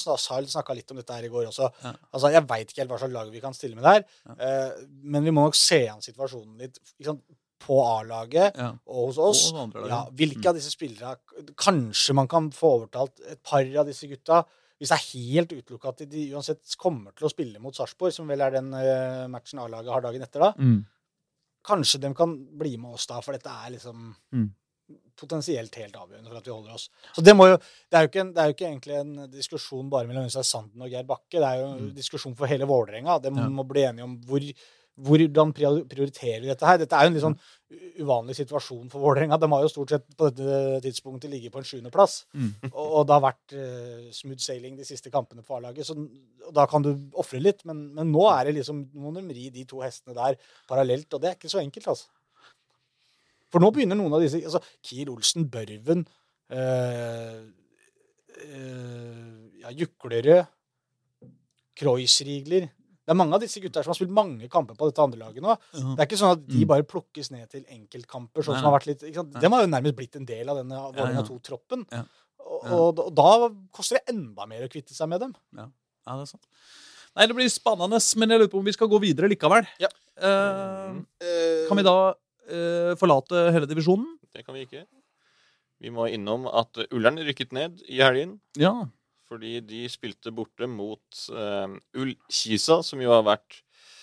[0.48, 1.68] snakka litt om dette her i går også.
[1.84, 1.92] Ja.
[2.12, 4.34] Altså, Jeg veit ikke helt hva slags lag vi kan stille med der, Ja.
[4.40, 4.70] eh,
[5.02, 7.20] men vi må nok se an situasjonen litt liksom,
[7.60, 8.72] på A-laget Ja.
[8.86, 9.52] og hos oss.
[9.52, 10.48] Og hvilke Mm.
[10.48, 11.16] av disse spillerne
[11.56, 14.44] Kanskje man kan få overtalt et par av disse gutta.
[14.80, 18.26] Hvis det er helt utelukka at de uansett kommer til å spille mot Sarpsborg, som
[18.26, 20.52] vel er den eh, matchen A-laget har dagen etter, da.
[20.58, 20.84] Mm.
[21.64, 24.50] Kanskje de kan bli med oss da, for dette er liksom Mm.
[25.16, 26.88] potensielt helt avgjørende for at vi holder oss.
[27.16, 29.88] Så det, må jo, det, er ikke en, det er jo ikke egentlig en diskusjon
[29.90, 31.38] bare mellom Øystein Sanden og Geir Bakke.
[31.38, 31.94] Det er jo en Mm.
[31.94, 33.18] diskusjon for hele Vålerenga.
[33.22, 33.48] De Ja.
[33.48, 34.40] må bli enige om hvor,
[34.94, 36.78] hvordan prioriterer vi dette her.
[36.78, 37.38] Dette er jo en litt sånn
[38.04, 39.38] uvanlig situasjon for Vålerenga.
[39.42, 42.20] De har jo stort sett på dette tidspunktet ligget på en sjuendeplass.
[42.34, 42.52] Mm.
[42.70, 45.88] Og, og det har vært uh, smooth sailing de siste kampene på A-laget.
[45.88, 45.98] Så
[46.54, 47.64] da kan du ofre litt.
[47.66, 50.38] Men, men nå er det liksom, nå må de ri de to hestene der
[50.70, 52.12] parallelt, og det er ikke så enkelt, altså.
[53.54, 56.00] For nå begynner noen av disse altså Kiel Olsen, Børven
[56.50, 57.42] øh,
[58.46, 60.40] øh, ja, Juklerød,
[61.78, 62.66] Kreuzrigler
[63.04, 65.44] Det er mange av disse gutta som har spilt mange kamper på dette andre laget
[65.44, 65.54] nå.
[65.74, 66.68] Det er ikke sånn at de Mm.
[66.70, 68.42] bare plukkes ned til enkeltkamper.
[68.42, 69.32] sånn Nei, som har vært litt, ikke sant?
[69.40, 71.28] De har jo nærmest blitt en del av denne Vålerenga ja.
[71.28, 71.84] 2-troppen.
[71.92, 72.04] Ja.
[72.44, 72.72] Og, Ja.
[72.76, 75.34] og, og da koster det enda mer å kvitte seg med dem.
[75.56, 75.66] Ja,
[76.16, 76.46] det er sant.
[77.16, 79.66] Nei, det blir spennende, men jeg lurer på om vi skal gå videre likevel.
[79.78, 79.88] Ja.
[80.18, 80.98] Uh,
[81.68, 82.14] kan vi da
[82.48, 84.18] eh, forlate hele divisjonen?
[84.34, 84.84] Det kan vi ikke.
[85.80, 88.40] Vi må innom at Ullern rykket ned i helgen.
[88.56, 88.72] Ja.
[89.34, 93.56] Fordi de spilte borte mot eh, Ullkisa, som jo har vært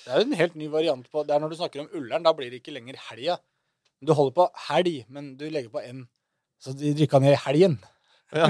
[0.04, 2.26] Det er jo en helt ny variant på Det er når du snakker om Ullern,
[2.26, 3.38] da blir det ikke lenger helga.
[4.04, 6.04] Du holder på helg, men du legger på N.
[6.60, 7.78] Så de drikka ned i helgen.
[8.32, 8.50] Ja,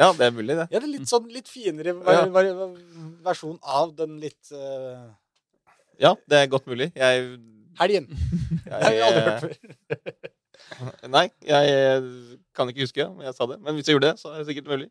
[0.00, 0.66] ja det er mulig, det.
[0.72, 2.26] Ja, det er litt sånn litt finere var, Ja.
[2.32, 2.74] var,
[3.26, 5.10] versjon av den litt uh,
[6.00, 6.90] Ja, det er godt mulig.
[6.98, 7.38] Jeg,
[7.78, 8.10] helgen.
[8.64, 10.18] Det har vi aldri hørt før.
[11.16, 12.02] Nei, jeg
[12.56, 13.58] kan ikke huske om jeg sa det.
[13.64, 14.88] Men hvis jeg gjorde det, så er det sikkert mulig.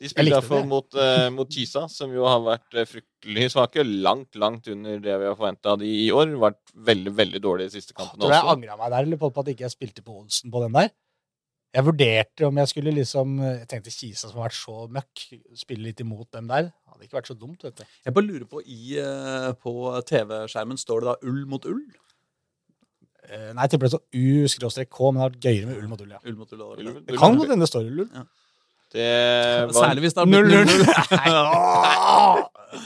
[0.00, 3.84] De spiller derfor iallfall mot, uh, mot Kisa, som jo har vært eh, fryktelig svake.
[3.86, 6.34] Langt, langt under det vi har forventa av de i år.
[6.42, 8.56] Vært veldig, veldig dårlige de siste kampene Tror du jeg også.
[8.58, 10.90] angra meg der eller på at ikke jeg spilte på Olsen på den der?
[11.74, 15.24] Jeg vurderte om jeg skulle liksom Jeg tenkte Kisa som har vært så møkk,
[15.58, 16.70] spille litt imot dem der.
[16.90, 17.86] Hadde ikke vært så dumt, vet du.
[18.06, 19.74] Jeg bare lurer på, i, eh, på
[20.10, 21.82] TV-skjermen står det da ull mot ull?
[23.24, 26.00] Eh, Nei, jeg tipper det står U-K, men det hadde vært gøyere med ull mot
[26.04, 26.18] ull, ja.
[26.28, 26.58] Ull mot ull.
[26.58, 26.64] da.
[26.76, 28.08] Ull- Det kan godt hende det står ull.
[28.94, 29.08] Det
[29.72, 30.68] var Særlig hvis det har blitt 0-0.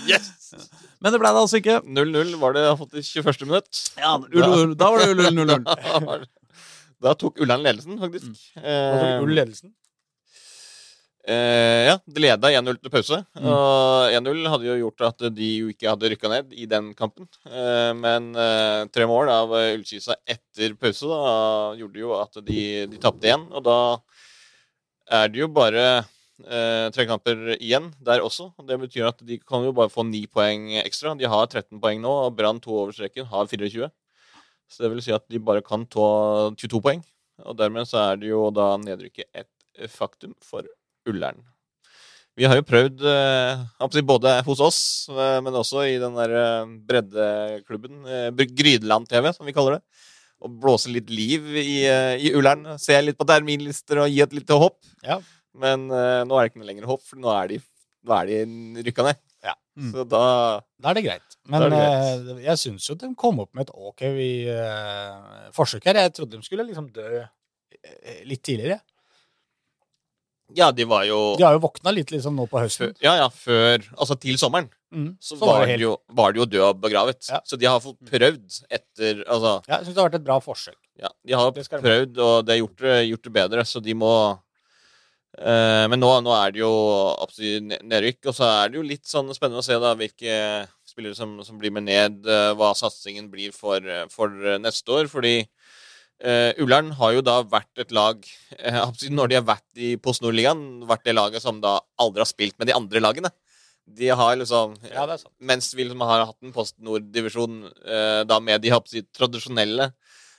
[0.09, 0.27] Yes!
[1.01, 1.77] Men det ble det altså ikke.
[1.85, 3.45] 0-0 var det fått i 21.
[3.49, 3.83] minutt.
[3.99, 6.27] Ja, ull, ull, da var det ull, ull, 0-0.
[6.99, 8.33] Da tok Ullern ledelsen, faktisk.
[8.57, 8.63] Da
[8.99, 9.71] tok Eh, ull ledelsen.
[11.27, 13.19] Eh, ja, det leda 1-0 til pause.
[13.37, 13.49] Mm.
[13.51, 17.29] Og 1-0 hadde jo gjort at de jo ikke hadde rykka ned i den kampen.
[17.49, 21.19] Eh, men eh, tre mål av Ullkisa etter pause da,
[21.81, 23.45] gjorde jo at de, de tapte igjen.
[23.53, 23.81] Og da
[25.19, 28.53] er det jo bare eh, tre kamper igjen der også.
[28.57, 31.13] Og Det betyr at de kan jo bare få ni poeng ekstra.
[31.19, 33.91] De har 13 poeng nå, og Brann to over streken har 24.
[34.69, 36.09] Så det vil si at de bare kan ta
[36.57, 37.05] 22 poeng.
[37.45, 40.65] Og dermed så er det jo da nedrykket et faktum for
[41.09, 41.41] Ullern.
[42.39, 44.81] Vi har jo prøvd eh, både hos oss,
[45.11, 50.05] eh, men også i den der eh, breddeklubben, eh, Grydeland-TV, som vi kaller det,
[50.39, 52.77] å blåse litt liv i, i Ullern.
[52.79, 54.79] Se litt på terminlister og gi et lite hopp.
[55.03, 55.19] Ja.
[55.59, 57.57] Men nå er det ikke noe lenger hopp, for nå er de,
[58.07, 59.19] nå er de rykka ned.
[59.43, 59.57] Ja.
[59.75, 59.89] Mm.
[59.91, 60.23] Så da
[60.79, 61.35] Da er det greit.
[61.51, 62.45] Men det greit.
[62.45, 65.99] jeg syns jo de kom opp med et ok uh, forsøk her.
[66.05, 67.25] Jeg trodde de skulle liksom dø
[68.31, 68.79] litt tidligere.
[70.57, 72.95] Ja, de var jo De har jo våkna litt liksom nå på før, høsten.
[73.05, 74.71] Ja, ja, før Altså til sommeren.
[74.95, 75.11] Mm.
[75.21, 77.21] Så, Så var, det de helt- jo, var de jo død og begravet.
[77.29, 77.41] Ja.
[77.45, 80.39] Så de har fått prøvd etter Altså Ja, jeg syns det har vært et bra
[80.41, 80.79] forsøk.
[80.99, 83.95] Ja, de har Det de prøvd, og det har gjort gjort det bedre, så de
[83.95, 84.15] må
[85.39, 86.73] eh, Men nå, nå er det jo
[87.23, 91.15] absolutt nedrykk, og så er det jo litt sånn spennende å se da hvilke spillere
[91.15, 95.07] som, som blir med ned, eh, hva satsingen blir for, eh, for eh, neste år.
[95.13, 95.37] Fordi
[96.21, 98.25] eh, Ullern har jo da vært et lag
[98.59, 98.79] uh,
[99.11, 102.59] Når de har vært i Post Nord-ligaen, vært det laget som da aldri har spilt
[102.59, 103.31] med de andre lagene.
[103.89, 105.35] De har liksom Ja, det er sant.
[105.41, 109.93] mens vi liksom har hatt en Post Nord-divisjon uh, da med de håper tradisjonelle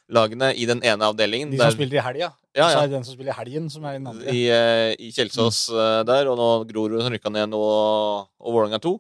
[0.10, 1.52] lagene i den ene avdelingen.
[1.52, 2.32] De der- som spiller i helga.
[2.58, 2.70] Ja, ja.
[2.74, 4.34] så er det den som spiller i helgen, som er i den andre.
[4.34, 8.82] i, eh, i Kjelsås eh, der, og nå Grorud som rykka ned nå, og Vålerenga
[8.82, 8.96] 2.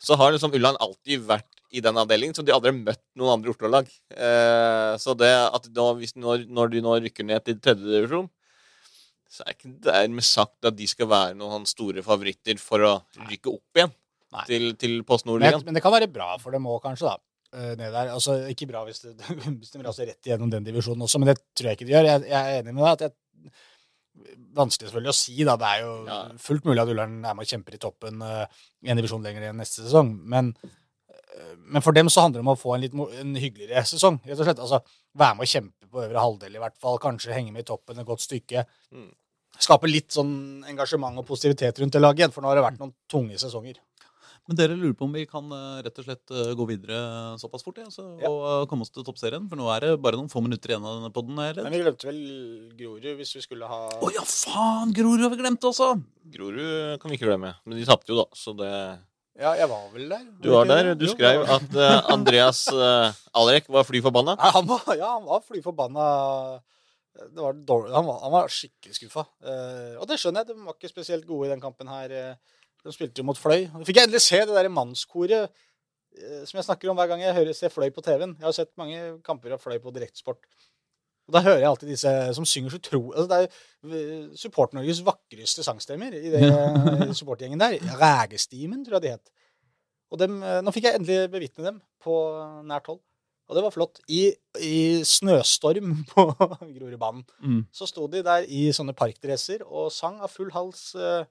[0.00, 3.32] Så har liksom Ulland alltid vært i den avdelingen, så de aldri har møtt noen
[3.36, 3.88] andre Oslo-lag.
[4.10, 8.28] Eh, så det at da, hvis, når, når de nå rykker ned til tredje divisjon,
[9.30, 12.92] så er ikke dermed sagt at de skal være noen store favoritter for å
[13.30, 13.92] rykke opp igjen
[14.34, 14.44] Nei.
[14.48, 15.62] til, til Post Nord-ligaen.
[15.68, 17.06] men det kan være bra for dem òg, kanskje.
[17.12, 17.16] da.
[17.54, 18.10] eh, Ned der.
[18.16, 19.14] Altså, ikke bra hvis, det,
[19.60, 22.10] hvis de raser rett igjennom den divisjonen også, men det tror jeg ikke de gjør.
[22.10, 22.92] Jeg, jeg er enig med deg.
[22.98, 23.16] at jeg
[24.58, 25.36] Vanskelig selvfølgelig å si.
[25.46, 26.16] da, Det er jo Ja.
[26.42, 28.42] fullt mulig at Ullern er med og kjemper i toppen uh,
[28.84, 30.10] en divisjon lenger igjen neste sesong.
[30.28, 30.50] Men,
[31.70, 34.20] men for dem så handler det om å få en litt en hyggeligere sesong.
[34.26, 34.62] rett og slett.
[34.66, 34.80] Altså,
[35.18, 36.98] Være med å kjempe på øvre halvdel, i hvert fall.
[37.02, 38.64] Kanskje henge med i toppen et godt stykke.
[38.94, 39.08] Mm.
[39.60, 42.78] Skape litt sånn engasjement og positivitet rundt det laget igjen, for nå har det vært
[42.80, 43.80] noen tunge sesonger.
[44.48, 46.96] Men dere lurer på om vi kan eh, rett og slett eh, gå videre
[47.38, 48.30] såpass fort ja, så, Ja.
[48.30, 49.44] og eh, komme oss til toppserien?
[49.50, 51.38] For nå er det bare noen få minutter igjen av denne podden.
[51.38, 52.18] er Men vi glemte vel
[52.78, 54.94] Grorud, hvis vi skulle ha Å ja, faen!
[54.96, 55.92] Grorud har vi glemt også!
[56.34, 57.52] Grorud kan vi ikke glemme.
[57.66, 58.26] Men de tapte jo, da.
[58.34, 58.72] Så det
[59.38, 60.24] Ja, jeg var vel der.
[60.42, 60.90] Du var der.
[60.98, 64.34] Du skrev at uh, Andreas uh, Alrek var fly forbanna.
[64.40, 66.08] Nei, han var, ja, han var fly forbanna.
[67.20, 67.54] Det var.
[67.94, 69.24] Han, var, han var skikkelig skuffa.
[69.44, 70.50] Uh, og det skjønner jeg.
[70.52, 72.10] De var ikke spesielt gode i den kampen her.
[72.10, 72.58] eh.
[72.80, 73.66] De spilte jo mot Fløy.
[73.76, 77.20] Og fikk jeg endelig se det der mannskoret eh, som jeg snakker om hver gang
[77.20, 78.32] jeg hører, ser Fløy på TV-en.
[78.40, 80.40] Jeg har sett mange kamper av Fløy på direktesport.
[81.30, 82.98] Og da hører jeg alltid disse som synger så tro...
[83.14, 87.76] Altså, det er eh, Support-Norges vakreste sangstemmer i det i supportgjengen der.
[88.00, 89.30] Rægestimen, tror jeg de het.
[90.10, 92.16] Og dem, eh, nå fikk jeg endelig bevitne dem på
[92.66, 92.98] nært hold.
[93.50, 94.00] Og det var flott.
[94.10, 94.24] I,
[94.62, 94.74] i
[95.06, 97.62] snøstorm på Grorudbanen Mm.
[97.74, 100.90] så sto de der i sånne parkdresser og sang av full hals.
[100.98, 101.24] eh,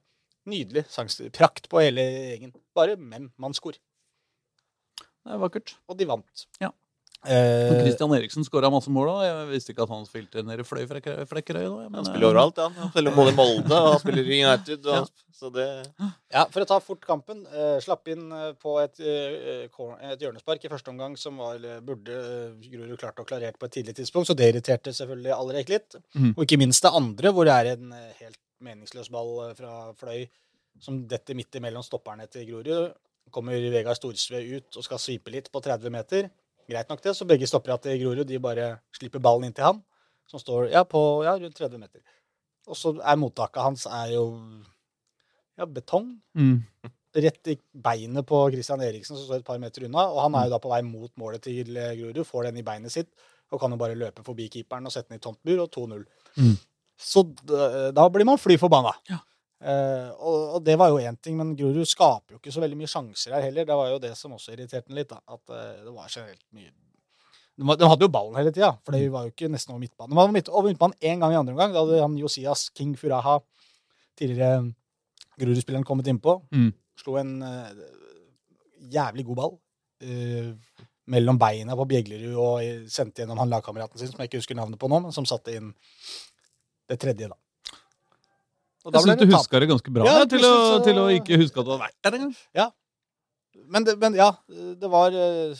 [0.48, 1.28] nydelig sangstil.
[1.36, 2.00] Prakt på hele
[2.32, 2.54] gjengen.
[2.74, 3.76] Bare menn, mannskor.
[4.96, 5.74] Det er vakkert.
[5.92, 6.46] Og de vant.
[6.64, 6.72] Ja.
[7.28, 9.24] Eh, Christian Eriksen skåra masse mål òg.
[9.26, 11.66] Jeg visste ikke at han spilte nede i Fløy-Flekkerøy.
[11.92, 12.70] Han spiller overalt, ja.
[12.78, 14.86] Han spiller både i Molde, og han spiller i United.
[14.86, 15.26] Og, Ja.
[15.40, 15.66] Så det
[16.30, 17.46] Ja, For å ta fort kampen.
[17.48, 22.12] Eh, slapp inn eh, på et, eh, et hjørnespark i første omgang som var, burde
[22.12, 25.96] eh, Grorud klart å klarert på et tidlig tidspunkt, så det irriterte selvfølgelig Allrek litt.
[26.14, 26.34] Mm.
[26.36, 29.94] Og ikke minst det andre, hvor det er en eh, helt meningsløs ball eh, fra
[29.96, 30.28] Fløy
[30.80, 32.92] som detter midt imellom stopperne til Grorud.
[33.32, 36.30] Kommer Vegard Storsve ut og skal svipe litt på 30 meter.
[36.70, 39.80] Greit nok det, så begge stopper at Grorud de bare slipper ballen inn til han,
[40.30, 42.02] som står ja, på ja, rundt 30 meter.
[42.70, 44.26] Og så er mottaket hans er jo
[45.58, 46.62] ja, betong Mm.
[47.20, 50.06] rett i beinet på Christian Eriksen, som står et par meter unna.
[50.14, 52.66] Og han er jo da på vei mot målet til eh, Grorud, får den i
[52.66, 53.10] beinet sitt
[53.50, 56.04] og kan jo bare løpe forbi keeperen og sette den i tomt bur, og 2-0.
[56.38, 56.54] Mm.
[57.00, 58.92] Så da, da blir man fly forbanna.
[59.10, 59.18] Ja.
[59.60, 62.78] Eh, og, og det var jo én ting, men Grorud skaper jo ikke så veldig
[62.80, 63.66] mye sjanser her heller.
[63.68, 66.46] Det var jo det som også irriterte den litt, da, at uh, det var generelt
[66.56, 66.72] mye
[67.60, 70.14] de, de hadde jo ballen hele tida, for det var jo ikke nesten over midtbanen.
[70.14, 71.74] De var midt, over midtbanen én gang i andre omgang.
[71.74, 73.34] Da hadde han Josias King Furaha,
[74.16, 74.70] tidligere
[75.36, 76.38] Grorud-spilleren, kommet innpå.
[76.56, 76.70] Mm.
[77.02, 77.68] Slo en uh,
[78.94, 79.58] jævlig god ball
[81.10, 84.80] mellom beina på Bjeglerud og sendte gjennom han lagkameraten sin, som jeg ikke husker navnet
[84.80, 85.74] på nå, men som satte inn
[86.88, 87.36] det tredje, da.
[88.80, 91.60] Jeg syns du huska det ganske bra Ja, jeg, til, å, til å ikke huske
[91.60, 92.70] at du hadde vært der engang.
[93.70, 95.58] Men, det, men ja, det var eh,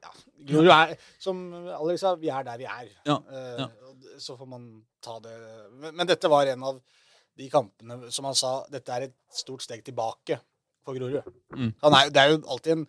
[0.00, 0.12] ja,
[0.48, 1.42] Grorud er, som
[1.76, 2.88] Alex sa, vi er der vi er.
[3.06, 3.68] Ja, Eh, ja.
[4.20, 4.64] Så får man
[5.04, 5.32] ta det
[5.80, 6.80] men, men dette var en av
[7.40, 10.36] de kampene som han sa dette er et stort steg tilbake
[10.84, 11.24] for Grorud.
[11.54, 11.70] Mm.
[11.84, 12.84] Han er, det er jo alltid en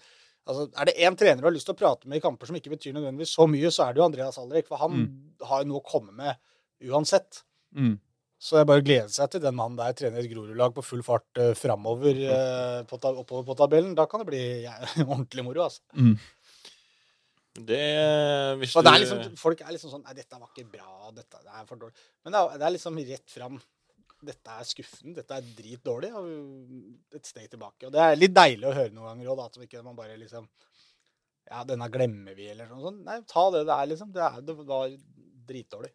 [0.48, 2.58] altså, Er det én trener du har lyst til å prate med i kamper som
[2.58, 4.68] ikke betyr nødvendigvis så mye, så er det jo Andreas Alrik.
[4.72, 4.98] For han
[5.52, 7.44] har jo noe å komme med uansett.
[7.78, 7.96] Mm.
[8.42, 11.28] Så jeg bare gleder seg til den mannen der trener et Grorud-lag på full fart
[11.38, 13.92] uh, framover uh, på ta oppover på tabellen.
[13.98, 14.74] Da kan det bli ja,
[15.04, 15.84] ordentlig moro, altså.
[15.94, 16.16] Mm.
[17.52, 17.84] Det
[18.62, 21.12] Hvis Og er du liksom, folk er liksom sånn Nei, dette var ikke bra.
[21.14, 22.08] Dette det er for dårlig.
[22.24, 23.62] Men det er, det er liksom rett fram.
[24.32, 25.16] Dette er skuffende.
[25.20, 26.12] Dette er dritdårlig.
[26.18, 27.92] Og et steg tilbake.
[27.92, 30.50] Og det er litt deilig å høre noen ganger òg, at ikke man bare liksom
[31.52, 33.06] Ja, denne glemmer vi, eller noe sånt.
[33.06, 34.14] Nei, ta det det er, liksom.
[34.16, 34.96] Det, er, det var
[35.52, 35.94] dritdårlig.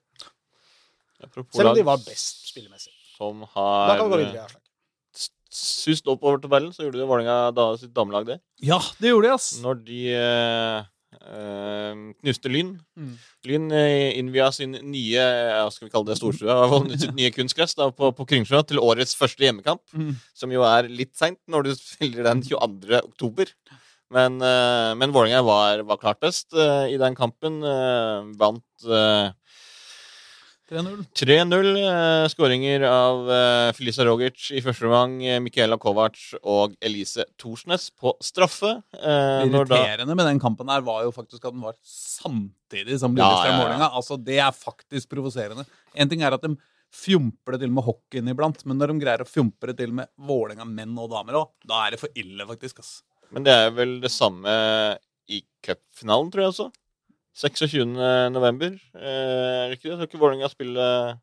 [1.25, 2.93] Apropos Selv om de var best spillemessig.
[3.17, 4.45] som Da har kan vi gå videre.
[4.45, 4.63] Aslak.
[5.57, 8.41] sust oppover tabellen, så gjorde jo Vålerenga da sitt damelag det.
[8.61, 9.47] Ja, det gjorde de, ass.
[9.63, 10.85] Når de eh,
[11.17, 12.75] eh, knuste Lyn.
[12.99, 13.15] Mm.
[13.49, 17.89] Lyn eh, innvia sin nye hva skal vi kalle det fall sitt nye kunstgress da,
[17.89, 19.81] på, på Kringsjø til årets første hjemmekamp.
[19.97, 20.13] Mm.
[20.37, 23.01] Som jo er litt seint når du spiller den 22.
[23.01, 23.55] oktober.
[24.13, 27.59] Men, uh, men Vålerenga var, var klart best eh, i den kampen.
[27.67, 29.33] eh, vant eh,
[30.67, 31.03] 3-0.
[31.15, 31.69] 3-0.
[31.79, 37.89] eh, Skåringer av eh, Felisa Rogic i første omgang, eh, Michaela Kovac og Elise Thorsnes
[37.95, 38.73] på straffe.
[38.99, 41.77] Eh, Det når da, irriterende med den kampen her var jo faktisk at den var
[41.87, 43.79] samtidig som Lillestrøm ja, ja.
[43.85, 43.91] ja.
[43.95, 45.67] Altså, det er faktisk provoserende.
[45.95, 46.57] En ting er at de
[46.97, 50.09] fjomper det til med hockeyen iblant, men når de greier å fjompe det til med
[50.19, 52.79] Vålerenga menn og damer òg, da er det for ille, faktisk.
[52.83, 53.03] ass.
[53.31, 54.51] men det er vel det samme
[55.29, 56.69] i cupfinalen, tror jeg også.
[57.37, 57.85] 26.
[58.33, 58.77] november.
[58.97, 59.79] Eh, det det?
[59.83, 61.19] Skal ikke Vålerenga spiller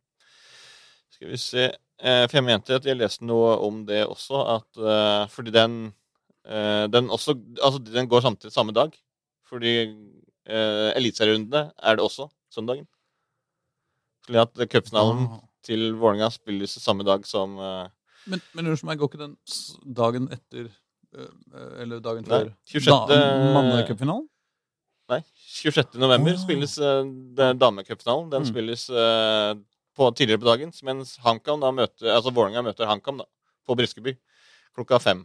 [1.14, 4.77] Skal vi se eh, For jeg mente at jeg leste noe om det også, at
[4.77, 5.77] eh, fordi den
[6.45, 8.94] eh, Den også Altså, den går samtidig samme dag.
[9.49, 9.73] Fordi
[10.45, 12.85] eh, eliteserierundene er det også søndagen.
[14.26, 15.40] Fordi at cupfinalen Ah.
[15.64, 17.88] til Vålerenga spilles samme dag som eh,
[18.27, 19.34] Men, men unnskyld meg, går ikke den
[19.95, 20.69] dagen etter
[21.15, 22.94] øh, øh, Eller dagen før 26.
[23.10, 24.30] da- mannecupfinalen?
[25.14, 25.22] Nei,
[25.53, 25.95] 26.
[26.02, 27.03] november Å, spilles uh,
[27.53, 28.30] damecupfinalen.
[28.34, 28.49] Den Mm.
[28.49, 29.53] spilles uh,
[29.94, 33.22] på, tidligere på dagen, mens HamKam da møter, altså Vålerenga møter HamKam
[33.68, 34.15] på Briskeby
[34.76, 35.22] klokka fem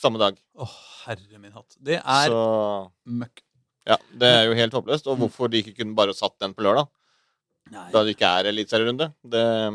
[0.00, 0.38] samme dag.
[0.56, 0.64] Å,
[1.04, 1.74] herre min hatt.
[1.76, 2.44] Det er Så
[3.10, 3.42] møkk.
[3.90, 5.10] ja, det er jo helt håpløst.
[5.10, 6.86] Og hvorfor de ikke kunne bare satt den på lørdag,
[7.70, 7.86] Nei.
[7.94, 9.10] da det ikke er eliteserierunde.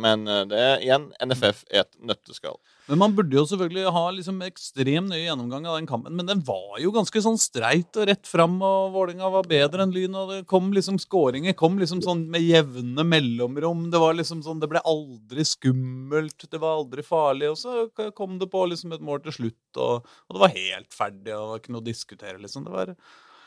[0.02, 2.58] Men eh, det er igjen NFF et nøtteskall.
[2.90, 6.14] Men man burde jo selvfølgelig ha liksom ekstremt nøye gjennomgang av den kampen.
[6.18, 9.96] Men den var jo ganske sånn streit og rett fram, og Vålerenga var bedre enn
[9.96, 10.18] Lyn.
[10.22, 13.88] Og det kom liksom skåringer kom liksom sånn med jevne mellomrom.
[13.94, 17.54] Det var liksom sånn, det ble aldri skummelt, det var aldri farlig.
[17.56, 20.92] Og så kom det på liksom et mål til slutt, og, og det var helt
[20.94, 22.68] ferdig, og det var ikke noe å diskutere, liksom.
[22.68, 22.98] Det var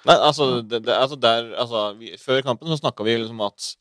[0.06, 3.72] Nei, altså, det, det, altså der, altså vi, Før kampen så snakka vi liksom at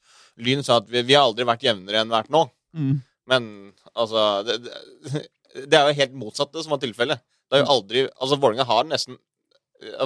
[0.43, 2.43] Lyn sa at vi, vi har aldri vært jevnere enn vært nå.
[2.77, 2.99] Mm.
[3.31, 3.49] Men
[3.93, 7.23] altså det, det, er jo helt motsatt det som var tilfellet.
[7.47, 9.15] Det er jo aldri Altså, Vålerenga har nesten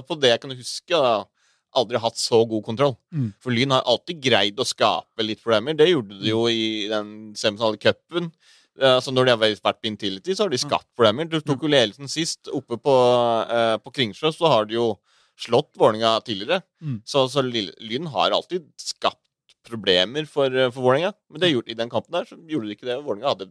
[0.05, 1.23] På det jeg kan huske, da,
[1.79, 2.95] aldri hatt så god kontroll.
[3.15, 3.29] Mm.
[3.41, 5.77] For Lyn har alltid greid å skape litt problemer.
[5.77, 8.27] Det gjorde de jo i den semifinalecupen.
[8.81, 11.29] Altså når de har vært på Intility, så har de skapt problemer.
[11.29, 12.49] Du tok jo ledelsen sist.
[12.51, 12.95] Oppe på,
[13.47, 14.87] eh, på Kringsjø så har de jo
[15.39, 16.61] slått Vålerenga tidligere.
[16.81, 17.01] Mm.
[17.05, 19.20] Så, så Lyn har alltid skapt
[19.72, 21.14] problemer for, eh, for Vålerenga.
[21.31, 22.99] Men det gjorde, i den kampen der så gjorde de ikke det.
[23.06, 23.49] Vålerenga hadde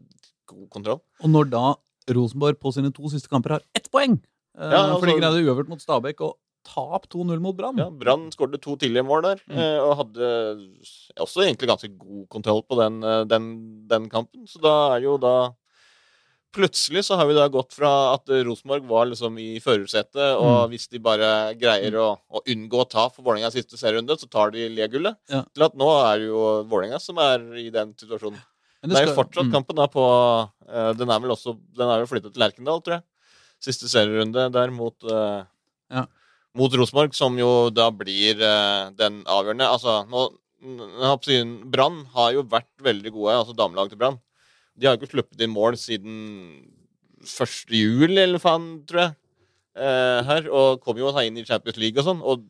[0.51, 1.01] god kontroll.
[1.25, 1.65] Og når da
[2.11, 4.19] Rosenborg på sine to siste kamper har ett poeng
[4.59, 6.37] eh, Ja, altså- For de greide uavgjort mot Stabæk og
[6.67, 7.79] tap 2-0 mot Brann.
[7.79, 9.57] Ja, Brann skåret to tidlige mål der, Mm.
[9.57, 10.71] eh, og hadde
[11.17, 13.47] også egentlig ganske god kontroll på den, den,
[13.89, 14.47] den kampen.
[14.47, 15.53] Så da er jo da
[16.51, 20.73] Plutselig så har vi da gått fra at Rosenborg var liksom i førersetet, og Mm.
[20.73, 24.69] hvis de bare greier å, å unngå tap for Vålerenga siste serierunde, så tar de
[24.69, 25.15] legullet.
[25.31, 25.45] Ja.
[25.55, 28.41] Til at nå er det jo Vålerenga som er i den situasjonen.
[28.83, 29.53] Men Det er jo fortsatt mm.
[29.53, 32.97] kampen da på uh, Den er vel også Den er jo flyttet til Lerkendal, tror
[32.97, 33.05] jeg.
[33.61, 35.45] Siste serierunde der mot uh,
[35.93, 36.07] Ja.
[36.57, 39.69] Mot Rosenborg, som jo da blir uh, den avgjørende.
[39.71, 41.13] Altså, nå å
[41.73, 44.19] Brann har jo vært veldig gode, altså damelaget til Brann.
[44.81, 46.15] De har jo ikke sluppet inn mål siden
[47.20, 47.74] 1.
[47.77, 49.16] juli, eller faen, tror jeg.
[49.77, 52.23] eh, her, Og kom jo seg inn i Champions League og sånn.
[52.24, 52.47] Og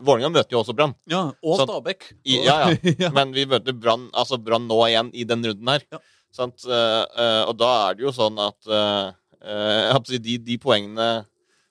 [0.00, 0.94] Vålerenga møter jo også Brann.
[1.12, 2.06] Ja, og Sånn- Stabæk.
[2.24, 2.70] I- ja,
[3.04, 3.10] ja.
[3.12, 5.82] Men vi møter Brann altså Brann nå igjen i den runden her.
[5.92, 5.98] Ja.
[6.32, 6.64] Sant?
[6.64, 9.10] Eh, og da er det jo sånn at eh,
[9.44, 11.26] eh, de, de poengene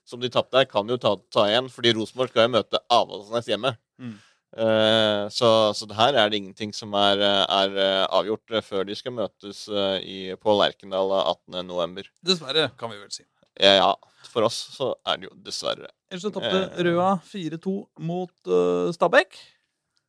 [0.06, 3.46] som de tapte her, kan jo ta, ta igjen, fordi Rosenborg skal jo møte Avaldsnes
[3.46, 3.70] hjemme.
[4.02, 4.14] Mm.
[4.56, 8.88] Eh, så, så det her er det ingenting som er, er eh, avgjort eh, før
[8.88, 9.66] de skal møtes
[10.02, 12.10] i, på Lerkendal 18.11.
[12.26, 13.26] Dessverre, kan vi vel si.
[13.60, 13.90] Ja, ja,
[14.30, 15.90] for oss så er det jo dessverre.
[16.10, 16.64] Ellers så tapte.
[16.82, 17.74] Røa 4-2
[18.06, 19.36] mot uh, Stabæk.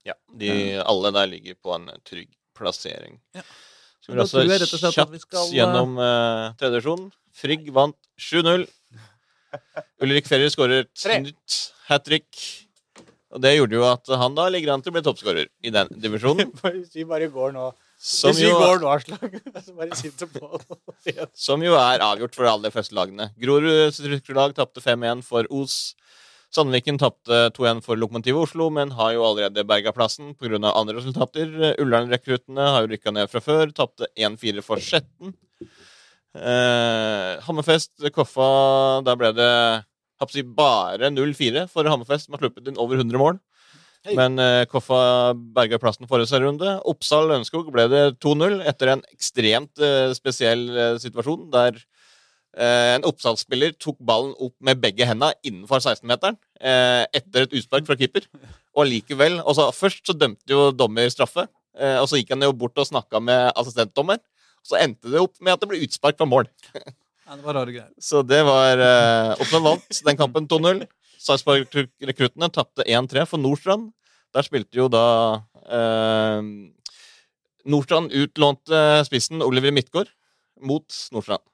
[0.07, 0.49] Ja, de,
[0.81, 3.19] alle der ligger på en trygg plassering.
[3.37, 3.43] Ja.
[4.01, 7.11] Skal vi også at kjapt skal, gjennom uh, tredjesjonen.
[7.37, 8.65] Frigg vant 7-0.
[10.01, 10.87] Ulrik Ferrer skårer
[11.89, 12.45] hat trick.
[13.31, 15.91] Og det gjorde jo at han da ligger an til å bli toppskårer i den
[16.03, 16.51] divisjonen.
[16.65, 17.69] Hvis vi bare går nå
[18.01, 20.49] Som Hvis vi jo, går nå, Aslak, så bare sitter på
[21.37, 23.29] som jo er avgjort for alle de fleste lagene.
[23.41, 25.95] Grorud lag tapte 5-1 for Os.
[26.51, 30.59] Sandviken tapte 2-1 for Lokomotivet Oslo, men har jo allerede berga plassen pga.
[30.67, 31.53] andre resultater.
[31.79, 33.71] Ullern-rekruttene har jo rykka ned fra før.
[33.71, 35.31] Tapte 1-4 for Skjetten.
[36.35, 38.49] Eh, Hammerfest, Koffa,
[39.07, 39.53] der ble det
[40.29, 43.39] si, bare 0-4 for Hammerfest, som har sluppet inn over 100 mål.
[44.01, 44.15] Hei.
[44.17, 46.79] Men uh, Koffa berga plassen forrige serierunde.
[46.89, 51.81] Oppsal Lønnskog ble det 2-0 etter en ekstremt uh, spesiell uh, situasjon der
[52.51, 57.95] en Oppsal-spiller tok ballen opp med begge hendene innenfor 16-meteren eh, etter et utspark fra
[57.95, 58.25] keeper.
[58.75, 61.45] Og likevel altså Først så dømte jo dommer straffe,
[61.79, 64.19] og så gikk han jo bort og snakka med assistentdommer.
[64.67, 66.51] Så endte det opp med at det ble utspark fra mål.
[67.31, 67.91] Nei, det var rare greier.
[67.95, 70.81] Så det var uh, Oppland vant den kampen 2-0.
[71.21, 73.93] Sarpsborg-rekruttene tapte 1-3 for Nordstrand.
[74.35, 75.05] Der spilte jo da
[75.71, 76.41] uh,
[77.71, 80.11] Nordstrand utlånte spissen Oliver Midtgaard
[80.59, 81.45] mot Nordstrand.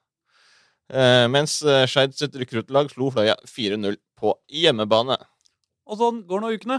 [0.88, 5.18] Uh, mens eh, Skeid sitt rekruttlag slo Fløya 4-0 på hjemmebane.
[5.86, 6.78] Og sånn går nå ukene.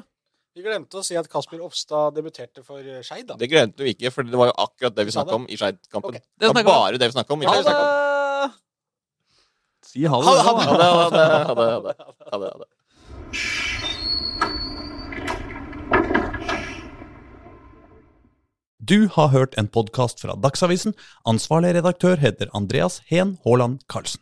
[0.58, 3.30] Vi glemte å si at Kasper Ofstad debuterte for eh, Skeid.
[3.30, 3.38] da.
[3.40, 6.18] Det glemte vi ikke, for det var jo akkurat det vi snakka om i Skeid-kampen.
[6.18, 6.26] Okay.
[6.36, 7.46] Det Det var bare det vi snakka om.
[7.46, 7.78] i det!
[9.90, 10.26] Si ha det.
[10.46, 11.88] Ha-
[12.38, 12.66] det.
[18.78, 20.94] Du har hørt en podkast fra Dagsavisen.
[21.28, 24.22] Ansvarlig redaktør heter Andreas Heen Haaland Karlsen.